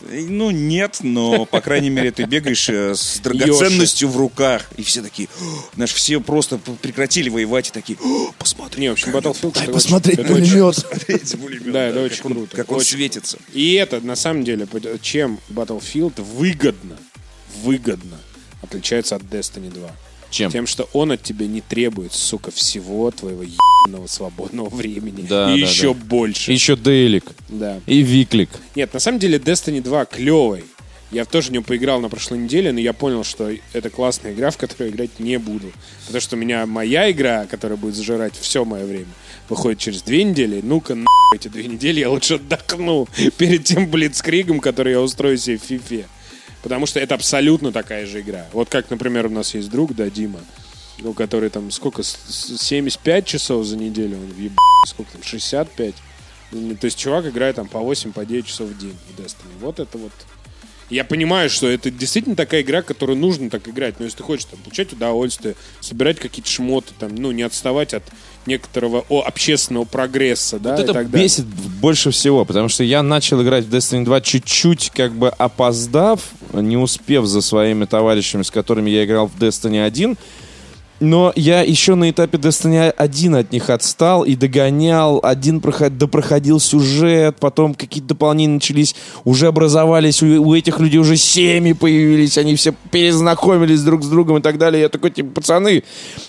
Э, 0.09 0.21
Ну, 0.21 0.51
нет, 0.51 0.99
но, 1.01 1.45
по 1.45 1.61
крайней 1.61 1.89
мере, 1.89 2.11
ты 2.11 2.23
бегаешь 2.25 2.69
э, 2.69 2.93
с 2.95 3.19
драгоценностью 3.19 4.07
в 4.07 4.17
руках. 4.17 4.69
И 4.77 4.83
все 4.83 5.01
такие, 5.01 5.27
знаешь, 5.73 5.93
все 5.93 6.21
просто 6.21 6.57
прекратили 6.59 7.27
воевать 7.29 7.69
и 7.69 7.71
такие, 7.71 7.97
«О, 8.03 8.31
посмотри. 8.37 8.81
Не, 8.81 8.89
в 8.89 8.93
общем, 8.93 9.09
Battlefield... 9.11 9.51
очень- 9.63 9.73
посмотреть 9.73 10.19
пулемет. 11.39 11.71
Да, 11.73 11.83
это 11.85 12.01
очень 12.03 12.21
круто. 12.21 12.55
Как 12.55 12.71
он 12.71 12.77
Очень. 12.79 12.91
светится. 12.97 13.37
И 13.53 13.73
это, 13.73 13.99
на 13.99 14.15
самом 14.15 14.43
деле, 14.43 14.67
чем 15.01 15.39
Battlefield 15.49 16.21
выгодно, 16.21 16.97
выгодно 17.63 18.17
отличается 18.61 19.15
от 19.15 19.23
Destiny 19.23 19.71
2. 19.71 19.89
Чем? 20.35 20.51
Тем, 20.51 20.67
что 20.67 20.89
он 20.91 21.13
от 21.13 21.23
тебя 21.23 21.47
не 21.47 21.61
требует, 21.61 22.11
сука, 22.11 22.51
всего 22.51 23.09
твоего 23.09 23.43
ебаного 23.43 24.07
свободного 24.07 24.67
времени. 24.67 25.25
Да, 25.25 25.55
и 25.55 25.61
да, 25.61 25.67
еще 25.67 25.93
да. 25.93 25.99
больше. 26.03 26.51
Еще 26.51 26.75
Дейлик. 26.75 27.23
Да. 27.47 27.79
И 27.85 28.01
Виклик. 28.01 28.49
Нет, 28.75 28.93
на 28.93 28.99
самом 28.99 29.19
деле 29.19 29.37
Destiny 29.37 29.81
2 29.81 30.03
клевый. 30.03 30.65
Я 31.09 31.23
тоже 31.23 31.49
в 31.49 31.51
него 31.53 31.63
поиграл 31.63 32.01
на 32.01 32.09
прошлой 32.09 32.39
неделе, 32.39 32.73
но 32.73 32.81
я 32.81 32.91
понял, 32.91 33.23
что 33.23 33.49
это 33.71 33.89
классная 33.89 34.33
игра, 34.33 34.51
в 34.51 34.57
которую 34.57 34.89
я 34.89 34.93
играть 34.93 35.19
не 35.19 35.39
буду. 35.39 35.71
Потому 36.05 36.19
что 36.19 36.35
у 36.35 36.39
меня 36.39 36.65
моя 36.65 37.09
игра, 37.09 37.45
которая 37.45 37.77
будет 37.77 37.95
зажирать 37.95 38.33
все 38.37 38.65
мое 38.65 38.83
время, 38.83 39.07
выходит 39.47 39.79
через 39.79 40.01
две 40.01 40.25
недели. 40.25 40.59
Ну-ка, 40.61 40.95
нахуй 40.95 41.37
эти 41.37 41.47
две 41.47 41.63
недели 41.67 42.01
я 42.01 42.09
лучше 42.09 42.35
отдохну 42.35 43.07
перед 43.37 43.63
тем 43.63 43.87
блицкригом, 43.87 44.59
который 44.59 44.91
я 44.91 45.01
устрою 45.01 45.37
себе 45.37 45.57
в 45.57 45.61
фифе. 45.61 46.07
Потому 46.65 46.87
что 46.87 46.99
это 46.99 47.13
абсолютно 47.13 47.71
такая 47.71 48.07
же 48.07 48.21
игра. 48.21 48.47
Вот 48.51 48.69
как, 48.69 48.89
например, 48.89 49.27
у 49.27 49.29
нас 49.29 49.53
есть 49.53 49.69
друг, 49.69 49.93
да, 49.93 50.09
Дима, 50.09 50.39
у 51.03 51.13
который 51.13 51.51
там 51.51 51.69
сколько, 51.69 52.01
с- 52.01 52.17
с- 52.27 52.57
75 52.59 53.23
часов 53.23 53.63
за 53.67 53.77
неделю, 53.77 54.17
он 54.17 54.25
въеб... 54.31 54.53
сколько 54.87 55.11
там, 55.11 55.21
65? 55.21 55.93
То 56.81 56.85
есть 56.85 56.97
чувак 56.97 57.27
играет 57.27 57.57
там 57.57 57.67
по 57.67 57.77
8, 57.81 58.13
по 58.13 58.25
9 58.25 58.47
часов 58.47 58.69
в 58.69 58.77
день 58.79 58.97
в 59.15 59.21
Destiny. 59.21 59.59
Вот 59.59 59.79
это 59.79 59.95
вот. 59.99 60.11
Я 60.89 61.03
понимаю, 61.03 61.51
что 61.51 61.67
это 61.69 61.91
действительно 61.91 62.35
такая 62.35 62.61
игра, 62.63 62.81
которую 62.81 63.19
нужно 63.19 63.51
так 63.51 63.67
играть. 63.67 63.99
Но 63.99 64.05
если 64.05 64.17
ты 64.17 64.23
хочешь 64.23 64.45
там, 64.45 64.59
получать 64.61 64.91
удовольствие, 64.91 65.53
собирать 65.81 66.17
какие-то 66.17 66.49
шмоты, 66.49 66.93
там, 66.97 67.13
ну, 67.13 67.31
не 67.31 67.43
отставать 67.43 67.93
от 67.93 68.03
некоторого 68.47 69.05
о, 69.09 69.21
общественного 69.21 69.85
прогресса, 69.85 70.59
да, 70.59 70.75
Вот 70.75 70.89
это 70.89 71.03
бесит 71.03 71.45
больше 71.45 72.11
всего, 72.11 72.45
потому 72.45 72.69
что 72.69 72.83
я 72.83 73.03
начал 73.03 73.41
играть 73.41 73.65
в 73.65 73.73
Destiny 73.73 74.03
2 74.03 74.21
чуть-чуть 74.21 74.91
как 74.93 75.13
бы 75.13 75.29
опоздав, 75.29 76.21
не 76.53 76.77
успев 76.77 77.25
за 77.25 77.41
своими 77.41 77.85
товарищами, 77.85 78.43
с 78.43 78.51
которыми 78.51 78.89
я 78.89 79.05
играл 79.05 79.27
в 79.27 79.41
Destiny 79.41 79.83
1. 79.83 80.17
Но 81.01 81.33
я 81.35 81.61
еще 81.61 81.95
на 81.95 82.09
этапе 82.09 82.37
Destiny 82.37 82.89
1 82.89 83.35
от 83.35 83.51
них 83.51 83.69
отстал 83.69 84.23
и 84.23 84.35
догонял. 84.35 85.19
Один 85.21 85.59
проход, 85.59 85.97
допроходил 85.97 86.59
сюжет, 86.59 87.35
потом 87.39 87.73
какие-то 87.73 88.09
дополнения 88.09 88.53
начались, 88.53 88.95
уже 89.25 89.47
образовались, 89.47 90.23
у, 90.23 90.27
у 90.41 90.55
этих 90.55 90.79
людей 90.79 90.99
уже 90.99 91.17
семьи 91.17 91.73
появились, 91.73 92.37
они 92.37 92.55
все 92.55 92.73
перезнакомились 92.91 93.81
друг 93.81 94.03
с 94.03 94.07
другом 94.07 94.37
и 94.37 94.41
так 94.41 94.57
далее. 94.57 94.83
Я 94.83 94.89
такой, 94.89 95.11
типа, 95.11 95.41
пацаны. 95.41 95.83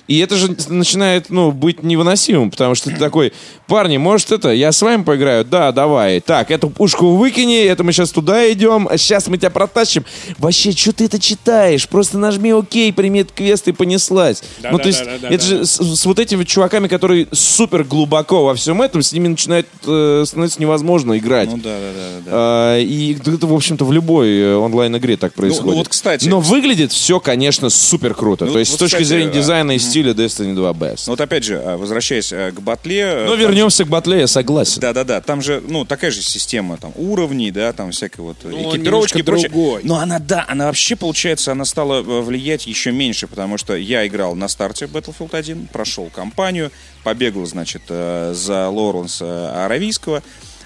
И 0.09 0.19
это 0.19 0.35
же 0.35 0.57
начинает, 0.69 1.31
ну, 1.31 1.53
быть 1.53 1.85
невыносимым, 1.85 2.51
потому 2.51 2.75
что 2.75 2.91
ты 2.91 2.97
такой, 2.97 3.33
парни, 3.69 3.99
может 3.99 4.33
это, 4.33 4.53
я 4.53 4.73
с 4.73 4.83
вами 4.83 5.05
поиграю? 5.05 5.45
Да, 5.45 5.71
давай. 5.71 6.21
Так, 6.21 6.51
эту 6.51 6.71
пушку 6.71 7.15
выкини, 7.15 7.65
это 7.65 7.85
мы 7.85 7.93
сейчас 7.93 8.11
туда 8.11 8.51
идем, 8.51 8.89
сейчас 8.97 9.29
мы 9.29 9.39
тебя 9.39 9.51
протащим. 9.51 10.05
Вообще, 10.39 10.73
что 10.73 10.93
ты 10.93 11.05
это 11.05 11.21
читаешь? 11.21 11.89
Просто 11.89 12.19
нажми 12.19 12.53
ОК, 12.53 12.67
прими 12.97 13.21
этот 13.21 13.33
квест 13.33 13.69
и 13.69 13.73
понеслась. 13.73 14.43
Да, 14.63 14.71
ну, 14.71 14.79
да, 14.79 14.83
то 14.83 14.89
есть, 14.89 15.05
да, 15.05 15.13
да, 15.13 15.19
да, 15.19 15.29
это 15.29 15.45
же 15.45 15.67
с, 15.67 15.77
с 15.77 16.07
вот 16.07 16.19
этими 16.19 16.45
чуваками, 16.45 16.89
которые 16.89 17.29
супер 17.33 17.85
глубоко 17.85 18.45
во 18.45 18.55
всем 18.55 18.83
этом, 18.83 19.03
с 19.03 19.13
ними 19.13 19.29
начинает 19.29 19.67
э, 19.87 20.25
становиться 20.27 20.61
невозможно 20.61 21.17
играть. 21.19 21.51
Ну 21.51 21.57
да, 21.59 21.79
да, 21.79 21.93
да, 21.93 22.21
да. 22.25 22.31
А, 22.33 22.79
и 22.81 23.15
это, 23.15 23.47
в 23.47 23.55
общем-то, 23.55 23.85
в 23.85 23.93
любой 23.93 24.29
э, 24.39 24.55
онлайн-игре 24.57 25.17
так 25.17 25.35
происходит. 25.35 25.67
ну 25.73 25.77
вот, 25.77 25.89
кстати. 25.89 26.29
Но 26.29 26.41
выглядит 26.41 26.93
все, 26.93 27.21
конечно, 27.21 27.71
супер 27.71 28.15
круто. 28.15 28.47
Ну, 28.47 28.53
То 28.53 28.59
есть, 28.59 28.73
вот, 28.73 28.77
с 28.77 28.81
точки 28.81 28.97
кстати, 28.97 29.09
зрения 29.09 29.31
а, 29.31 29.35
дизайна 29.35 29.73
и 29.73 29.79
стиля 29.79 30.13
Destiny 30.13 30.55
2 30.55 30.71
best. 30.73 31.05
Ну 31.07 31.13
вот 31.13 31.21
опять 31.21 31.45
же, 31.45 31.61
а, 31.65 31.77
возвращаясь 31.77 32.33
а, 32.33 32.51
к 32.53 32.61
батле... 32.61 33.01
э, 33.03 33.25
Но 33.25 33.31
там 33.33 33.41
вернемся 33.41 33.85
к 33.85 33.89
батле, 33.89 34.21
я 34.21 34.27
согласен. 34.27 34.81
Да-да-да, 34.81 35.21
там 35.21 35.43
же, 35.43 35.63
ну, 35.67 35.85
такая 35.85 36.11
же 36.11 36.23
система, 36.23 36.77
там, 36.77 36.93
уровней, 36.97 37.51
да, 37.51 37.73
там, 37.73 37.91
всякой 37.91 38.21
вот 38.21 38.37
э, 38.45 38.49
Ну, 38.49 38.71
экипировочки 38.75 39.19
и 39.19 39.23
прочее. 39.23 39.49
другой. 39.49 39.81
Но 39.85 39.97
она, 39.99 40.19
да, 40.19 40.45
она 40.49 40.67
вообще, 40.67 40.97
получается, 40.97 41.53
она 41.53 41.65
стала 41.65 42.01
э, 42.01 42.21
влиять 42.21 42.67
еще 42.67 42.93
меньше, 42.93 43.27
потому 43.27 43.59
что 43.59 43.75
я 43.75 44.07
играл 44.07 44.35
на 44.35 44.46
старте 44.49 44.87
Battlefield 44.87 45.35
1, 45.35 45.69
прошел 45.73 46.11
кампанию, 46.11 46.71
побегал, 47.05 47.47
значит, 47.47 47.83
э, 47.89 48.33
за 48.35 48.69
Лоренса 48.69 49.65
Аравийского, 49.65 50.23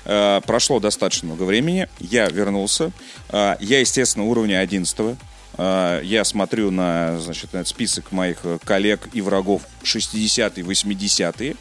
Э, 0.07 0.41
прошло 0.47 0.81
достаточно 0.81 1.26
много 1.26 1.43
времени, 1.43 1.89
я 2.01 2.28
вернулся, 2.28 2.91
Э, 3.28 3.57
я, 3.61 3.81
естественно, 3.81 4.24
уровня 4.26 4.61
11 4.61 5.16
Э, 5.59 6.01
Я 6.03 6.24
смотрю 6.24 6.70
на, 6.70 7.18
значит, 7.20 7.53
на 7.53 7.64
список 7.64 8.12
моих 8.12 8.39
коллег 8.64 9.09
и 9.12 9.20
врагов 9.20 9.62
60-е, 9.83 10.64
80-е. 10.64 11.57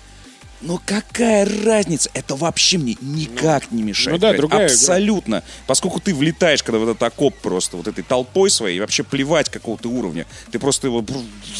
Но 0.61 0.81
какая 0.85 1.45
разница? 1.65 2.09
Это 2.13 2.35
вообще 2.35 2.77
мне 2.77 2.97
никак 3.01 3.71
не 3.71 3.81
мешает. 3.81 4.11
ну 4.11 4.17
да, 4.19 4.33
другая 4.33 4.65
игра. 4.67 4.73
Абсолютно. 4.73 5.43
Поскольку 5.67 5.99
ты 6.01 6.13
влетаешь, 6.13 6.63
когда 6.63 6.79
в 6.79 6.83
этот 6.83 7.01
окоп 7.01 7.33
просто 7.37 7.77
вот 7.77 7.87
этой 7.87 8.03
толпой 8.03 8.49
своей, 8.49 8.77
и 8.77 8.79
вообще 8.79 9.03
плевать 9.03 9.49
какого 9.49 9.77
ты 9.77 9.87
уровня. 9.87 10.25
Ты 10.51 10.59
просто 10.59 10.87
его 10.87 11.03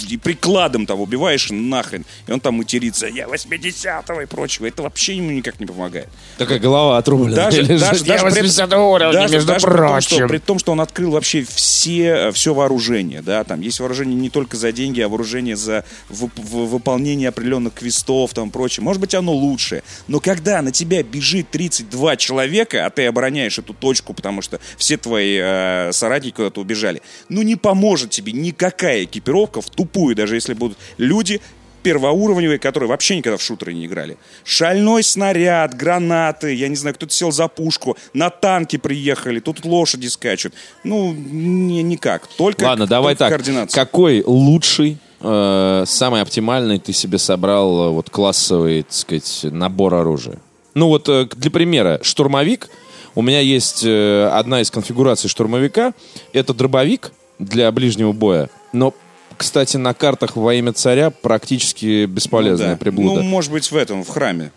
и 0.10 0.18
прикладом 0.18 0.86
там 0.86 1.00
убиваешь 1.00 1.50
нахрен. 1.50 2.06
И 2.28 2.32
он 2.32 2.39
там 2.41 2.56
матерится, 2.56 3.08
я 3.08 3.26
80-го 3.26 4.22
и 4.22 4.26
прочего. 4.26 4.66
Это 4.66 4.82
вообще 4.84 5.16
ему 5.16 5.32
никак 5.32 5.60
не 5.60 5.66
помогает. 5.66 6.10
Такая 6.38 6.60
голова 6.60 6.97
отрублена. 6.97 7.36
Даже, 7.36 7.64
даже, 7.64 8.04
даже, 8.04 8.06
Я 8.06 8.18
при, 8.20 8.41
80 8.41 8.74
уровня, 8.74 9.14
даже- 9.14 9.34
между 9.34 9.47
даже 9.47 9.66
при 9.68 9.76
том, 9.78 10.02
что, 10.02 10.10
прочим. 10.16 10.28
при 10.28 10.38
том, 10.39 10.60
что 10.60 10.72
он 10.74 10.82
открыл 10.82 11.12
вообще 11.12 11.45
все, 11.47 12.32
все 12.34 12.54
вооружение, 12.54 13.22
да, 13.22 13.43
там 13.43 13.62
есть 13.62 13.80
вооружение 13.80 14.16
не 14.16 14.30
только 14.30 14.58
за 14.58 14.72
деньги, 14.72 15.00
а 15.02 15.08
вооружение 15.08 15.56
за 15.56 15.86
вып- 16.10 16.32
в- 16.36 16.68
выполнение 16.70 17.30
определенных 17.30 17.74
квестов, 17.76 18.34
там 18.34 18.52
прочее. 18.52 18.84
Может 18.89 19.01
быть, 19.01 19.13
оно 19.13 19.33
лучше. 19.33 19.83
Но 20.07 20.19
когда 20.19 20.63
на 20.63 20.71
тебя 20.71 21.03
бежит 21.03 21.51
32 21.51 22.15
человека, 22.15 22.87
а 22.87 22.89
ты 22.89 23.05
обороняешь 23.05 23.59
эту 23.59 23.75
точку, 23.75 24.15
потому 24.15 24.41
что 24.41 24.59
все 24.77 24.97
твои 24.97 25.37
э, 25.39 25.91
соратники 25.91 26.33
куда-то 26.33 26.59
убежали, 26.59 27.03
ну 27.29 27.43
не 27.43 27.55
поможет 27.55 28.09
тебе 28.09 28.31
никакая 28.31 29.03
экипировка 29.03 29.61
в 29.61 29.69
тупую, 29.69 30.15
даже 30.15 30.33
если 30.33 30.55
будут 30.55 30.79
люди 30.97 31.39
первоуровневые, 31.83 32.57
которые 32.57 32.89
вообще 32.89 33.15
никогда 33.15 33.37
в 33.37 33.43
шутеры 33.43 33.75
не 33.75 33.85
играли. 33.85 34.17
Шальной 34.43 35.03
снаряд, 35.03 35.75
гранаты, 35.75 36.55
я 36.55 36.67
не 36.67 36.75
знаю, 36.75 36.95
кто-то 36.95 37.13
сел 37.13 37.31
за 37.31 37.47
пушку, 37.47 37.95
на 38.15 38.31
танке 38.31 38.79
приехали, 38.79 39.39
тут 39.39 39.65
лошади 39.65 40.07
скачут. 40.07 40.55
Ну, 40.83 41.13
не, 41.13 41.83
никак. 41.83 42.25
Только, 42.25 42.63
Ладно, 42.63 42.87
давай 42.87 43.13
только 43.13 43.19
так. 43.19 43.29
координация. 43.29 43.85
Какой 43.85 44.23
лучший, 44.25 44.97
э, 45.22 45.84
самый 45.86 46.22
оптимальный 46.22 46.80
ты 46.80 46.93
себе 46.93 47.17
собрал 47.17 47.88
э, 47.88 47.89
вот 47.91 48.09
классовый, 48.09 48.84
так 48.84 48.93
сказать, 48.93 49.39
набор 49.43 49.95
оружия? 49.95 50.39
Ну 50.74 50.88
вот 50.88 51.09
э, 51.09 51.28
для 51.36 51.51
примера, 51.51 51.99
штурмовик. 52.01 52.70
У 53.15 53.22
меня 53.22 53.39
есть 53.39 53.84
одна 53.84 54.61
из 54.61 54.72
конфигураций 54.72 55.30
штурмовика. 55.30 55.93
Это 56.32 56.53
дробовик 56.53 57.11
для 57.39 57.72
ближнего 57.72 58.11
боя. 58.13 58.49
Но, 58.72 58.93
кстати, 59.36 59.78
на 59.78 59.93
картах 59.93 60.36
во 60.36 60.53
имя 60.53 60.74
царя 60.74 61.09
практически 61.09 62.05
бесполезная 62.05 62.67
Ну 62.67 62.74
да. 62.74 62.78
приблуда. 62.78 63.22
Ну, 63.22 63.28
может 63.28 63.51
быть, 63.51 63.70
в 63.72 63.76
этом, 63.76 64.03
в 64.03 64.09
храме. 64.09 64.51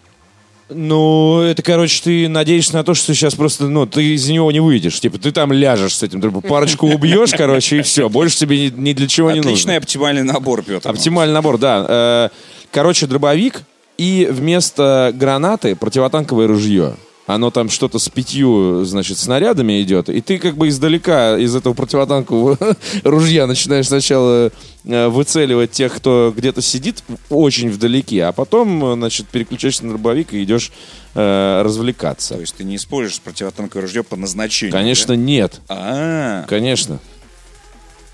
Ну, 0.74 1.40
это, 1.40 1.62
короче, 1.62 2.02
ты 2.02 2.28
надеешься 2.28 2.74
на 2.74 2.84
то, 2.84 2.94
что 2.94 3.14
сейчас 3.14 3.34
просто, 3.34 3.68
ну, 3.68 3.86
ты 3.86 4.14
из 4.14 4.28
него 4.28 4.50
не 4.52 4.60
выйдешь. 4.60 5.00
Типа, 5.00 5.18
ты 5.18 5.32
там 5.32 5.52
ляжешь 5.52 5.96
с 5.96 6.02
этим, 6.02 6.20
ты 6.20 6.30
парочку 6.30 6.86
убьешь, 6.86 7.30
короче, 7.36 7.78
и 7.78 7.82
все. 7.82 8.08
Больше 8.08 8.38
тебе 8.38 8.70
ни, 8.70 8.80
ни 8.80 8.92
для 8.92 9.08
чего 9.08 9.30
не 9.30 9.36
нужно. 9.36 9.50
Отличный 9.52 9.76
оптимальный 9.76 10.22
набор, 10.22 10.62
Петр. 10.62 10.90
Оптимальный 10.90 11.34
набор, 11.34 11.58
да. 11.58 11.86
Э, 11.88 12.28
Короче, 12.72 13.06
дробовик 13.06 13.62
и 13.98 14.26
вместо 14.30 15.12
гранаты 15.14 15.76
противотанковое 15.76 16.46
ружье. 16.46 16.94
Оно 17.26 17.50
там 17.50 17.68
что-то 17.68 17.98
с 17.98 18.08
пятью, 18.08 18.84
значит, 18.84 19.18
снарядами 19.18 19.80
идет, 19.82 20.08
и 20.08 20.20
ты 20.20 20.38
как 20.38 20.56
бы 20.56 20.68
издалека 20.68 21.38
из 21.38 21.54
этого 21.54 21.72
противотанкового 21.74 22.58
ружья 23.04 23.46
начинаешь 23.46 23.88
сначала 23.88 24.50
э, 24.84 25.08
выцеливать 25.08 25.70
тех, 25.70 25.94
кто 25.94 26.32
где-то 26.36 26.62
сидит 26.62 27.04
очень 27.30 27.70
вдалеке, 27.70 28.24
а 28.24 28.32
потом, 28.32 28.94
значит, 28.94 29.28
переключаешься 29.28 29.84
на 29.84 29.90
дробовик 29.90 30.34
и 30.34 30.42
идешь 30.42 30.72
э, 31.14 31.62
развлекаться. 31.64 32.34
То 32.34 32.40
есть 32.40 32.56
ты 32.56 32.64
не 32.64 32.76
используешь 32.76 33.20
противотанковое 33.20 33.82
ружье 33.82 34.02
по 34.02 34.16
назначению. 34.16 34.72
Конечно, 34.72 35.12
нет. 35.12 35.60
да? 35.68 35.76
А, 35.76 36.44
Конечно. 36.48 36.98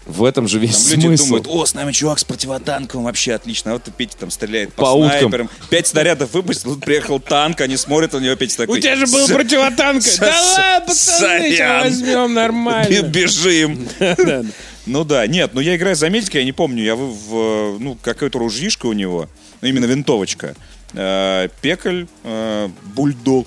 В 0.09 0.25
этом 0.25 0.49
же 0.49 0.59
весь 0.59 0.87
Там 0.87 0.95
люди 1.01 1.07
смысл. 1.17 1.25
думают, 1.27 1.47
о, 1.49 1.67
с 1.67 1.75
нами 1.75 1.93
чувак 1.93 2.19
с 2.19 2.25
противотанковым, 2.25 3.05
вообще 3.05 3.35
отлично. 3.35 3.71
А 3.71 3.75
вот 3.75 3.83
Петя 3.95 4.17
там 4.19 4.31
стреляет 4.31 4.73
по, 4.73 4.85
По 4.85 4.89
уткам. 4.95 5.19
снайперам. 5.19 5.51
Пять 5.69 5.87
снарядов 5.87 6.33
выпустил, 6.33 6.75
тут 6.75 6.85
приехал 6.85 7.21
танк, 7.21 7.61
они 7.61 7.77
смотрят 7.77 8.15
на 8.15 8.19
него, 8.19 8.35
Петя 8.35 8.57
такой... 8.57 8.79
У 8.79 8.81
тебя 8.81 8.97
же 8.97 9.07
был 9.07 9.27
«С- 9.29 9.31
противотанк. 9.31 10.03
Да 10.19 10.27
ладно, 10.41 10.87
пацаны, 10.87 11.51
сейчас 11.51 11.85
возьмем 11.85 12.35
нормально. 12.35 13.03
Бежим. 13.03 13.87
Ну 14.87 15.05
да, 15.05 15.27
нет, 15.27 15.51
ну 15.53 15.61
я 15.61 15.77
играю 15.77 15.95
за 15.95 16.09
медика, 16.09 16.39
я 16.39 16.45
не 16.47 16.53
помню, 16.53 16.83
я 16.83 16.97
в, 16.97 17.01
в, 17.13 17.79
ну, 17.79 17.99
какая-то 18.01 18.39
ружьишка 18.39 18.87
у 18.87 18.95
него, 18.95 19.29
ну 19.61 19.69
именно 19.69 19.85
винтовочка. 19.85 20.57
Э, 20.95 21.49
Пекаль, 21.61 22.07
э, 22.25 22.69
бульдог, 22.95 23.47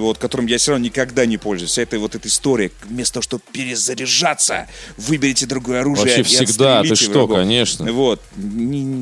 вот, 0.00 0.18
которым 0.18 0.46
я 0.46 0.58
все 0.58 0.72
равно 0.72 0.84
никогда 0.86 1.26
не 1.26 1.36
пользуюсь. 1.38 1.70
Вся 1.72 1.82
эта 1.82 1.98
вот 1.98 2.14
эта 2.14 2.28
история, 2.28 2.70
вместо 2.84 3.14
того, 3.14 3.22
чтобы 3.22 3.42
перезаряжаться, 3.52 4.66
выберите 4.96 5.46
другое 5.46 5.80
оружие 5.80 6.16
Вообще 6.16 6.20
и 6.20 6.22
всегда, 6.46 6.82
ты 6.82 6.94
что, 6.96 7.10
врагов. 7.26 7.36
конечно. 7.38 7.92
Вот. 7.92 8.20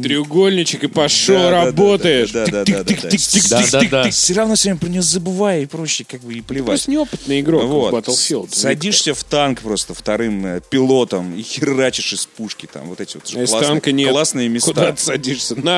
Треугольничек 0.02 0.84
и 0.84 0.86
пошел, 0.86 1.34
Да, 1.36 1.42
да, 1.42 1.50
да, 1.50 1.64
работаешь. 1.66 2.30
да, 2.30 2.46
да, 2.46 2.64
да, 2.64 2.84
да, 2.84 3.82
да. 3.90 4.10
Все 4.10 4.34
равно 4.34 4.54
все 4.54 4.68
время 4.68 4.80
про 4.80 4.88
нее 4.88 5.02
забывай 5.02 5.62
и 5.62 5.66
проще 5.66 6.04
как 6.04 6.20
бы 6.22 6.34
и 6.34 6.40
плевать. 6.40 6.66
Просто 6.66 6.90
неопытный 6.90 7.40
игрок 7.40 7.64
Вот. 7.64 7.92
в 7.92 7.96
Battlefield. 7.96 8.54
Садишься 8.54 9.14
в 9.14 9.24
танк 9.24 9.60
просто 9.60 9.94
вторым 9.94 10.44
э, 10.46 10.60
пилотом 10.68 11.34
и 11.36 11.42
херачишь 11.42 12.12
из 12.12 12.26
пушки. 12.26 12.68
Там 12.72 12.86
вот 12.88 13.00
эти 13.00 13.16
вот 13.16 13.24
А 13.34 13.42
из 13.42 13.50
классные, 13.50 13.68
танка 13.68 13.92
нет. 13.92 14.10
классные 14.10 14.48
места. 14.48 14.70
Куда 14.72 14.92
ты 14.92 15.02
садишься? 15.02 15.54
На 15.56 15.76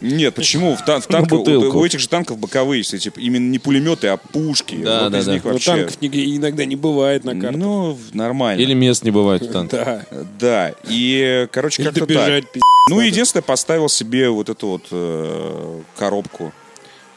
Нет, 0.00 0.34
почему? 0.34 0.74
В, 0.76 0.84
тан- 0.84 1.00
в 1.00 1.06
танке- 1.06 1.34
у, 1.34 1.78
у 1.78 1.84
этих 1.84 2.00
же 2.00 2.08
танков 2.08 2.38
боковые, 2.38 2.80
если, 2.80 2.98
типа, 2.98 3.20
именно 3.20 3.48
не 3.50 3.58
пулеметы, 3.58 4.08
а 4.08 4.16
пушки. 4.16 4.49
Да, 4.84 5.04
вот 5.04 5.12
да, 5.12 5.18
из 5.20 5.26
да. 5.26 5.32
них 5.32 5.44
Ну, 5.44 5.52
вообще... 5.52 5.70
танков 5.72 5.96
иногда 6.00 6.64
не 6.64 6.76
бывает 6.76 7.24
на 7.24 7.38
карте. 7.40 7.56
Ну, 7.58 7.98
нормально. 8.12 8.60
Или 8.60 8.74
мест 8.74 9.04
не 9.04 9.10
бывает 9.10 9.42
в 9.42 9.52
танке. 9.52 9.76
Да. 9.76 10.06
Да, 10.38 10.74
и, 10.88 11.48
короче, 11.52 11.82
как-то 11.84 12.06
так. 12.06 12.44
Ну, 12.88 13.00
единственное, 13.00 13.42
поставил 13.42 13.88
себе 13.88 14.28
вот 14.30 14.48
эту 14.48 14.66
вот 14.68 14.86
э, 14.90 15.80
коробку. 15.96 16.52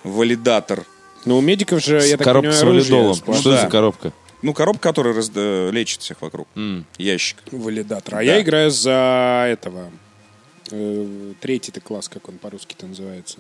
Валидатор. 0.04 0.84
Ну, 1.26 1.38
у 1.38 1.42
медиков 1.42 1.82
же, 1.82 2.02
я 2.06 2.18
так 2.18 2.26
Коробка 2.26 2.52
понимаю, 2.52 2.82
с 2.84 2.90
валидолом. 2.90 3.16
Что 3.40 3.52
да. 3.52 3.62
за 3.62 3.68
коробка? 3.68 4.12
Ну, 4.42 4.54
коробка, 4.54 4.90
которая 4.90 5.14
раз- 5.14 5.32
э, 5.34 5.70
лечит 5.72 6.02
всех 6.02 6.22
вокруг. 6.22 6.48
Ящик. 6.98 7.38
Валидатор. 7.52 8.16
А 8.16 8.18
Да. 8.18 8.22
я 8.24 8.42
играю 8.42 8.70
за 8.72 9.48
этого. 9.50 9.90
э, 10.72 11.34
Третий-то 11.40 11.80
класс, 11.80 12.10
как 12.10 12.28
он 12.28 12.38
по-русски-то 12.38 12.86
называется. 12.88 13.38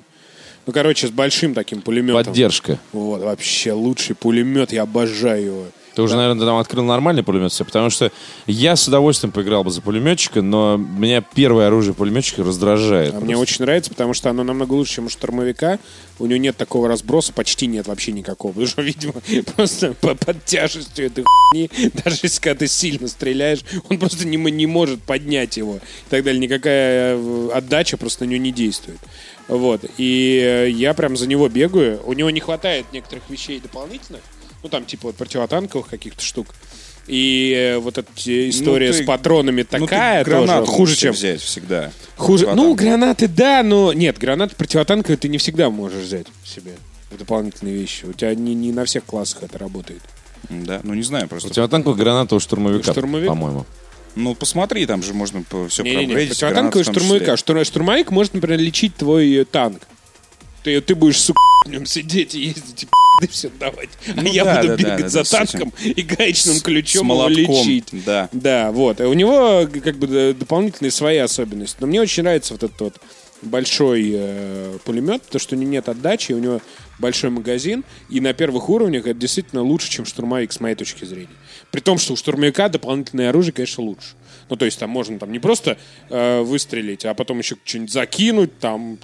Ну, 0.65 0.73
короче, 0.73 1.07
с 1.07 1.11
большим 1.11 1.53
таким 1.53 1.81
пулеметом. 1.81 2.23
Поддержка. 2.23 2.79
Вот, 2.91 3.21
вообще 3.21 3.73
лучший 3.73 4.15
пулемет, 4.15 4.71
я 4.71 4.83
обожаю 4.83 5.45
его. 5.45 5.65
Ты 5.95 6.01
уже, 6.01 6.15
наверное, 6.15 6.45
там 6.47 6.57
открыл 6.57 6.83
нормальный 6.83 7.21
пулемет 7.23 7.53
себе, 7.53 7.65
потому 7.65 7.91
что 7.91 8.11
я 8.47 8.75
с 8.75 8.87
удовольствием 8.87 9.31
поиграл 9.31 9.63
бы 9.63 9.69
за 9.69 9.81
пулеметчика, 9.81 10.41
но 10.41 10.77
меня 10.77 11.21
первое 11.21 11.67
оружие 11.67 11.93
пулеметчика 11.93 12.43
раздражает. 12.43 13.09
А 13.09 13.11
просто. 13.11 13.25
мне 13.25 13.37
очень 13.37 13.63
нравится, 13.63 13.91
потому 13.91 14.15
что 14.15 14.29
оно 14.31 14.43
намного 14.43 14.73
лучше, 14.73 14.95
чем 14.95 15.05
у 15.05 15.09
штурмовика. 15.09 15.77
У 16.17 16.25
него 16.25 16.37
нет 16.37 16.57
такого 16.57 16.87
разброса, 16.87 17.31
почти 17.31 17.67
нет 17.67 17.87
вообще 17.87 18.11
никакого. 18.11 18.53
Потому 18.53 18.67
что, 18.67 18.81
видимо, 18.83 19.13
просто 19.55 19.93
по- 19.93 20.15
под 20.15 20.43
тяжестью 20.45 21.05
этой 21.05 21.23
хуйни, 21.25 21.69
даже 22.03 22.17
если 22.23 22.41
когда 22.41 22.59
ты 22.59 22.67
сильно 22.67 23.07
стреляешь, 23.07 23.59
он 23.89 23.99
просто 23.99 24.25
не, 24.25 24.37
не 24.37 24.65
может 24.65 25.01
поднять 25.03 25.57
его. 25.57 25.75
И 25.75 26.09
так 26.09 26.23
далее. 26.23 26.39
Никакая 26.39 27.17
э, 27.17 27.49
отдача 27.53 27.97
просто 27.97 28.25
на 28.25 28.29
него 28.29 28.41
не 28.41 28.51
действует. 28.51 28.99
Вот. 29.47 29.81
И 29.97 30.39
э, 30.43 30.69
я 30.69 30.93
прям 30.93 31.17
за 31.17 31.27
него 31.27 31.49
бегаю. 31.49 32.01
У 32.05 32.13
него 32.13 32.29
не 32.29 32.39
хватает 32.39 32.85
некоторых 32.93 33.29
вещей 33.29 33.59
дополнительных. 33.59 34.21
Ну, 34.63 34.69
там, 34.69 34.85
типа, 34.85 35.07
вот 35.07 35.15
противотанковых 35.15 35.87
каких-то 35.87 36.23
штук. 36.23 36.47
И 37.07 37.53
э, 37.53 37.77
вот 37.79 37.97
эта 37.97 38.09
история 38.49 38.87
Ну, 38.91 38.93
ты- 38.97 39.03
с 39.03 39.05
патронами 39.05 39.61
Ну, 39.61 39.67
ты 39.79 39.85
такая 39.85 40.23
тоже 40.23 40.65
хуже, 40.65 40.95
чем... 40.95 41.13
взять 41.13 41.41
всегда. 41.41 41.91
Хуже. 42.15 42.49
Ну, 42.55 42.73
гранаты, 42.75 43.27
да, 43.27 43.61
но 43.63 43.91
нет, 43.91 44.17
гранаты 44.17 44.55
противотанковые 44.55 45.17
ты 45.17 45.27
не 45.27 45.37
всегда 45.37 45.69
можешь 45.69 46.03
взять 46.03 46.27
себе 46.45 46.73
в 47.11 47.17
дополнительные 47.17 47.75
вещи. 47.75 48.05
У 48.05 48.13
тебя 48.13 48.33
не, 48.35 48.55
не 48.55 48.71
на 48.71 48.85
всех 48.85 49.03
классах 49.03 49.43
это 49.43 49.57
работает. 49.57 50.01
Да, 50.49 50.79
ну 50.83 50.93
не 50.93 51.03
знаю 51.03 51.27
просто. 51.27 51.49
Противотанковая 51.49 51.97
граната 51.97 52.35
у 52.35 52.39
штурмовика, 52.39 52.91
Штурмовик? 52.91 53.27
по-моему. 53.27 53.65
Ну 54.15 54.35
посмотри, 54.35 54.85
там 54.85 55.01
же 55.03 55.13
можно 55.13 55.43
все 55.69 55.83
Не-не-не, 55.83 56.05
проапгрейдить. 56.05 56.37
в 56.37 56.39
том 56.39 56.83
штурмовика. 56.83 57.37
Штур- 57.37 57.65
штурмовик 57.65 58.11
может, 58.11 58.33
например, 58.33 58.59
лечить 58.59 58.95
твой 58.95 59.31
э, 59.33 59.45
танк. 59.45 59.81
Ты, 60.63 60.79
ты 60.81 60.95
будешь, 60.95 61.19
сука, 61.19 61.39
в 61.65 61.69
нем 61.69 61.85
сидеть 61.85 62.35
и 62.35 62.41
ездить 62.45 62.83
и 62.83 62.85
пи***ы 62.85 63.27
все 63.27 63.49
давать. 63.59 63.89
А 64.15 64.21
Ну 64.21 64.31
я 64.31 64.45
да, 64.45 64.55
буду 64.61 64.67
да, 64.69 64.75
бегать 64.75 65.01
да, 65.01 65.09
за 65.09 65.23
да, 65.23 65.29
танком 65.45 65.73
и 65.83 66.01
гаечным 66.01 66.59
ключом 66.61 67.07
его 67.09 67.27
лечить. 67.27 67.87
да. 68.05 68.29
Да, 68.31 68.71
вот. 68.71 69.01
И 69.01 69.03
У 69.03 69.13
него 69.13 69.67
как 69.83 69.97
бы 69.97 70.35
дополнительные 70.37 70.91
свои 70.91 71.17
особенности. 71.17 71.77
Но 71.79 71.87
мне 71.87 71.99
очень 72.01 72.23
нравится 72.23 72.53
вот 72.53 72.63
этот 72.63 72.79
вот 72.79 72.95
большой 73.41 74.11
э, 74.13 74.77
пулемет, 74.85 75.23
потому 75.23 75.39
что 75.39 75.55
у 75.55 75.59
него 75.59 75.71
нет 75.71 75.89
отдачи, 75.89 76.31
у 76.31 76.39
него 76.39 76.61
большой 76.99 77.29
магазин, 77.29 77.83
и 78.09 78.21
на 78.21 78.33
первых 78.33 78.69
уровнях 78.69 79.05
это 79.05 79.19
действительно 79.19 79.63
лучше, 79.63 79.89
чем 79.89 80.05
штурмовик, 80.05 80.53
с 80.53 80.59
моей 80.61 80.75
точки 80.75 81.03
зрения. 81.03 81.27
При 81.73 81.79
том, 81.79 81.97
что 81.97 82.13
у 82.13 82.15
штурмовика 82.15 82.69
дополнительное 82.69 83.29
оружие, 83.29 83.51
конечно, 83.51 83.83
лучше. 83.83 84.09
Ну, 84.47 84.55
то 84.57 84.65
есть 84.65 84.77
там 84.77 84.91
можно 84.91 85.17
там 85.17 85.31
не 85.31 85.39
просто 85.39 85.79
э, 86.11 86.41
выстрелить, 86.41 87.03
а 87.03 87.15
потом 87.15 87.39
еще 87.39 87.55
что-нибудь 87.65 87.91
закинуть, 87.91 88.59
там 88.59 88.99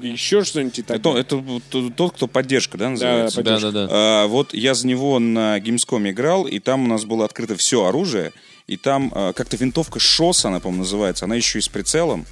еще 0.00 0.42
что-нибудь 0.42 0.78
и 0.78 0.82
так 0.82 0.96
Это, 0.96 1.14
это 1.14 1.36
вот 1.36 1.62
тот, 1.94 2.14
кто 2.14 2.26
поддержка, 2.26 2.78
да, 2.78 2.88
называется? 2.88 3.36
поддержка. 3.36 3.70
Да-да-да. 3.70 3.88
А, 3.92 4.26
вот 4.28 4.54
я 4.54 4.72
за 4.72 4.86
него 4.86 5.18
на 5.18 5.58
Gamescom 5.58 6.10
играл, 6.10 6.46
и 6.46 6.58
там 6.58 6.86
у 6.86 6.88
нас 6.88 7.04
было 7.04 7.26
открыто 7.26 7.54
все 7.54 7.84
оружие, 7.84 8.32
и 8.66 8.78
там 8.78 9.12
а, 9.14 9.34
как-то 9.34 9.58
винтовка 9.58 10.00
ШОС, 10.00 10.46
она, 10.46 10.58
по-моему, 10.58 10.84
называется, 10.84 11.26
она 11.26 11.34
еще 11.34 11.58
и 11.58 11.62
с 11.62 11.68
прицелом. 11.68 12.24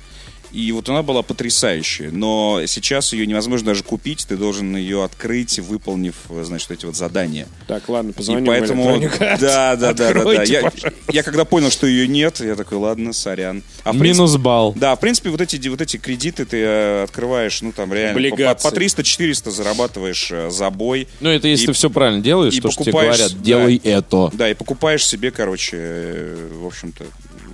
И 0.54 0.70
вот 0.70 0.88
она 0.88 1.02
была 1.02 1.22
потрясающая, 1.22 2.10
но 2.12 2.62
сейчас 2.66 3.12
ее 3.12 3.26
невозможно 3.26 3.66
даже 3.68 3.82
купить, 3.82 4.24
ты 4.28 4.36
должен 4.36 4.76
ее 4.76 5.02
открыть, 5.02 5.58
выполнив, 5.58 6.14
значит, 6.42 6.70
эти 6.70 6.86
вот 6.86 6.94
задания. 6.94 7.48
Так, 7.66 7.88
ладно, 7.88 8.10
И 8.10 8.12
позвоним 8.12 8.46
поэтому, 8.46 9.00
да, 9.20 9.36
да, 9.38 9.76
да, 9.76 9.76
да, 9.76 9.92
да. 9.92 10.08
Откройте, 10.10 10.52
Я, 10.52 10.72
я 11.12 11.22
когда 11.24 11.44
понял, 11.44 11.70
что 11.72 11.88
ее 11.88 12.06
нет, 12.06 12.38
я 12.40 12.54
такой, 12.54 12.78
ладно, 12.78 13.12
сорян. 13.12 13.64
А 13.82 13.92
в 13.92 13.98
принципе- 13.98 14.22
Минус 14.22 14.36
балл. 14.36 14.72
да, 14.76 14.94
в 14.94 15.00
принципе, 15.00 15.30
вот 15.30 15.40
эти, 15.40 15.66
вот 15.68 15.80
эти 15.80 15.96
кредиты 15.96 16.44
ты 16.44 16.58
э, 16.62 17.02
открываешь, 17.02 17.60
ну, 17.60 17.72
там, 17.72 17.92
реально, 17.92 18.12
по, 18.14 18.18
Облигации. 18.20 18.68
по 18.70 18.74
300-400 18.74 19.50
зарабатываешь 19.50 20.28
э, 20.30 20.50
за 20.50 20.70
бой. 20.70 21.08
Ну, 21.18 21.30
это 21.30 21.48
если 21.48 21.64
И- 21.64 21.66
ты 21.66 21.72
все 21.72 21.90
правильно 21.90 22.22
делаешь, 22.22 22.54
и 22.54 22.60
то, 22.60 22.70
что 22.70 22.84
тебе 22.84 22.92
говорят, 22.92 23.32
да. 23.32 23.38
делай 23.42 23.80
это. 23.82 24.30
Да, 24.32 24.48
и 24.48 24.54
покупаешь 24.54 25.04
себе, 25.04 25.32
короче, 25.32 25.76
э, 25.80 26.48
в 26.62 26.66
общем-то, 26.66 27.04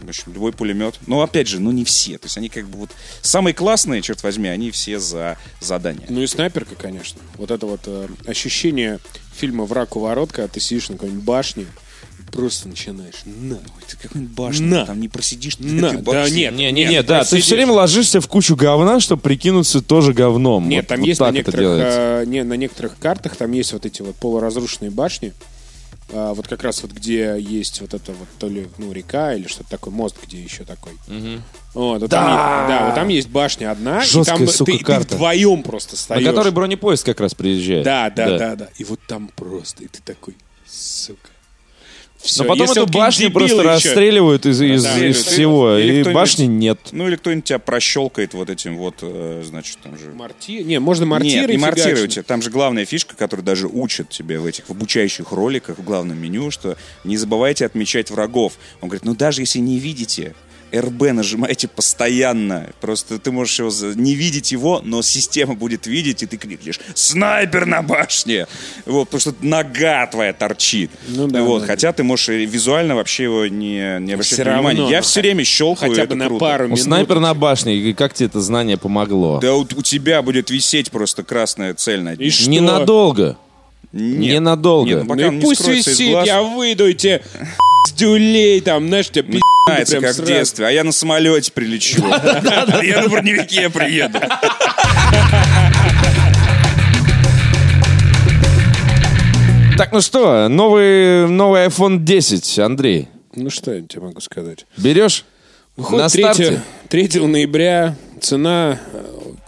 в 0.04 0.08
общем, 0.08 0.32
любой 0.32 0.52
пулемет. 0.52 0.94
Но, 1.06 1.22
опять 1.22 1.46
же, 1.48 1.60
ну, 1.60 1.70
не 1.70 1.84
все. 1.84 2.18
То 2.18 2.26
есть 2.26 2.36
они 2.36 2.48
как 2.48 2.66
бы 2.68 2.78
вот... 2.78 2.90
Самые 3.22 3.54
классные, 3.54 4.02
черт 4.02 4.22
возьми, 4.22 4.48
они 4.48 4.70
все 4.70 4.98
за 4.98 5.36
задание. 5.60 6.06
Ну 6.08 6.20
и 6.22 6.26
снайперка, 6.26 6.74
конечно. 6.74 7.20
Вот 7.36 7.50
это 7.50 7.66
вот 7.66 7.80
э, 7.86 8.08
ощущение 8.26 8.98
фильма 9.34 9.64
«Враг 9.64 9.96
у 9.96 10.00
ворот», 10.00 10.32
когда 10.32 10.48
ты 10.48 10.60
сидишь 10.60 10.88
на 10.88 10.96
какой-нибудь 10.96 11.24
башне, 11.24 11.62
и 11.64 12.32
просто 12.32 12.68
начинаешь 12.68 13.22
на. 13.24 13.54
Ой, 13.56 13.60
ты 13.88 13.96
какой-нибудь 13.96 14.34
башня, 14.34 14.66
На. 14.66 14.86
там 14.86 15.00
не 15.00 15.08
просидишь 15.08 15.56
ты 15.56 15.64
На. 15.64 15.82
на 15.82 15.86
этой 15.94 15.96
Да 16.02 16.12
башне. 16.12 16.36
нет, 16.36 16.54
Не-не-не, 16.54 16.90
нет, 16.90 17.06
да, 17.06 17.20
ты 17.20 17.30
просидишь. 17.30 17.44
все 17.44 17.54
время 17.56 17.72
ложишься 17.72 18.20
в 18.20 18.28
кучу 18.28 18.56
говна, 18.56 19.00
чтобы 19.00 19.22
прикинуться 19.22 19.80
тоже 19.82 20.12
говном. 20.12 20.68
Нет, 20.68 20.84
Вот- 20.84 20.88
там 20.88 21.00
вот 21.00 21.06
есть 21.06 21.18
так 21.18 21.32
на 21.32 21.36
некоторых, 21.36 21.66
э, 21.82 22.24
не, 22.26 22.42
на 22.44 22.54
некоторых 22.54 22.98
картах, 22.98 23.36
там 23.36 23.52
есть 23.52 23.72
вот 23.72 23.86
эти 23.86 24.02
вот 24.02 24.14
полуразрушенные 24.16 24.90
башни. 24.90 25.32
А, 26.12 26.34
вот 26.34 26.48
как 26.48 26.62
раз 26.64 26.82
вот 26.82 26.92
где 26.92 27.36
есть 27.38 27.80
вот 27.80 27.94
это 27.94 28.12
вот 28.12 28.28
то 28.38 28.48
ли 28.48 28.68
ну 28.78 28.92
река 28.92 29.34
или 29.34 29.46
что-то 29.46 29.70
такое 29.70 29.92
мост, 29.94 30.16
где 30.22 30.42
еще 30.42 30.64
такой. 30.64 30.92
Вот, 31.74 32.00
вот 32.02 32.10
там, 32.10 32.26
есть- 32.26 32.68
да, 32.68 32.86
вот 32.86 32.94
там 32.96 33.08
есть 33.08 33.28
башня 33.28 33.70
одна, 33.70 34.00
Жесткая, 34.00 34.22
и 34.22 34.38
там 34.40 34.48
сука, 34.48 34.72
ты, 34.72 34.78
ты 34.78 34.84
карта. 34.84 35.14
вдвоем 35.14 35.62
просто 35.62 35.92
На 35.94 35.98
стоишь. 35.98 36.26
который 36.26 36.52
бронепоезд 36.52 37.04
как 37.04 37.20
раз 37.20 37.34
приезжает. 37.34 37.84
Да, 37.84 38.10
да, 38.10 38.36
да, 38.38 38.56
да, 38.56 38.68
И 38.76 38.84
вот 38.84 39.00
там 39.06 39.28
просто, 39.36 39.84
и 39.84 39.86
ты 39.86 40.00
такой, 40.04 40.34
сука. 40.66 41.29
Всё, 42.22 42.42
Но 42.42 42.48
потом 42.50 42.66
если 42.66 42.82
эту 42.82 42.92
башню 42.92 43.30
просто 43.30 43.56
еще- 43.56 43.62
расстреливают 43.62 44.44
из, 44.44 44.60
из- 44.60 44.84
Расстреливают. 44.84 45.16
из 45.16 45.24
всего, 45.24 45.76
Или 45.78 46.00
и 46.00 46.12
башни 46.12 46.44
нет. 46.44 46.78
Ну, 46.92 47.08
или 47.08 47.16
кто-нибудь 47.16 47.44
тебя 47.44 47.58
прощелкает 47.58 48.34
вот 48.34 48.50
этим 48.50 48.76
вот, 48.76 48.96
э, 49.00 49.42
значит, 49.44 49.78
там 49.82 49.96
же... 49.98 50.10
Марти... 50.12 50.62
Не, 50.62 50.80
можно 50.80 51.06
мортиры 51.06 51.40
Нет, 51.40 51.50
не 51.50 51.56
мортируйте. 51.56 52.22
Там 52.22 52.42
же 52.42 52.50
главная 52.50 52.84
фишка, 52.84 53.16
которую 53.16 53.44
даже 53.44 53.68
учат 53.68 54.10
тебе 54.10 54.38
в 54.38 54.44
этих 54.44 54.68
в 54.68 54.70
обучающих 54.70 55.32
роликах 55.32 55.78
в 55.78 55.82
главном 55.84 56.18
меню, 56.20 56.50
что 56.50 56.76
не 57.04 57.16
забывайте 57.16 57.64
отмечать 57.64 58.10
врагов. 58.10 58.54
Он 58.82 58.88
говорит, 58.90 59.04
ну 59.06 59.14
даже 59.14 59.40
если 59.40 59.60
не 59.60 59.78
видите, 59.78 60.34
РБ 60.74 61.12
нажимайте 61.12 61.68
постоянно. 61.68 62.68
Просто 62.80 63.18
ты 63.18 63.30
можешь 63.32 63.58
его 63.58 63.70
не 63.94 64.14
видеть 64.14 64.52
его, 64.52 64.80
но 64.84 65.02
система 65.02 65.54
будет 65.54 65.86
видеть, 65.86 66.22
и 66.22 66.26
ты 66.26 66.36
крикнешь 66.36 66.80
«Снайпер 66.94 67.66
на 67.66 67.82
башне!» 67.82 68.46
Вот, 68.86 69.06
потому 69.08 69.20
что 69.20 69.34
нога 69.42 70.06
твоя 70.06 70.32
торчит. 70.32 70.90
Ну 71.08 71.26
да, 71.28 71.42
вот, 71.42 71.60
да. 71.62 71.66
хотя 71.66 71.92
ты 71.92 72.02
можешь 72.02 72.28
визуально 72.28 72.94
вообще 72.94 73.24
его 73.24 73.46
не, 73.46 73.98
не 74.00 74.12
обращать 74.12 74.34
Всё 74.34 74.44
внимания. 74.44 74.78
равно, 74.80 74.90
Я 74.90 74.98
ну, 74.98 75.02
все 75.02 75.20
время 75.20 75.44
щелкаю, 75.44 75.92
Хотя 75.92 76.06
бы 76.06 76.14
на 76.14 76.26
круто. 76.26 76.40
пару 76.40 76.64
минут. 76.66 76.80
снайпер 76.80 77.20
на 77.20 77.34
башне, 77.34 77.76
и 77.76 77.92
как 77.92 78.14
тебе 78.14 78.26
это 78.26 78.40
знание 78.40 78.76
помогло? 78.76 79.38
Да 79.40 79.54
у, 79.54 79.60
у 79.62 79.82
тебя 79.82 80.22
будет 80.22 80.50
висеть 80.50 80.90
просто 80.90 81.22
красная 81.24 81.74
цель 81.74 82.00
над 82.02 82.20
И 82.20 82.30
что? 82.30 82.48
Ненадолго. 82.50 83.36
Нет. 83.92 84.34
Ненадолго. 84.34 84.88
Нет, 85.02 85.04
Ну 85.06 85.14
и 85.16 85.34
не 85.36 85.40
пусть 85.40 85.66
висит, 85.66 86.10
глаз. 86.12 86.26
я 86.26 86.42
выйду, 86.42 86.86
и 86.86 86.94
тебе 86.94 87.22
дюлей 88.00 88.60
там, 88.62 88.88
знаешь, 88.88 89.10
Начинается, 89.10 89.92
прям 89.92 90.02
как 90.02 90.12
в 90.12 90.16
сразу. 90.16 90.32
детстве. 90.32 90.66
А 90.66 90.70
я 90.70 90.84
на 90.84 90.92
самолете 90.92 91.52
прилечу. 91.52 92.02
Я 92.82 93.02
на 93.02 93.08
броневике 93.08 93.68
приеду. 93.70 94.18
Так, 99.76 99.92
ну 99.92 100.00
что, 100.02 100.48
новый, 100.48 101.26
новый 101.26 101.66
iPhone 101.66 102.00
10, 102.00 102.58
Андрей, 102.58 103.08
Ну 103.34 103.48
что 103.48 103.72
я 103.72 103.80
тебе 103.80 104.02
могу 104.02 104.20
сказать? 104.20 104.66
берешь? 104.76 105.24
Выходит 105.76 106.02
На 106.02 106.08
3, 106.10 106.22
старте? 106.22 106.60
3 106.90 107.20
ноября, 107.26 107.96
цена 108.20 108.78
э, 108.92 109.02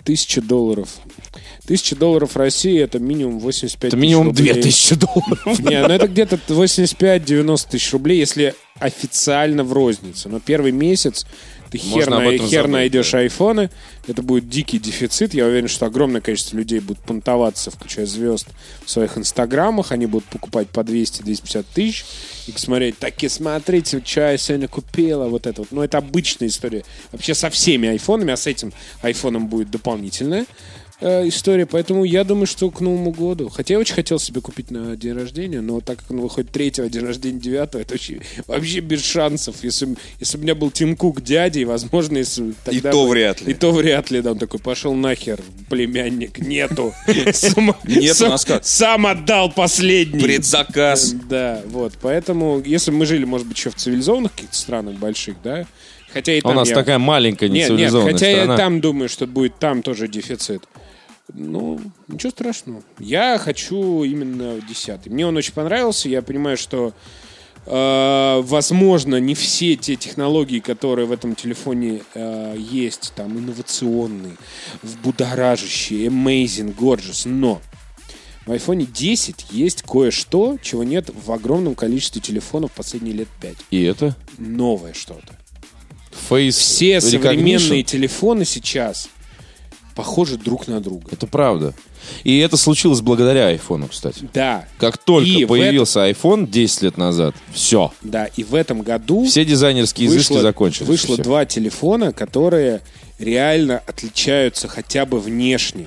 1000 0.04 0.40
долларов. 0.40 0.88
1000 1.64 1.96
долларов 1.96 2.34
в 2.34 2.36
России 2.36 2.80
это 2.80 2.98
минимум 2.98 3.38
85 3.38 3.78
Это 3.84 3.90
тысяч 3.96 4.02
минимум 4.02 4.26
рублей. 4.28 4.52
2000 4.54 4.94
долларов. 4.96 5.60
Не, 5.60 5.86
ну 5.86 5.94
это 5.94 6.08
где-то 6.08 6.38
85-90 6.48 7.70
тысяч 7.70 7.92
рублей, 7.92 8.18
если 8.18 8.54
официально 8.78 9.62
в 9.62 9.72
рознице. 9.72 10.28
Но 10.28 10.40
первый 10.40 10.72
месяц 10.72 11.24
ты 11.70 11.78
хер, 11.78 12.10
на- 12.10 12.20
хер 12.36 12.48
забыть, 12.48 12.68
найдешь 12.68 13.14
айфоны. 13.14 13.70
Это 14.06 14.22
будет 14.22 14.48
дикий 14.48 14.78
дефицит. 14.78 15.32
Я 15.32 15.46
уверен, 15.46 15.68
что 15.68 15.86
огромное 15.86 16.20
количество 16.20 16.56
людей 16.56 16.80
будут 16.80 17.02
понтоваться, 17.02 17.70
включая 17.70 18.04
звезд, 18.04 18.48
в 18.84 18.90
своих 18.90 19.16
инстаграмах. 19.16 19.90
Они 19.90 20.04
будут 20.04 20.28
покупать 20.28 20.68
по 20.68 20.80
200-250 20.80 21.64
тысяч 21.72 22.04
и 22.46 22.52
смотреть, 22.56 22.98
таки 22.98 23.28
смотрите, 23.28 24.02
что 24.04 24.20
я 24.20 24.36
сегодня 24.36 24.68
купила. 24.68 25.28
Вот 25.28 25.46
это 25.46 25.62
вот. 25.62 25.72
Но 25.72 25.82
это 25.82 25.96
обычная 25.98 26.48
история. 26.48 26.84
Вообще 27.10 27.34
со 27.34 27.48
всеми 27.48 27.88
айфонами, 27.88 28.32
а 28.32 28.36
с 28.36 28.46
этим 28.46 28.72
айфоном 29.00 29.46
будет 29.46 29.70
дополнительная 29.70 30.44
э, 31.02 31.28
история. 31.28 31.66
Поэтому 31.66 32.04
я 32.04 32.24
думаю, 32.24 32.46
что 32.46 32.70
к 32.70 32.80
Новому 32.80 33.10
году. 33.12 33.48
Хотя 33.48 33.74
я 33.74 33.80
очень 33.80 33.94
хотел 33.94 34.18
себе 34.18 34.40
купить 34.40 34.70
на 34.70 34.96
день 34.96 35.12
рождения, 35.12 35.60
но 35.60 35.80
так 35.80 35.98
как 35.98 36.10
он 36.10 36.20
выходит 36.20 36.50
третьего, 36.50 36.88
день 36.88 37.04
рождения 37.04 37.38
девятого, 37.40 37.82
это 37.82 37.92
вообще, 37.94 38.20
вообще 38.46 38.80
без 38.80 39.02
шансов. 39.04 39.56
Если, 39.62 39.96
если 40.20 40.36
бы 40.36 40.42
у 40.42 40.44
меня 40.44 40.54
был 40.54 40.70
Тим 40.70 40.96
Кук 40.96 41.20
дядей, 41.22 41.64
возможно, 41.64 42.18
если 42.18 42.54
тогда 42.64 42.90
то 42.90 43.04
бы- 43.04 43.10
вряд 43.10 43.40
ли. 43.42 43.52
И 43.52 43.54
то 43.54 43.72
вряд 43.72 44.10
ли, 44.10 44.22
да. 44.22 44.32
Он 44.32 44.38
такой, 44.38 44.60
пошел 44.60 44.94
нахер, 44.94 45.40
племянник, 45.68 46.38
нету. 46.38 46.92
Сам- 47.32 47.76
Нет 47.84 48.12
у 48.12 48.14
сам- 48.14 48.30
нас 48.30 48.44
как? 48.44 48.64
Сам 48.64 49.06
отдал 49.06 49.52
последний. 49.52 50.20
Предзаказ. 50.20 51.14
Да, 51.28 51.60
вот. 51.66 51.94
Поэтому, 52.00 52.62
если 52.64 52.90
бы 52.90 52.98
мы 52.98 53.06
жили, 53.06 53.24
может 53.24 53.46
быть, 53.46 53.56
еще 53.58 53.70
в 53.70 53.74
цивилизованных 53.74 54.32
каких-то 54.32 54.56
странах 54.56 54.94
больших, 54.96 55.36
да, 55.42 55.66
хотя 56.12 56.34
и 56.34 56.38
А 56.38 56.42
там 56.42 56.52
У 56.52 56.54
нас 56.54 56.68
я- 56.68 56.74
такая 56.74 56.98
маленькая 56.98 57.48
нет, 57.48 57.70
нет, 57.70 57.70
нецивилизованная 57.70 58.12
хотя 58.12 58.32
страна. 58.32 58.52
я 58.52 58.58
там 58.58 58.80
думаю, 58.80 59.08
что 59.08 59.26
будет 59.26 59.58
там 59.58 59.82
тоже 59.82 60.08
дефицит. 60.08 60.62
Ну, 61.34 61.80
ничего 62.08 62.30
страшного. 62.30 62.82
Я 62.98 63.38
хочу 63.38 64.04
именно 64.04 64.60
10. 64.60 65.06
Мне 65.06 65.26
он 65.26 65.36
очень 65.36 65.54
понравился. 65.54 66.08
Я 66.08 66.20
понимаю, 66.22 66.56
что 66.56 66.92
э, 67.66 68.40
возможно, 68.42 69.16
не 69.16 69.34
все 69.34 69.76
те 69.76 69.96
технологии, 69.96 70.60
которые 70.60 71.06
в 71.06 71.12
этом 71.12 71.34
телефоне 71.34 72.02
э, 72.14 72.56
есть, 72.58 73.12
там 73.16 73.38
инновационные, 73.38 74.36
будоражащие, 75.02 76.08
amazing, 76.08 76.74
gorgeous, 76.76 77.28
но 77.28 77.60
в 78.44 78.50
iPhone 78.50 78.84
10 78.90 79.46
есть 79.52 79.82
кое-что, 79.82 80.58
чего 80.60 80.82
нет 80.84 81.10
в 81.14 81.30
огромном 81.32 81.74
количестве 81.74 82.20
телефонов 82.20 82.72
последние 82.72 83.14
лет 83.14 83.28
5. 83.40 83.56
И 83.70 83.82
это? 83.82 84.16
Новое 84.36 84.92
что-то. 84.92 85.38
Face 86.28 86.50
Все 86.50 86.96
recognition. 86.96 87.00
современные 87.00 87.82
телефоны 87.84 88.44
сейчас 88.44 89.08
похожи 89.94 90.36
друг 90.36 90.68
на 90.68 90.80
друга. 90.80 91.08
Это 91.10 91.26
правда. 91.26 91.74
И 92.24 92.38
это 92.38 92.56
случилось 92.56 93.00
благодаря 93.00 93.46
айфону, 93.48 93.88
кстати. 93.88 94.28
Да. 94.34 94.66
Как 94.78 94.98
только 94.98 95.28
И 95.28 95.44
появился 95.44 96.08
iPhone 96.10 96.48
10 96.50 96.82
лет 96.82 96.96
назад, 96.96 97.34
все. 97.52 97.92
Да, 98.02 98.26
и 98.26 98.42
в 98.44 98.54
этом 98.54 98.82
году 98.82 99.24
Все 99.26 99.44
дизайнерские 99.44 100.08
изыски 100.08 100.32
вышло, 100.32 100.42
закончились. 100.42 100.88
вышло 100.88 101.14
Всё. 101.14 101.22
два 101.22 101.44
телефона, 101.44 102.12
которые 102.12 102.82
реально 103.18 103.82
отличаются 103.86 104.68
хотя 104.68 105.06
бы 105.06 105.20
внешне. 105.20 105.86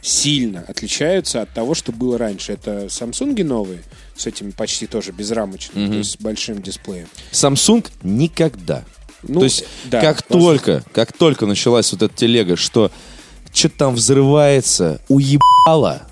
Сильно 0.00 0.64
отличаются 0.68 1.42
от 1.42 1.52
того, 1.52 1.74
что 1.74 1.92
было 1.92 2.16
раньше. 2.18 2.52
Это 2.52 2.86
Samsung 2.86 3.42
новые, 3.42 3.82
с 4.16 4.26
этими 4.26 4.52
почти 4.52 4.86
тоже 4.86 5.12
безрамочными, 5.12 5.88
то 5.88 5.94
есть 5.94 6.12
с 6.12 6.16
большим 6.18 6.62
дисплеем. 6.62 7.08
Samsung 7.32 7.84
никогда. 8.02 8.84
Ну, 9.24 9.40
То 9.40 9.44
есть, 9.44 9.64
да, 9.86 10.00
как 10.00 10.22
возможно. 10.28 10.58
только, 10.58 10.84
как 10.92 11.12
только 11.12 11.46
началась 11.46 11.90
вот 11.90 12.02
эта 12.02 12.14
телега, 12.14 12.54
что 12.56 12.92
что-то 13.52 13.78
там 13.78 13.94
взрывается, 13.94 15.00
уебало, 15.08 16.02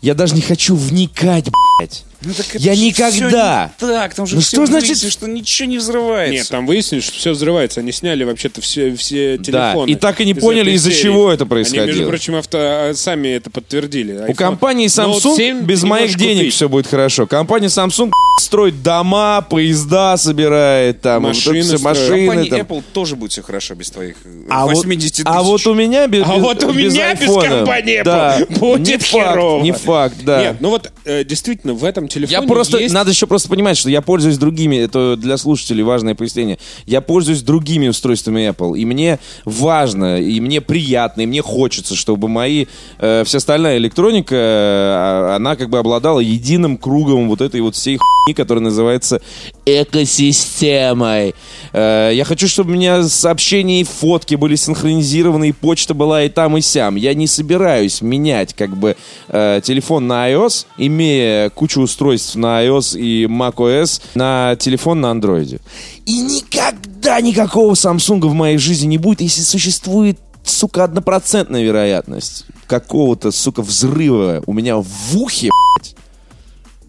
я 0.00 0.14
даже 0.14 0.34
не 0.34 0.42
хочу 0.42 0.76
вникать, 0.76 1.48
блядь. 1.78 2.04
Ну, 2.22 2.34
так 2.34 2.46
это 2.54 2.58
Я 2.58 2.74
же 2.74 2.80
никогда. 2.84 3.70
Так, 3.78 4.14
там 4.14 4.26
же 4.26 4.34
Ну 4.36 4.40
все 4.40 4.56
что 4.56 4.66
значит- 4.66 4.88
выяснилось, 4.88 5.12
что 5.12 5.28
ничего 5.28 5.68
не 5.68 5.78
взрывается. 5.78 6.32
Нет, 6.34 6.48
там 6.48 6.66
выяснили, 6.66 7.00
что 7.00 7.12
все 7.16 7.30
взрывается. 7.30 7.80
Они 7.80 7.92
сняли 7.92 8.24
вообще-то 8.24 8.60
все, 8.60 8.94
все 8.96 9.38
Да, 9.38 9.44
телефоны. 9.72 9.90
и 9.90 9.94
так 9.94 10.20
и 10.20 10.24
не 10.24 10.32
из 10.32 10.38
поняли, 10.38 10.72
из-за 10.72 10.92
чего 10.92 11.30
это 11.32 11.44
Они, 11.44 11.48
происходило. 11.50 11.86
между 11.86 12.06
прочим, 12.08 12.34
авто, 12.34 12.90
сами 12.94 13.28
это 13.28 13.50
подтвердили. 13.50 14.12
У 14.12 14.16
iPhone- 14.30 14.34
компании 14.34 14.86
Note 14.88 15.12
Samsung 15.20 15.36
7 15.36 15.60
без 15.62 15.84
моих 15.84 16.16
денег 16.16 16.38
купить. 16.38 16.54
все 16.54 16.68
будет 16.68 16.86
хорошо. 16.88 17.26
Компания 17.28 17.68
Samsung 17.68 18.10
строит 18.40 18.82
дома, 18.82 19.42
поезда 19.48 20.16
собирает, 20.16 21.00
там, 21.00 21.22
Машины 21.22 21.62
строит. 21.62 21.82
машины. 21.82 22.26
Компании 22.26 22.50
там. 22.50 22.60
Apple 22.60 22.82
тоже 22.92 23.14
будет 23.16 23.30
все 23.32 23.42
хорошо 23.42 23.74
без 23.74 23.90
твоих 23.90 24.16
А 24.48 24.64
вот, 24.66 24.74
80 24.74 25.12
тысяч. 25.12 25.24
а 25.24 25.42
вот 25.42 25.64
у 25.66 25.74
меня 25.74 26.06
без, 26.08 26.24
А 26.24 26.34
без- 26.34 26.42
вот 26.42 26.64
у 26.64 26.72
без 26.72 26.92
меня 26.94 27.14
без 27.14 27.20
айфона. 27.22 27.48
компании 27.48 28.00
Apple 28.00 28.04
да, 28.04 28.38
будет 28.58 28.88
не 28.88 28.98
херово. 28.98 29.50
факт, 29.58 29.64
не 29.64 29.72
факт, 29.72 30.14
да. 30.24 30.40
Нет, 30.42 30.56
ну 30.60 30.70
вот 30.70 30.90
э, 31.04 31.24
действительно 31.24 31.74
в 31.74 31.84
этом 31.84 32.07
телефоне 32.08 32.40
Я 32.40 32.46
просто, 32.46 32.78
есть... 32.78 32.94
надо 32.94 33.10
еще 33.10 33.26
просто 33.26 33.48
понимать, 33.48 33.76
что 33.76 33.90
я 33.90 34.02
пользуюсь 34.02 34.38
другими, 34.38 34.76
это 34.76 35.16
для 35.16 35.36
слушателей 35.36 35.82
важное 35.82 36.14
пояснение, 36.14 36.58
я 36.86 37.00
пользуюсь 37.00 37.42
другими 37.42 37.88
устройствами 37.88 38.48
Apple, 38.48 38.78
и 38.78 38.84
мне 38.84 39.18
важно, 39.44 40.20
и 40.20 40.40
мне 40.40 40.60
приятно, 40.60 41.22
и 41.22 41.26
мне 41.26 41.42
хочется, 41.42 41.94
чтобы 41.94 42.28
мои, 42.28 42.66
э, 42.98 43.22
вся 43.24 43.38
остальная 43.38 43.78
электроника, 43.78 44.34
э, 44.34 45.34
она 45.36 45.56
как 45.56 45.70
бы 45.70 45.78
обладала 45.78 46.20
единым 46.20 46.76
кругом 46.76 47.28
вот 47.28 47.40
этой 47.40 47.60
вот 47.60 47.74
всей 47.74 47.98
хуйни, 47.98 48.34
которая 48.34 48.62
называется 48.62 49.20
экосистемой. 49.66 51.34
Э, 51.72 52.10
я 52.12 52.24
хочу, 52.24 52.48
чтобы 52.48 52.70
у 52.70 52.74
меня 52.74 53.02
сообщения 53.04 53.80
и 53.80 53.84
фотки 53.84 54.34
были 54.34 54.56
синхронизированы, 54.56 55.50
и 55.50 55.52
почта 55.52 55.94
была 55.94 56.24
и 56.24 56.28
там, 56.28 56.56
и 56.56 56.60
сям. 56.60 56.96
Я 56.96 57.14
не 57.14 57.26
собираюсь 57.26 58.00
менять 58.02 58.54
как 58.54 58.76
бы 58.76 58.96
э, 59.28 59.60
телефон 59.62 60.06
на 60.06 60.30
iOS, 60.30 60.66
имея 60.78 61.50
кучу 61.50 61.80
устройств 61.80 61.97
на 62.00 62.64
iOS 62.64 62.98
и 62.98 63.24
macOS, 63.24 64.02
на 64.14 64.56
телефон 64.56 65.00
на 65.00 65.06
Android. 65.12 65.60
И 66.06 66.20
никогда 66.20 67.20
никакого 67.20 67.74
Samsung 67.74 68.20
в 68.26 68.34
моей 68.34 68.58
жизни 68.58 68.86
не 68.86 68.98
будет, 68.98 69.20
если 69.20 69.42
существует 69.42 70.18
сука, 70.44 70.84
однопроцентная 70.84 71.62
вероятность 71.62 72.46
какого-то, 72.66 73.30
сука, 73.32 73.62
взрыва 73.62 74.42
у 74.46 74.52
меня 74.52 74.76
в 74.76 75.16
ухе, 75.16 75.50
блядь. 75.76 75.96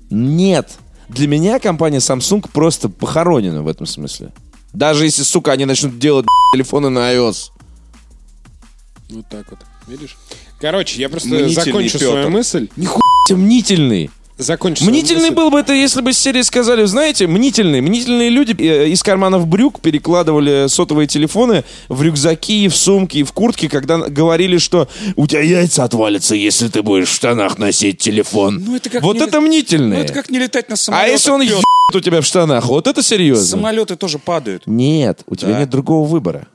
Нет. 0.09 0.71
Для 1.07 1.27
меня 1.27 1.59
компания 1.59 1.97
Samsung 1.97 2.47
просто 2.51 2.89
похоронена 2.89 3.63
в 3.63 3.67
этом 3.67 3.85
смысле. 3.85 4.31
Даже 4.73 5.05
если, 5.05 5.23
сука, 5.23 5.51
они 5.51 5.65
начнут 5.65 5.97
делать 5.97 6.25
блядь, 6.25 6.53
телефоны 6.53 6.89
на 6.89 7.13
iOS. 7.13 7.51
Вот 9.09 9.25
так 9.29 9.49
вот, 9.49 9.59
видишь? 9.87 10.17
Короче, 10.59 11.01
я 11.01 11.09
просто 11.09 11.29
Мнительный 11.29 11.53
закончу 11.55 11.93
Петр. 11.93 12.05
свою 12.05 12.29
мысль. 12.29 12.69
Нихуя 12.75 13.01
мнительный. 13.31 14.11
Закончу 14.39 14.83
свою 14.85 14.91
Мнительный 14.91 15.31
был 15.31 15.51
бы 15.51 15.59
это, 15.59 15.73
если 15.73 15.99
бы 16.01 16.13
с 16.13 16.17
серии 16.17 16.41
сказали, 16.43 16.85
знаете, 16.85 17.27
мнительные. 17.27 17.81
Мнительные 17.81 18.29
люди 18.29 18.55
э, 18.59 18.87
из 18.87 19.03
карманов 19.03 19.45
брюк 19.47 19.81
перекладывали 19.81 20.67
сотовые 20.69 21.07
телефоны 21.07 21.65
в 21.89 22.01
рюкзаки, 22.01 22.69
в 22.69 22.75
сумки, 22.75 23.23
в 23.23 23.33
куртки, 23.33 23.67
когда 23.67 23.97
говорили, 23.97 24.57
что 24.57 24.87
у 25.17 25.27
тебя 25.27 25.41
яйца 25.41 25.83
отвалятся, 25.83 26.35
если 26.35 26.69
ты 26.69 26.81
будешь 26.81 27.09
в 27.09 27.13
штанах 27.13 27.57
носить 27.57 27.97
телефон. 27.97 28.63
Ну, 28.65 28.77
это 28.77 28.89
как 28.89 29.03
вот 29.03 29.17
не- 29.17 29.23
это 29.23 29.41
Ну, 29.41 29.47
мнительные. 29.47 30.01
это 30.05 30.13
как 30.13 30.29
не 30.29 30.39
летать 30.39 30.69
на 30.69 30.75
А 30.75 30.77
самолетах. 30.77 31.11
если 31.11 31.31
он 31.31 31.41
ебет 31.41 31.63
у 31.93 31.99
тебя 31.99 32.21
в 32.21 32.25
штанах, 32.25 32.65
вот 32.67 32.87
это 32.87 33.03
серьезно. 33.03 33.45
Самолеты 33.45 33.97
тоже 33.97 34.19
падают. 34.19 34.63
Нет, 34.65 35.21
у 35.27 35.35
тебя 35.35 35.51
Да. 35.53 35.59
нет 35.59 35.69
другого 35.69 36.07
выбора. 36.07 36.47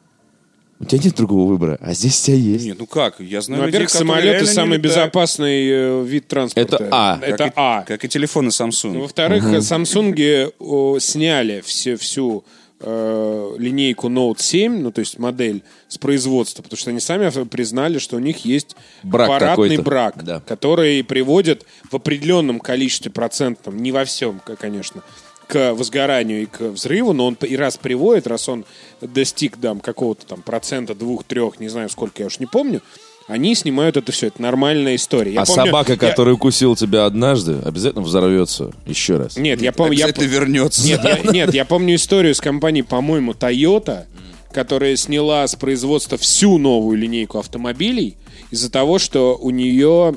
У 0.81 0.85
тебя 0.87 1.03
нет 1.05 1.15
другого 1.15 1.49
выбора, 1.49 1.79
а 1.81 1.95
здесь 1.95 2.21
у 2.23 2.27
тебя 2.27 2.37
есть. 2.37 2.65
Нет, 2.67 2.77
ну 2.79 2.87
как? 2.87 3.21
Я 3.21 3.41
знаю 3.41 3.63
Ну, 3.63 3.67
во-первых, 3.67 3.91
которые 3.93 4.07
самолет 4.09 4.25
реально 4.25 4.49
не 4.49 4.55
самый 4.55 4.79
безопасный 4.79 5.69
э, 5.71 6.05
вид 6.05 6.27
транспорта. 6.29 6.77
Это 6.77 6.89
А. 6.91 7.19
Это 7.23 7.37
Как 7.39 7.47
и- 7.49 7.53
А. 7.57 7.83
Как 7.87 8.05
и 8.05 8.09
телефоны 8.09 8.49
Samsung. 8.49 9.01
Во-вторых, 9.01 9.45
Samsung 9.45 10.53
о, 10.59 10.99
сняли 10.99 11.63
все, 11.65 11.97
всю 11.97 12.45
э, 12.87 13.55
линейку 13.57 14.09
Note 14.09 14.41
7, 14.43 14.81
ну, 14.83 14.91
то 14.93 14.99
есть 14.99 15.19
модель 15.19 15.63
с 15.89 15.97
производства, 15.97 16.63
потому 16.63 16.77
что 16.77 16.91
они 16.91 17.01
сами 17.01 17.31
признали, 17.45 17.99
что 17.99 18.17
у 18.17 18.19
них 18.19 18.45
есть 18.45 18.77
Брак 19.03 19.29
аппаратный 19.31 19.69
какой-то. 19.77 19.83
брак, 19.83 20.25
Да. 20.25 20.41
который 20.41 21.03
приводит 21.03 21.65
в 21.91 21.97
определенном 21.97 22.61
количестве 22.61 23.11
процентном, 23.11 23.83
не 23.83 23.91
во 23.93 24.05
всем, 24.05 24.41
конечно, 24.59 25.03
к 25.47 25.75
возгоранию 25.75 26.43
и 26.43 26.47
к 26.47 26.61
взрыву, 26.61 27.13
но 27.13 27.27
он 27.27 27.35
и 27.41 27.57
раз 27.57 27.77
приводит, 27.77 28.27
раз 28.27 28.49
он 28.49 28.65
достиг 29.01 29.57
там, 29.57 29.81
какого-то 29.81 30.27
там 30.27 30.43
процента, 30.43 30.95
двух, 30.95 31.25
трех, 31.25 31.61
не 31.61 31.69
знаю 31.69 31.89
сколько, 31.89 32.23
я 32.23 32.27
уж 32.27 32.39
не 32.39 32.47
помню, 32.47 32.83
они 33.27 33.55
снимают 33.55 33.97
это 33.97 34.13
все. 34.13 34.27
Это 34.27 34.43
нормальная 34.43 34.97
история. 34.97 35.33
Я 35.33 35.43
а 35.43 35.47
помню- 35.47 35.67
собака, 35.67 35.93
я- 35.93 35.99
которая 35.99 36.35
укусила 36.35 36.77
тебя 36.77 37.07
однажды, 37.07 37.59
обязательно 37.65 38.05
взорвется 38.05 38.73
еще 38.87 39.17
раз. 39.17 39.37
Нет, 39.37 39.63
я 39.63 39.73
помню... 39.73 39.95
я 39.95 40.07
Обязательно 40.07 40.31
вернется. 40.31 40.87
Нет, 40.87 41.01
я, 41.03 41.33
нет, 41.33 41.55
я 41.55 41.65
помню 41.65 41.95
историю 41.95 42.35
с 42.35 42.41
компанией, 42.41 42.83
по-моему, 42.83 43.33
Toyota, 43.33 44.05
которая 44.53 44.97
сняла 44.97 45.47
с 45.47 45.57
производства 45.57 46.19
всю 46.19 46.59
новую 46.59 46.99
линейку 46.99 47.39
автомобилей 47.39 48.17
из-за 48.51 48.71
того, 48.71 48.99
что 48.99 49.37
у 49.37 49.51
нее 49.51 50.17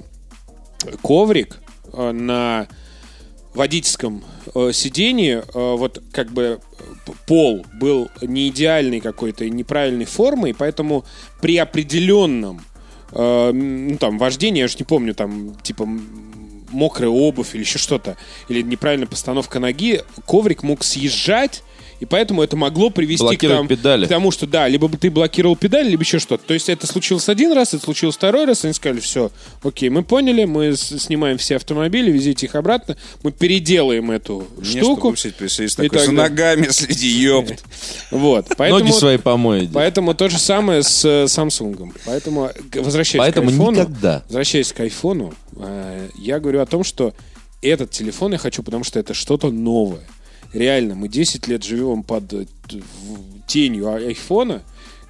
коврик 1.01 1.59
э, 1.93 2.11
на 2.11 2.67
водительском 3.58 4.24
э, 4.55 4.72
сидении, 4.74 5.36
э, 5.36 5.41
вот 5.53 6.01
как 6.12 6.32
бы 6.32 6.60
э, 6.80 7.12
пол 7.26 7.66
был 7.74 8.10
не 8.22 8.47
идеальной 8.47 9.01
какой-то 9.01 9.49
неправильной 9.49 10.05
формы, 10.05 10.51
и 10.51 10.53
поэтому 10.53 11.03
при 11.41 11.58
определенном 11.58 12.62
э, 13.12 13.51
ну, 13.51 13.97
там, 13.97 14.18
вождении, 14.18 14.60
я 14.60 14.66
уж 14.66 14.80
не 14.80 14.86
помню, 14.86 15.14
там, 15.14 15.55
типа, 15.62 15.88
мокрая 16.70 17.10
обувь 17.10 17.53
или 17.55 17.62
еще 17.62 17.80
что-то, 17.80 18.18
или 18.47 18.62
неправильная 18.62 19.08
постановка 19.08 19.60
ноги, 19.60 20.01
коврик 20.26 20.64
мог 20.64 20.84
съезжать, 20.84 21.64
и 21.99 22.05
поэтому 22.05 22.41
это 22.43 22.55
могло 22.55 22.89
привести 22.89 23.35
к, 23.37 23.41
там- 23.47 23.67
педали. 23.67 24.05
к 24.05 24.09
тому, 24.09 24.31
что 24.31 24.45
да, 24.47 24.67
либо 24.67 24.87
бы 24.87 24.97
ты 24.97 25.09
блокировал 25.09 25.55
педаль, 25.55 25.87
либо 25.87 26.03
еще 26.03 26.19
что-то. 26.19 26.43
То 26.45 26.53
есть 26.53 26.69
это 26.69 26.85
случилось 26.87 27.27
один 27.29 27.53
раз, 27.53 27.73
это 27.73 27.83
случилось 27.83 28.15
второй 28.15 28.45
раз, 28.45 28.63
они 28.65 28.73
сказали, 28.73 28.99
все, 28.99 29.31
окей, 29.63 29.89
мы 29.89 30.03
поняли, 30.03 30.45
мы 30.45 30.75
снимаем 30.75 31.37
все 31.37 31.55
автомобили, 31.55 32.11
везите 32.11 32.45
их 32.45 32.55
обратно, 32.55 32.97
мы 33.23 33.31
переделаем 33.31 34.11
эту 34.11 34.47
Мне, 34.57 34.65
штуку. 34.81 35.15
чтобы 35.15 35.33
И 35.33 35.33
такой, 35.33 35.47
за 35.67 35.75
так 35.75 35.91
далее. 35.91 36.11
ногами 36.11 36.67
следи, 36.69 37.07
ёпт. 37.09 37.63
Вот, 38.11 38.47
поэтому, 38.57 38.79
Ноги 38.81 38.91
свои 38.91 39.17
помой. 39.17 39.69
поэтому 39.73 40.13
то 40.13 40.29
же 40.29 40.37
самое 40.39 40.83
с 40.83 41.03
э, 41.05 41.25
Samsung. 41.25 41.93
Поэтому, 42.05 42.49
г- 42.71 42.81
возвращаясь 42.81 43.19
Поэтому 43.19 43.47
к 43.49 43.51
айфону, 43.51 43.71
никогда. 43.81 44.23
возвращаясь 44.27 44.71
к 44.73 44.79
айфону, 44.79 45.33
э, 45.57 46.09
я 46.17 46.39
говорю 46.39 46.61
о 46.61 46.65
том, 46.65 46.83
что 46.83 47.13
этот 47.61 47.91
телефон 47.91 48.31
я 48.33 48.37
хочу, 48.37 48.63
потому 48.63 48.83
что 48.83 48.99
это 48.99 49.13
что-то 49.13 49.49
новое. 49.51 50.01
Реально, 50.53 50.95
мы 50.95 51.07
10 51.07 51.47
лет 51.47 51.63
живем 51.63 52.03
под 52.03 52.33
э, 52.33 52.45
тенью 53.47 53.87
а- 53.87 53.95
айфона 53.97 54.63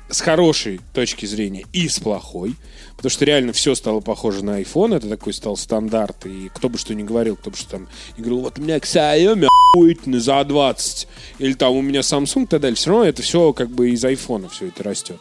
с 0.09 0.21
хорошей 0.21 0.79
точки 0.93 1.25
зрения 1.25 1.65
и 1.73 1.88
с 1.88 1.99
плохой. 1.99 2.55
Потому 2.95 3.11
что 3.11 3.25
реально 3.25 3.53
все 3.53 3.75
стало 3.75 3.99
похоже 3.99 4.43
на 4.43 4.61
iPhone. 4.61 4.95
Это 4.95 5.07
такой 5.07 5.33
стал 5.33 5.57
стандарт. 5.57 6.25
И 6.25 6.49
кто 6.53 6.69
бы 6.69 6.77
что 6.77 6.95
ни 6.95 7.03
говорил, 7.03 7.35
кто 7.35 7.51
бы 7.51 7.57
что 7.57 7.71
там 7.71 7.88
не 8.17 8.23
говорил, 8.23 8.41
вот 8.41 8.57
у 8.57 8.61
меня 8.61 8.77
Xiaomi 8.77 9.47
охуительный 9.73 10.19
за 10.19 10.43
20. 10.43 11.07
Или 11.39 11.53
там 11.53 11.75
у 11.75 11.81
меня 11.81 11.99
Samsung 11.99 12.43
и 12.43 12.47
так 12.47 12.61
далее. 12.61 12.75
Все 12.75 12.89
равно 12.89 13.05
это 13.05 13.21
все 13.21 13.53
как 13.53 13.69
бы 13.69 13.91
из 13.91 14.03
айфона 14.03 14.49
все 14.49 14.67
это 14.67 14.83
растет. 14.83 15.19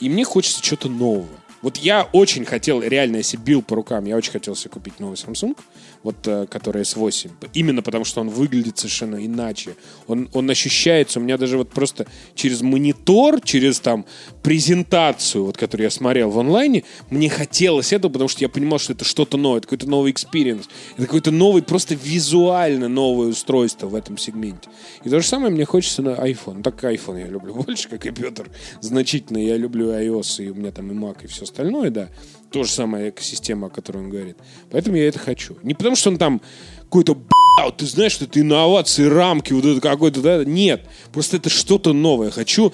И 0.00 0.08
мне 0.08 0.24
хочется 0.24 0.62
чего-то 0.62 0.88
нового. 0.88 1.28
Вот 1.60 1.76
я 1.78 2.08
очень 2.12 2.44
хотел, 2.44 2.80
реально, 2.82 3.16
если 3.16 3.36
бил 3.36 3.62
по 3.62 3.74
рукам, 3.74 4.04
я 4.04 4.16
очень 4.16 4.30
хотел 4.30 4.54
себе 4.54 4.70
купить 4.70 5.00
новый 5.00 5.16
Samsung, 5.16 5.56
вот, 6.02 6.26
э, 6.26 6.46
который 6.50 6.82
S8. 6.82 7.30
Именно 7.54 7.82
потому, 7.82 8.04
что 8.04 8.20
он 8.20 8.28
выглядит 8.28 8.78
совершенно 8.78 9.24
иначе. 9.24 9.76
Он, 10.06 10.28
он 10.32 10.48
ощущается, 10.50 11.18
у 11.18 11.22
меня 11.22 11.36
даже 11.36 11.58
вот 11.58 11.70
просто 11.70 12.06
через 12.34 12.62
монитор, 12.62 13.40
через 13.40 13.80
там 13.80 14.06
презентацию, 14.42 15.44
вот, 15.44 15.56
которую 15.56 15.84
я 15.84 15.90
смотрел 15.90 16.30
в 16.30 16.38
онлайне, 16.38 16.84
мне 17.10 17.28
хотелось 17.28 17.92
этого, 17.92 18.12
потому 18.12 18.28
что 18.28 18.44
я 18.44 18.48
понимал, 18.48 18.78
что 18.78 18.92
это 18.92 19.04
что-то 19.04 19.36
новое, 19.36 19.58
это 19.58 19.66
какой-то 19.66 19.88
новый 19.88 20.12
experience, 20.12 20.68
это 20.96 21.06
какой-то 21.06 21.30
новый, 21.30 21.62
просто 21.62 21.94
визуально 21.94 22.88
новое 22.88 23.28
устройство 23.28 23.86
в 23.86 23.94
этом 23.94 24.18
сегменте. 24.18 24.68
И 25.04 25.10
то 25.10 25.20
же 25.20 25.26
самое 25.26 25.52
мне 25.52 25.64
хочется 25.64 26.02
на 26.02 26.10
iPhone. 26.10 26.62
Так 26.62 26.82
iPhone 26.84 27.20
я 27.20 27.26
люблю 27.26 27.54
больше, 27.66 27.88
как 27.88 28.06
и 28.06 28.10
Петр. 28.10 28.50
Значительно 28.80 29.38
я 29.38 29.56
люблю 29.56 29.90
iOS, 29.90 30.44
и 30.44 30.50
у 30.50 30.54
меня 30.54 30.72
там 30.72 30.90
и 30.90 30.94
Mac, 30.94 31.24
и 31.24 31.26
все 31.26 31.44
остальное, 31.44 31.90
да. 31.90 32.08
То 32.52 32.64
же 32.64 32.70
самая 32.70 33.10
экосистема, 33.10 33.66
о 33.66 33.70
которой 33.70 33.98
он 33.98 34.10
говорит. 34.10 34.36
Поэтому 34.70 34.96
я 34.96 35.08
это 35.08 35.18
хочу. 35.18 35.56
Не 35.62 35.74
потому, 35.74 35.96
что 35.96 36.10
он 36.10 36.16
там 36.16 36.40
какой-то 36.84 37.14
«Бля, 37.14 37.66
вот 37.66 37.76
ты 37.78 37.86
знаешь, 37.86 38.12
что 38.12 38.24
это 38.24 38.40
инновации, 38.40 39.04
рамки, 39.04 39.52
вот 39.52 39.64
это 39.66 39.80
какой-то, 39.80 40.20
да? 40.22 40.44
Нет. 40.44 40.82
Просто 41.12 41.36
это 41.36 41.50
что-то 41.50 41.92
новое. 41.92 42.30
Хочу 42.30 42.72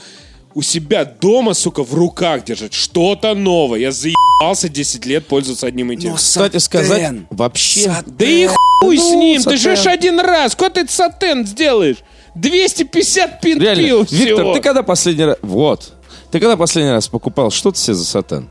у 0.55 0.63
себя 0.63 1.05
дома, 1.05 1.55
сука, 1.55 1.83
в 1.83 1.93
руках 1.95 2.45
держать 2.45 2.73
что-то 2.73 3.35
новое. 3.35 3.81
Я 3.81 3.91
заебался 3.91 4.69
10 4.69 5.05
лет 5.07 5.27
пользоваться 5.27 5.67
одним 5.67 5.91
и 5.91 5.97
тем. 5.97 6.13
Ну, 6.13 6.17
Кстати 6.17 6.59
сказать, 6.59 7.13
вообще... 7.31 7.93
Да 8.07 8.25
и 8.25 8.47
хуй 8.81 8.97
с 8.97 9.03
Ну, 9.11 9.21
ним, 9.21 9.43
ты 9.43 9.59
сатен. 9.59 9.77
же 9.83 9.91
один 9.91 10.21
раз, 10.21 10.55
куда 10.55 10.71
ты 10.71 10.81
этот 10.83 10.93
сатен 10.93 11.45
сделаешь? 11.45 11.97
250 12.37 13.41
пин 13.41 13.61
Реально, 13.61 13.83
пил, 13.83 13.99
Виктор, 14.11 14.45
всё. 14.45 14.55
ты 14.55 14.61
когда 14.61 14.83
последний 14.85 15.25
раз... 15.25 15.37
Вот. 15.43 15.93
Ты 16.31 16.39
когда 16.41 16.57
последний 16.57 16.91
раз 16.93 17.09
покупал 17.09 17.51
что-то 17.51 17.79
себе 17.79 17.95
за 17.95 18.05
сатен? 18.05 18.49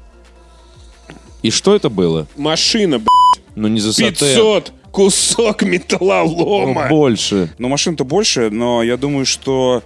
И 1.43 1.51
что 1.51 1.75
это 1.75 1.89
было? 1.89 2.25
Машина, 2.35 2.97
б***ь, 2.99 3.41
Ну, 3.55 3.67
не 3.67 3.79
за 3.79 3.93
сатен. 3.93 4.11
500, 4.13 4.71
кусок 4.91 5.61
металлолома. 5.63 6.83
Ну, 6.83 6.89
больше. 6.89 7.53
Ну, 7.57 7.67
машин-то 7.69 8.03
больше, 8.05 8.49
но 8.49 8.81
я 8.83 8.97
думаю, 8.97 9.25
что... 9.25 9.83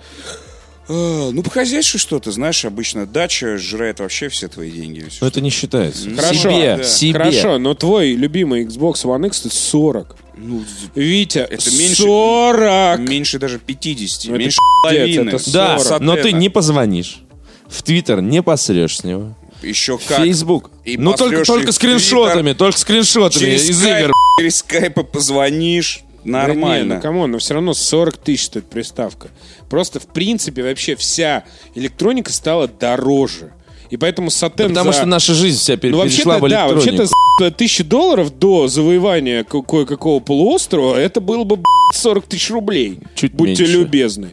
э, 0.87 1.29
Ну, 1.33 1.41
по 1.43 1.49
хозяйству 1.49 1.97
что-то, 1.99 2.31
знаешь, 2.31 2.63
обычно 2.63 3.05
дача 3.05 3.57
жрает 3.57 3.99
вообще 3.99 4.29
все 4.29 4.47
твои 4.47 4.69
деньги. 4.71 5.05
Но 5.19 5.27
это 5.27 5.41
не 5.41 5.49
считается. 5.49 6.09
Хорошо, 6.15 6.33
себе, 6.51 6.77
да. 6.77 6.83
себе. 6.83 7.13
Хорошо, 7.19 7.57
но 7.57 7.73
твой 7.73 8.11
любимый 8.13 8.63
Xbox 8.65 9.03
One 9.03 9.27
X 9.27 9.45
это 9.45 9.55
40. 9.55 10.15
Ну, 10.37 10.63
Витя, 10.93 11.39
Это 11.39 11.71
меньше- 11.71 12.03
40! 12.03 12.99
меньше 12.99 13.39
даже 13.39 13.57
50, 13.57 14.25
Ну, 14.29 14.35
это 14.35 14.39
меньше 14.43 14.57
пиздец, 14.83 14.83
половины. 14.83 15.29
это 15.31 15.51
Да, 15.51 15.79
Сорок. 15.79 16.01
но 16.01 16.15
ты 16.15 16.31
не 16.31 16.49
позвонишь. 16.49 17.21
В 17.67 17.81
Твиттер 17.81 18.21
не 18.21 18.43
посрешь 18.43 18.97
с 18.97 19.03
него. 19.03 19.35
Еще 19.63 19.97
как. 19.97 20.17
Фейсбук. 20.19 20.69
И 20.85 20.97
ну, 20.97 21.13
только, 21.13 21.43
только 21.43 21.71
скриншотами, 21.71 22.53
только 22.53 22.77
скриншотами 22.79 23.39
Через 23.41 23.69
из 23.69 23.79
скайп, 23.79 24.05
игр. 24.05 24.13
через 24.39 24.55
скайпа 24.57 25.03
позвонишь. 25.03 26.01
Да 26.23 26.23
не, 26.25 26.31
Нормально. 26.53 26.95
ну 26.95 27.01
come 27.01 27.18
on, 27.18 27.31
но 27.31 27.37
все 27.39 27.53
равно 27.53 27.73
40 27.73 28.17
тысяч 28.17 28.45
стоит 28.45 28.65
приставка. 28.69 29.29
Просто, 29.69 29.99
в 29.99 30.07
принципе, 30.07 30.61
вообще 30.63 30.95
вся 30.95 31.43
электроника 31.73 32.31
стала 32.33 32.67
дороже. 32.67 33.53
И 33.89 33.95
поэтому 33.97 34.29
Сатен 34.29 34.69
Потому 34.69 34.91
за- 34.91 34.97
что 34.97 35.05
наша 35.05 35.33
жизнь 35.33 35.57
вся 35.57 35.77
пере- 35.77 35.95
Ну, 35.95 36.03
перешла 36.03 36.37
в 36.37 36.41
да, 36.41 36.47
электронику. 36.67 36.75
вообще-то 36.75 37.05
за 37.39 37.51
тысячи 37.51 37.83
долларов 37.83 38.37
до 38.37 38.67
завоевания 38.67 39.45
ко- 39.45 39.61
кое-какого 39.61 40.19
полуострова 40.19 40.95
это 40.97 41.21
было 41.21 41.45
бы 41.45 41.55
б***ь, 41.55 41.95
40 41.97 42.25
тысяч 42.27 42.49
рублей. 42.51 42.99
Чуть 43.15 43.33
Будьте 43.33 43.63
меньше. 43.63 43.77
любезны. 43.77 44.31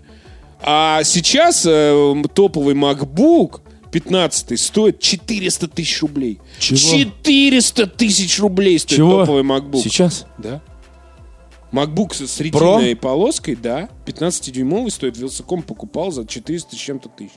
А 0.60 1.04
сейчас 1.04 1.64
э, 1.66 2.14
топовый 2.34 2.74
MacBook 2.74 3.60
15 3.94 4.58
стоит 4.58 4.98
400 4.98 5.68
тысяч 5.68 6.02
рублей. 6.02 6.40
Чего? 6.58 6.76
400 6.76 7.86
тысяч 7.86 8.40
рублей 8.40 8.80
стоит 8.80 8.96
Чего? 8.96 9.20
топовый 9.20 9.44
MacBook. 9.44 9.82
Сейчас? 9.82 10.26
Да. 10.36 10.60
MacBook 11.70 12.12
с 12.12 12.40
ретиной 12.40 12.96
полоской, 12.96 13.54
да. 13.54 13.88
15-дюймовый 14.04 14.90
стоит. 14.90 15.16
Вилсаком 15.16 15.62
покупал 15.62 16.10
за 16.10 16.26
400 16.26 16.74
с 16.74 16.78
чем-то 16.78 17.08
тысяч. 17.08 17.34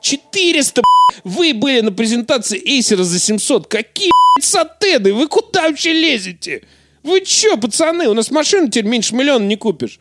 400, 0.00 0.82
б***ь! 0.82 1.20
Вы 1.24 1.52
были 1.52 1.80
на 1.80 1.90
презентации 1.90 2.62
Acer 2.78 3.02
за 3.02 3.18
700. 3.18 3.66
Какие, 3.66 4.12
сатены? 4.40 5.12
Вы 5.12 5.26
куда 5.26 5.68
вообще 5.68 5.92
лезете? 5.92 6.62
Вы 7.02 7.22
чё, 7.22 7.56
пацаны? 7.56 8.06
У 8.08 8.14
нас 8.14 8.30
машину 8.30 8.68
теперь 8.68 8.84
меньше 8.84 9.16
миллиона 9.16 9.44
не 9.44 9.56
купишь. 9.56 9.98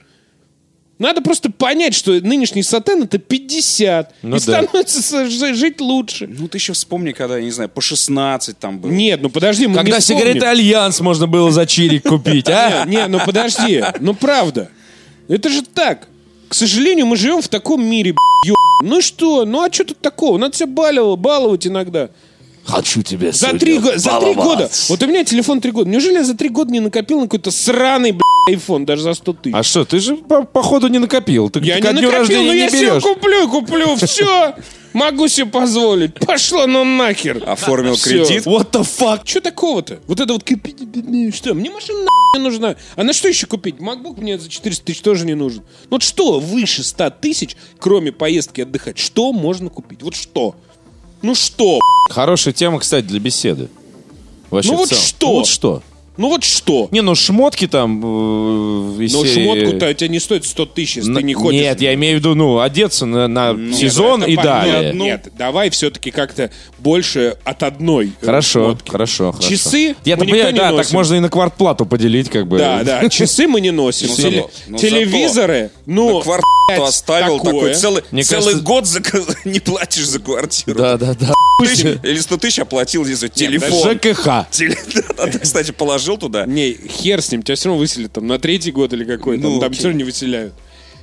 Надо 1.00 1.22
просто 1.22 1.52
понять, 1.52 1.94
что 1.94 2.12
нынешний 2.12 2.64
сатен 2.64 3.04
это 3.04 3.20
50. 3.20 4.16
Ну 4.24 4.30
и 4.30 4.40
да. 4.40 4.64
становится 4.64 5.54
жить 5.54 5.80
лучше. 5.80 6.28
Ну, 6.28 6.48
ты 6.48 6.58
еще 6.58 6.74
вспомни, 6.74 7.12
когда, 7.12 7.38
я 7.38 7.44
не 7.44 7.52
знаю, 7.52 7.70
по 7.70 7.82
16 7.82 8.58
там 8.58 8.80
было. 8.80 8.90
Нет, 8.90 9.22
ну 9.22 9.30
подожди, 9.30 9.68
мы 9.68 9.76
Когда 9.76 9.98
не 9.98 10.02
сигареты 10.02 10.46
Альянс 10.46 11.00
можно 11.02 11.28
было 11.28 11.52
за 11.52 11.68
чирик 11.68 12.04
купить, 12.04 12.50
а? 12.50 12.86
Не, 12.86 13.08
ну 13.08 13.20
подожди, 13.24 13.84
ну 14.00 14.14
правда. 14.16 14.70
Это 15.28 15.50
же 15.50 15.62
так. 15.62 16.08
К 16.48 16.54
сожалению, 16.54 17.06
мы 17.06 17.18
живем 17.18 17.42
в 17.42 17.50
таком 17.50 17.84
мире, 17.84 18.14
б***ь, 18.14 18.48
ё**. 18.48 18.56
Ну 18.82 19.00
и 19.00 19.02
что? 19.02 19.44
Ну 19.46 19.62
а 19.62 19.72
что 19.72 19.84
тут 19.84 20.00
такого? 20.00 20.38
Надо 20.38 20.56
себя 20.56 20.68
баловать 20.68 21.68
иногда. 21.68 22.10
Хочу 22.68 23.02
тебя 23.02 23.32
За 23.32 23.58
три, 23.58 23.80
го- 23.80 23.98
за 23.98 24.20
три 24.20 24.34
года. 24.34 24.70
Вот 24.90 25.02
у 25.02 25.08
меня 25.08 25.24
телефон 25.24 25.62
три 25.62 25.72
года. 25.72 25.90
Неужели 25.90 26.16
я 26.16 26.24
за 26.24 26.36
три 26.36 26.50
года 26.50 26.72
не 26.72 26.80
накопил 26.82 27.20
на 27.22 27.26
какой-то 27.28 27.50
сраный, 27.50 28.12
б***ь, 28.12 28.54
iPhone, 28.56 28.86
даже 28.86 29.04
за 29.04 29.14
100 29.14 29.34
тысяч? 29.34 29.56
А 29.56 29.64
что, 29.64 29.86
ты 29.86 30.00
же 30.00 30.18
по- 30.18 30.44
походу 30.44 30.88
не 30.90 31.00
накопил. 31.00 31.50
Ты 31.50 31.60
я 31.62 31.80
ко 31.80 31.94
не 31.94 32.00
дню 32.00 32.12
накопил, 32.12 32.20
рождения 32.20 32.48
но 32.48 32.54
не 32.54 32.60
я 32.60 32.70
себе 32.70 32.82
берешь. 32.90 33.04
куплю, 33.04 33.48
куплю, 33.50 33.96
все. 34.06 34.54
Могу 34.94 35.28
себе 35.28 35.46
позволить. 35.48 36.16
Пошло 36.16 36.66
ну 36.68 36.84
нахер. 36.84 37.42
Оформил 37.48 37.96
Всё. 37.96 38.26
кредит. 38.26 38.46
What 38.48 38.72
the 38.72 38.82
fuck? 38.82 39.22
Что 39.26 39.42
такого-то? 39.42 40.00
Вот 40.08 40.20
это 40.20 40.34
вот 40.34 40.44
купить, 40.44 41.36
что? 41.36 41.54
Мне 41.54 41.70
машина 41.70 42.06
не 42.36 42.42
нужна. 42.42 42.76
А 42.96 43.04
на 43.04 43.14
что 43.14 43.28
еще 43.28 43.46
купить? 43.48 43.76
MacBook 43.76 44.20
мне 44.20 44.38
за 44.40 44.50
400 44.50 44.86
тысяч 44.86 45.02
тоже 45.02 45.26
не 45.26 45.36
нужен. 45.36 45.60
Ну 45.84 45.92
вот 45.92 46.04
что 46.04 46.40
выше 46.40 46.84
100 46.84 47.12
тысяч, 47.12 47.56
кроме 47.80 48.12
поездки 48.12 48.62
отдыхать, 48.62 48.98
что 48.98 49.32
можно 49.34 49.70
купить? 49.70 50.02
Вот 50.02 50.16
что? 50.16 50.56
Ну 51.22 51.36
что? 51.36 51.80
Хорошая 52.10 52.54
тема, 52.54 52.80
кстати, 52.80 53.06
для 53.06 53.20
беседы. 53.20 53.70
Вообще 54.50 54.72
Ну 54.72 54.78
вот 54.78 54.90
целом. 54.90 55.04
что? 55.04 55.28
Ну 55.28 55.34
вот 55.34 55.46
что? 55.48 55.84
Ну 56.18 56.30
вот 56.30 56.44
что? 56.44 56.88
Не, 56.90 57.02
ну 57.02 57.14
шмотки 57.14 57.68
там 57.68 58.00
э, 58.04 58.04
Но 58.04 59.08
серии- 59.08 59.44
шмотку-то 59.46 59.90
у 59.90 59.94
тебя 59.94 60.08
не 60.08 60.20
стоит 60.20 60.46
100 60.46 60.66
тысяч, 60.68 60.98
если 60.98 61.14
ты 61.14 61.22
не 61.22 61.36
ходишь. 61.36 61.62
Нет, 61.62 61.80
я 61.80 61.94
имею 61.94 62.18
в 62.18 62.20
виду, 62.22 62.34
ну, 62.34 62.60
одеться 62.60 63.06
на, 63.06 63.28
на 63.28 63.54
сезон 63.72 64.24
Это 64.24 64.32
и 64.32 64.36
понятно. 64.36 64.72
далее. 64.72 64.94
Нет, 64.94 65.28
давай 65.38 65.70
все-таки 65.70 66.10
как-то 66.10 66.50
больше 66.88 67.36
от 67.44 67.64
одной 67.64 68.14
э, 68.22 68.26
Хорошо, 68.26 68.64
шмотки. 68.68 68.90
хорошо, 68.90 69.32
хорошо. 69.34 69.50
Часы 69.50 69.96
Я 70.06 70.16
мы 70.16 70.20
так 70.22 70.28
никто 70.28 70.32
понимаю, 70.32 70.54
не 70.54 70.58
да, 70.60 70.68
так 70.70 70.78
носим. 70.78 70.94
можно 70.94 71.16
и 71.16 71.20
на 71.20 71.30
квартплату 71.30 71.86
поделить, 71.86 72.30
как 72.30 72.48
бы. 72.48 72.58
Да, 72.58 72.82
да, 72.84 73.10
часы 73.10 73.46
мы 73.48 73.60
не 73.60 73.72
носим. 73.72 74.08
Ну, 74.08 74.16
Теле- 74.16 74.36
зато- 74.38 74.52
ну, 74.68 74.78
Телевизоры, 74.78 75.72
ну, 75.86 76.18
На 76.18 76.24
квартиру 76.24 76.48
блядь, 76.70 76.80
оставил 76.90 77.38
такое. 77.40 77.54
такой 77.54 77.74
целый, 77.76 78.04
Мне 78.12 78.24
целый 78.24 78.44
кажется- 78.44 78.64
год 78.64 78.86
за- 78.86 79.02
не 79.46 79.60
платишь 79.60 80.08
за 80.08 80.20
квартиру. 80.20 80.78
Да, 80.80 80.98
да, 80.98 81.14
да. 81.14 81.34
Тысяч- 81.62 82.00
или 82.04 82.20
100 82.20 82.38
тысяч 82.38 82.60
оплатил 82.60 83.04
здесь 83.04 83.18
за 83.20 83.28
телефон. 83.28 83.92
ЖКХ. 83.94 84.48
Теле- 84.52 84.78
да, 85.18 85.28
Ты, 85.28 85.40
кстати, 85.40 85.72
положил 85.72 86.18
туда. 86.18 86.46
Не, 86.46 86.72
хер 86.74 87.22
с 87.22 87.32
ним, 87.32 87.44
тебя 87.44 87.56
все 87.56 87.68
равно 87.68 87.80
выселят 87.80 88.14
там 88.14 88.28
на 88.28 88.40
третий 88.40 88.72
год 88.72 88.94
или 88.94 89.04
какой, 89.04 89.40
там, 89.42 89.60
там 89.60 89.74
все 89.74 89.84
равно 89.86 89.98
не 89.98 90.04
выселяют. 90.06 90.54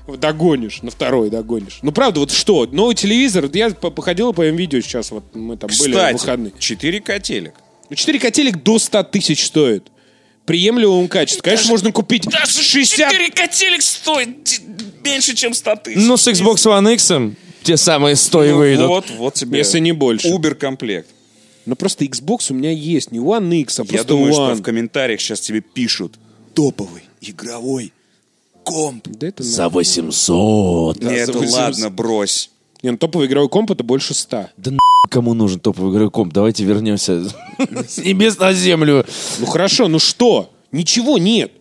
Догонишь, 0.06 0.82
на 0.82 0.90
второй 0.90 1.30
догонишь. 1.30 1.78
Ну, 1.82 1.90
правда, 1.90 2.20
вот 2.20 2.30
что? 2.30 2.66
Новый 2.66 2.94
телевизор, 2.94 3.44
вот 3.46 3.54
я 3.56 3.70
по- 3.70 3.90
походил 3.90 4.34
по 4.34 4.46
им 4.46 4.56
видео 4.56 4.80
сейчас, 4.80 5.10
вот 5.10 5.24
мы 5.34 5.56
там 5.56 5.68
были 5.78 5.92
в 5.92 5.96
Кстати, 5.96 6.14
выходные. 6.14 6.52
4К 6.58 7.20
телек. 7.20 7.54
Ну, 7.88 7.96
4 7.96 8.30
телек 8.30 8.62
до 8.62 8.78
100 8.78 9.02
тысяч 9.04 9.46
стоит. 9.46 9.88
Приемлемого 10.44 11.06
качества. 11.08 11.42
Конечно, 11.42 11.70
можно 11.70 11.90
купить 11.90 12.24
60... 12.30 13.12
котелек 13.34 13.80
стоит 13.80 14.60
меньше, 15.02 15.34
чем 15.34 15.54
100 15.54 15.76
тысяч. 15.76 15.96
Ну, 15.96 16.18
с 16.18 16.28
Xbox 16.28 16.56
One 16.66 16.92
X 16.92 17.12
те 17.62 17.78
самые 17.78 18.14
100 18.16 18.44
и 18.44 18.50
Ну, 18.50 18.56
выйдут. 18.58 18.88
Вот, 18.88 19.10
вот 19.16 19.34
тебе. 19.34 19.56
Если 19.58 19.78
не 19.78 19.92
больше. 19.92 20.28
Uber 20.28 20.54
комплект. 20.54 21.08
Ну, 21.64 21.76
просто 21.76 22.04
Xbox 22.04 22.48
у 22.50 22.54
меня 22.54 22.70
есть. 22.70 23.10
Не 23.10 23.20
One 23.20 23.54
X, 23.62 23.80
а 23.80 23.84
Я 23.84 23.88
просто 23.88 24.08
думаю, 24.08 24.32
One. 24.34 24.52
что 24.52 24.54
в 24.56 24.62
комментариях 24.62 25.18
сейчас 25.22 25.40
тебе 25.40 25.62
пишут 25.62 26.18
топовый 26.52 27.04
игровой 27.22 27.93
комп. 28.64 29.06
Да 29.08 29.28
это 29.28 29.42
За 29.42 29.68
800. 29.68 30.98
Да, 30.98 31.10
Нет, 31.12 31.26
за 31.26 31.32
800. 31.32 31.54
ладно, 31.58 31.90
брось. 31.90 32.50
Не, 32.82 32.90
ну, 32.90 32.98
топовый 32.98 33.26
игровой 33.28 33.48
комп 33.48 33.70
это 33.70 33.84
больше 33.84 34.14
100. 34.14 34.48
Да 34.56 34.70
на 34.70 34.78
кому 35.10 35.34
нужен 35.34 35.60
топовый 35.60 35.90
игровой 35.92 36.10
комп? 36.10 36.32
Давайте 36.32 36.64
вернемся 36.64 37.24
с 37.88 37.98
небес 37.98 38.38
на 38.38 38.52
землю. 38.52 39.06
Ну 39.38 39.46
хорошо, 39.46 39.88
ну 39.88 39.98
что? 39.98 40.50
Ничего 40.72 41.18
нет. 41.18 41.52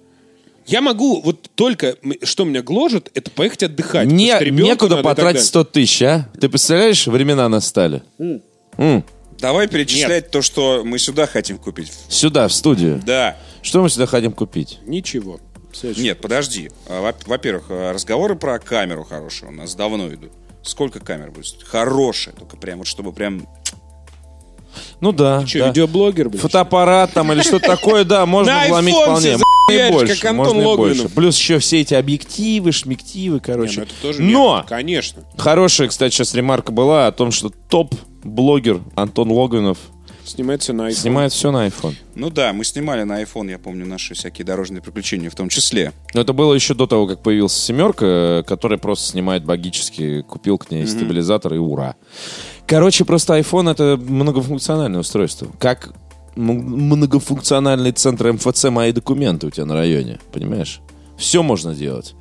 Я 0.65 0.81
могу, 0.81 1.21
вот 1.21 1.49
только, 1.55 1.97
что 2.23 2.45
меня 2.45 2.61
гложет, 2.61 3.11
это 3.13 3.29
поехать 3.31 3.63
отдыхать. 3.63 4.07
Не, 4.07 4.33
некуда 4.49 4.97
потратить 4.97 5.35
далее. 5.35 5.43
100 5.43 5.63
тысяч, 5.65 6.01
а? 6.03 6.29
Ты 6.39 6.47
представляешь, 6.49 7.05
времена 7.07 7.49
настали. 7.49 8.01
М. 8.77 9.03
Давай 9.39 9.67
перечислять 9.67 10.31
то, 10.31 10.41
что 10.41 10.83
мы 10.85 10.99
сюда 10.99 11.27
хотим 11.27 11.57
купить. 11.57 11.91
Сюда, 12.07 12.47
в 12.47 12.53
студию. 12.53 13.01
Да. 13.05 13.37
Что 13.61 13.81
мы 13.81 13.89
сюда 13.89 14.05
хотим 14.05 14.31
купить? 14.31 14.79
Ничего. 14.85 15.39
Нет, 15.81 16.21
подожди. 16.21 16.69
А, 16.87 17.01
во- 17.01 17.15
Во-первых, 17.25 17.65
а, 17.69 17.93
разговоры 17.93 18.35
про 18.35 18.59
камеру 18.59 19.03
хорошие 19.03 19.49
у 19.49 19.51
нас 19.51 19.75
давно 19.75 20.07
идут. 20.13 20.31
Сколько 20.61 20.99
камер 20.99 21.31
будет? 21.31 21.61
Хорошая, 21.63 22.33
только 22.35 22.55
прям 22.57 22.79
вот 22.79 22.87
чтобы 22.87 23.11
прям... 23.11 23.47
Ну 25.01 25.11
да. 25.11 25.43
Че, 25.45 25.59
да. 25.59 25.67
видеоблогер, 25.67 26.29
блин? 26.29 26.41
Фотоаппарат 26.41 27.11
там 27.13 27.31
или 27.31 27.41
что-то 27.41 27.67
такое, 27.67 28.03
да, 28.05 28.25
можно 28.25 28.63
вломить 28.69 28.95
вполне. 28.95 29.37
и 29.71 29.91
больше, 29.91 30.15
как 30.19 30.31
Антон 30.31 30.57
можно 30.57 30.61
и 30.61 30.75
больше. 30.77 31.09
Плюс 31.09 31.37
еще 31.37 31.59
все 31.59 31.81
эти 31.81 31.93
объективы, 31.93 32.71
шмективы, 32.71 33.35
Не, 33.35 33.39
короче. 33.41 33.79
ну 33.81 33.83
это 33.83 33.93
тоже 34.01 34.21
Но 34.21 34.57
нет, 34.57 34.65
конечно. 34.67 35.23
хорошая, 35.37 35.89
кстати, 35.89 36.13
сейчас 36.13 36.33
ремарка 36.33 36.71
была 36.71 37.07
о 37.07 37.11
том, 37.11 37.31
что 37.31 37.49
топ-блогер 37.69 38.81
Антон 38.95 39.31
Логвинов 39.31 39.77
Снимается 40.25 40.73
на 40.73 40.89
iPhone. 40.89 40.93
снимает 40.93 41.33
все 41.33 41.51
на 41.51 41.67
iPhone. 41.67 41.95
Ну 42.15 42.29
да, 42.29 42.53
мы 42.53 42.63
снимали 42.63 43.03
на 43.03 43.21
iPhone, 43.21 43.49
я 43.51 43.59
помню, 43.59 43.85
наши 43.85 44.13
всякие 44.13 44.45
дорожные 44.45 44.81
приключения 44.81 45.29
в 45.29 45.35
том 45.35 45.49
числе. 45.49 45.91
Но 46.13 46.21
это 46.21 46.33
было 46.33 46.53
еще 46.53 46.73
до 46.73 46.87
того, 46.87 47.07
как 47.07 47.21
появился 47.21 47.59
семерка, 47.61 48.43
которая 48.47 48.79
просто 48.79 49.11
снимает 49.11 49.43
богически, 49.43 50.21
купил 50.21 50.57
к 50.57 50.71
ней 50.71 50.87
стабилизатор 50.87 51.53
и 51.53 51.57
ура. 51.57 51.95
Короче, 52.65 53.03
просто 53.05 53.37
iPhone 53.37 53.69
это 53.71 53.97
многофункциональное 54.01 55.01
устройство. 55.01 55.47
Как 55.59 55.93
м- 56.35 56.43
многофункциональный 56.87 57.91
центр 57.91 58.31
МФЦ 58.31 58.65
«Мои 58.65 58.91
документы» 58.91 59.47
у 59.47 59.49
тебя 59.51 59.65
на 59.65 59.73
районе, 59.75 60.19
понимаешь? 60.31 60.79
Все 61.17 61.43
можно 61.43 61.75
делать. 61.75 62.15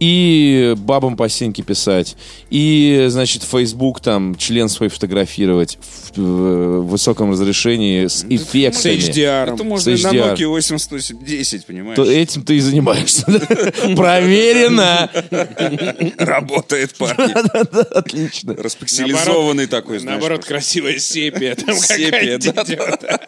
И 0.00 0.74
бабам 0.78 1.16
по 1.16 1.28
синьке 1.28 1.62
писать, 1.62 2.16
и, 2.50 3.06
значит, 3.08 3.42
Facebook 3.42 4.00
там 4.00 4.34
член 4.34 4.68
свой 4.68 4.88
фотографировать 4.88 5.78
в, 6.14 6.20
в 6.20 6.88
высоком 6.88 7.30
разрешении 7.30 8.06
с 8.06 8.20
С 8.20 8.24
эффектами. 8.28 8.94
HDR. 8.94 9.54
Это 9.54 9.64
можно 9.64 9.92
на 9.92 9.96
HDR. 9.96 10.36
Nokia 10.36 10.46
8110, 10.48 11.66
понимаешь? 11.66 11.96
То 11.96 12.04
этим 12.04 12.42
ты 12.42 12.56
и 12.56 12.60
занимаешься. 12.60 13.24
Проверено. 13.96 15.10
Работает, 16.18 16.94
парень. 16.96 17.32
Отлично. 17.90 18.54
Распикселизованный 18.54 19.66
такой, 19.66 19.98
знаешь. 20.00 20.20
Наоборот, 20.20 20.44
красивая 20.44 20.98
сепия. 20.98 21.54
Там 21.54 21.76
какая-то. 21.78 23.20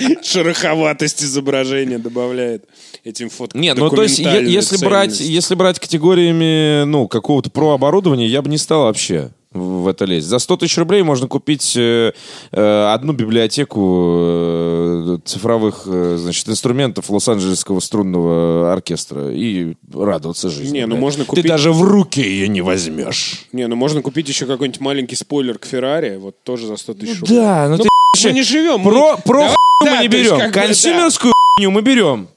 Шероховатость 0.22 1.22
изображения 1.22 1.98
добавляет 1.98 2.64
этим 3.04 3.30
фото. 3.30 3.56
Нет, 3.56 3.76
ну 3.76 3.90
то 3.90 4.02
есть, 4.02 4.18
если 4.18 4.84
брать, 4.84 5.18
если 5.20 5.54
брать 5.54 5.78
категориями, 6.14 6.84
ну, 6.84 7.08
какого-то 7.08 7.50
прооборудования, 7.50 8.26
я 8.26 8.42
бы 8.42 8.48
не 8.50 8.58
стал 8.58 8.82
вообще 8.82 9.30
в 9.52 9.88
это 9.88 10.04
лезть. 10.04 10.28
За 10.28 10.38
100 10.38 10.58
тысяч 10.58 10.78
рублей 10.78 11.02
можно 11.02 11.26
купить 11.26 11.74
э, 11.76 12.12
э, 12.52 12.92
одну 12.94 13.12
библиотеку 13.12 14.14
э, 14.16 15.18
цифровых, 15.24 15.82
э, 15.86 16.16
значит, 16.20 16.48
инструментов 16.48 17.10
Лос-Анджелесского 17.10 17.80
струнного 17.80 18.72
оркестра 18.72 19.32
и 19.32 19.74
радоваться 19.92 20.50
жизни. 20.50 20.78
Не, 20.78 20.86
ну 20.86 20.90
блядь. 20.94 21.00
можно 21.00 21.24
Ты 21.24 21.30
купить- 21.30 21.46
даже 21.46 21.72
в 21.72 21.82
руки 21.82 22.20
ее 22.20 22.46
не 22.46 22.60
возьмешь. 22.60 23.46
Не, 23.52 23.66
ну 23.66 23.74
можно 23.74 24.02
купить 24.02 24.28
еще 24.28 24.46
какой-нибудь 24.46 24.80
маленький 24.80 25.16
спойлер 25.16 25.58
к 25.58 25.64
Феррари, 25.66 26.16
вот 26.16 26.40
тоже 26.44 26.68
за 26.68 26.76
100 26.76 26.94
тысяч 26.94 27.20
рублей. 27.20 27.36
Да, 27.38 27.68
ну, 27.68 27.76
Ну, 27.76 27.82
ты 27.82 27.88
мы 28.28 28.32
не 28.32 28.42
живем. 28.42 28.84
про, 28.84 29.16
про 29.16 29.38
Давай, 29.40 29.54
хуйню 29.80 29.84
да, 29.84 29.96
мы 29.96 30.02
не 30.02 30.08
берем, 30.08 30.38
как 30.38 30.52
да. 30.52 30.62
консюмерскую 30.66 31.32
хуйню 31.56 31.70
мы 31.72 31.82
берем. 31.82 32.28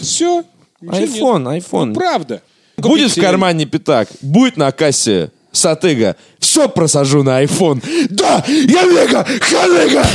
Все. 0.00 0.42
Айфон, 0.88 1.46
айфон. 1.46 1.94
Правда. 1.94 2.42
Будет 2.78 3.10
в 3.10 3.20
кармане 3.20 3.66
пятак, 3.66 4.08
будет 4.22 4.56
на 4.56 4.70
кассе 4.72 5.30
Сатыга. 5.50 6.16
Все 6.38 6.68
просажу 6.68 7.22
на 7.22 7.42
iPhone. 7.42 7.82
Да, 8.10 8.44
я 8.46 8.84
мега 8.84 9.26
ханыга! 9.40 10.06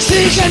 Сынка 0.00 0.48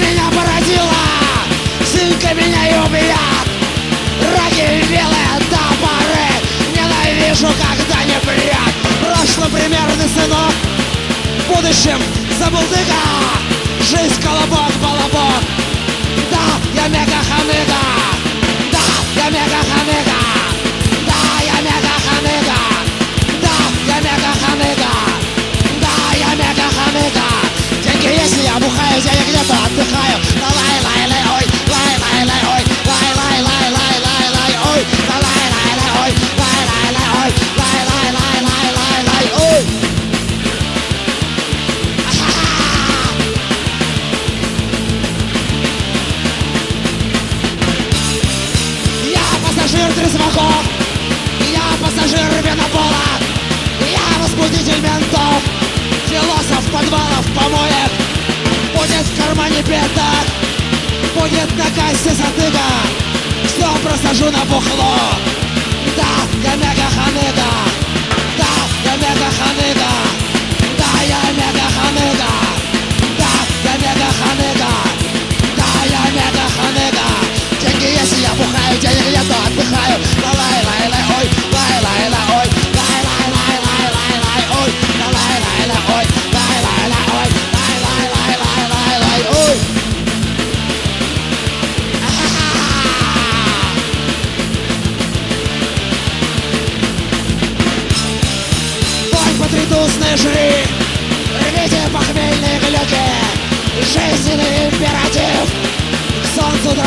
ненавижу, 7.41 7.47
когда 7.47 8.03
не 8.03 8.19
прет. 8.19 8.75
Прошлым 9.01 9.51
примерный 9.51 10.09
сынок, 10.09 10.53
будущем 11.47 11.99
забулдыга. 12.39 12.93
Жизнь 13.79 14.21
колобок, 14.21 14.71
балабок. 14.81 15.43
Да, 16.29 16.81
я 16.81 16.87
мега 16.87 17.17
ханыга. 17.29 17.60
На 61.71 61.81
кассе 61.81 62.09
затыга 62.09 62.59
Все 63.45 63.67
просажу 63.83 64.31
на 64.31 64.43
бухло 64.45 64.95
Да, 65.97 66.49
я 66.49 66.55
мега 66.55 66.87
ханыга 66.95 67.70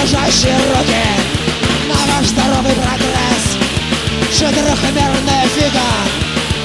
дрожащие 0.04 0.56
руки 0.56 1.04
На 1.88 2.12
ваш 2.12 2.26
здоровый 2.26 2.74
прогресс. 2.74 3.56
Четырехмерная 4.30 5.46
фига 5.54 5.90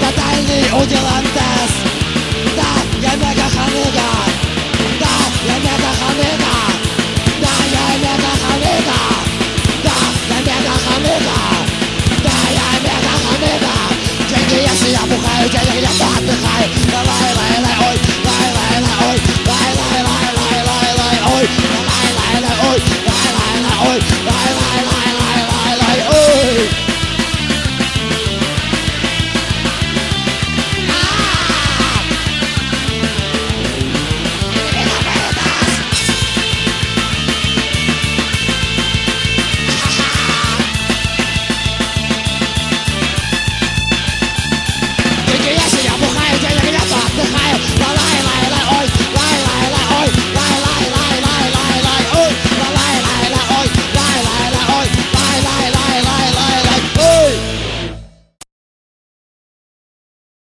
Тотальный 0.01 0.63
удилантес 0.81 1.73
Да, 2.57 2.71
я 3.01 3.15
мега 3.15 3.47
ханыга 3.55 4.09
Да, 4.99 5.15
я 5.45 5.57
мега 5.59 5.91
ханыга 5.99 6.55
Да, 7.41 7.53
я 7.71 7.85
мега 7.97 8.31
ханыга 8.41 8.99
Да, 9.83 9.95
я 10.27 10.45
мега 10.45 10.75
ханыга 10.85 11.39
Да, 12.23 12.37
я 12.51 12.67
мега 12.83 13.13
ханыга. 13.23 13.73
Деньги, 14.29 14.67
если 14.69 14.89
я 14.91 15.01
бухаю, 15.01 15.49
денег 15.49 15.89
я 15.97 16.07
отдыхаю 16.17 16.69
Давай. 16.91 17.18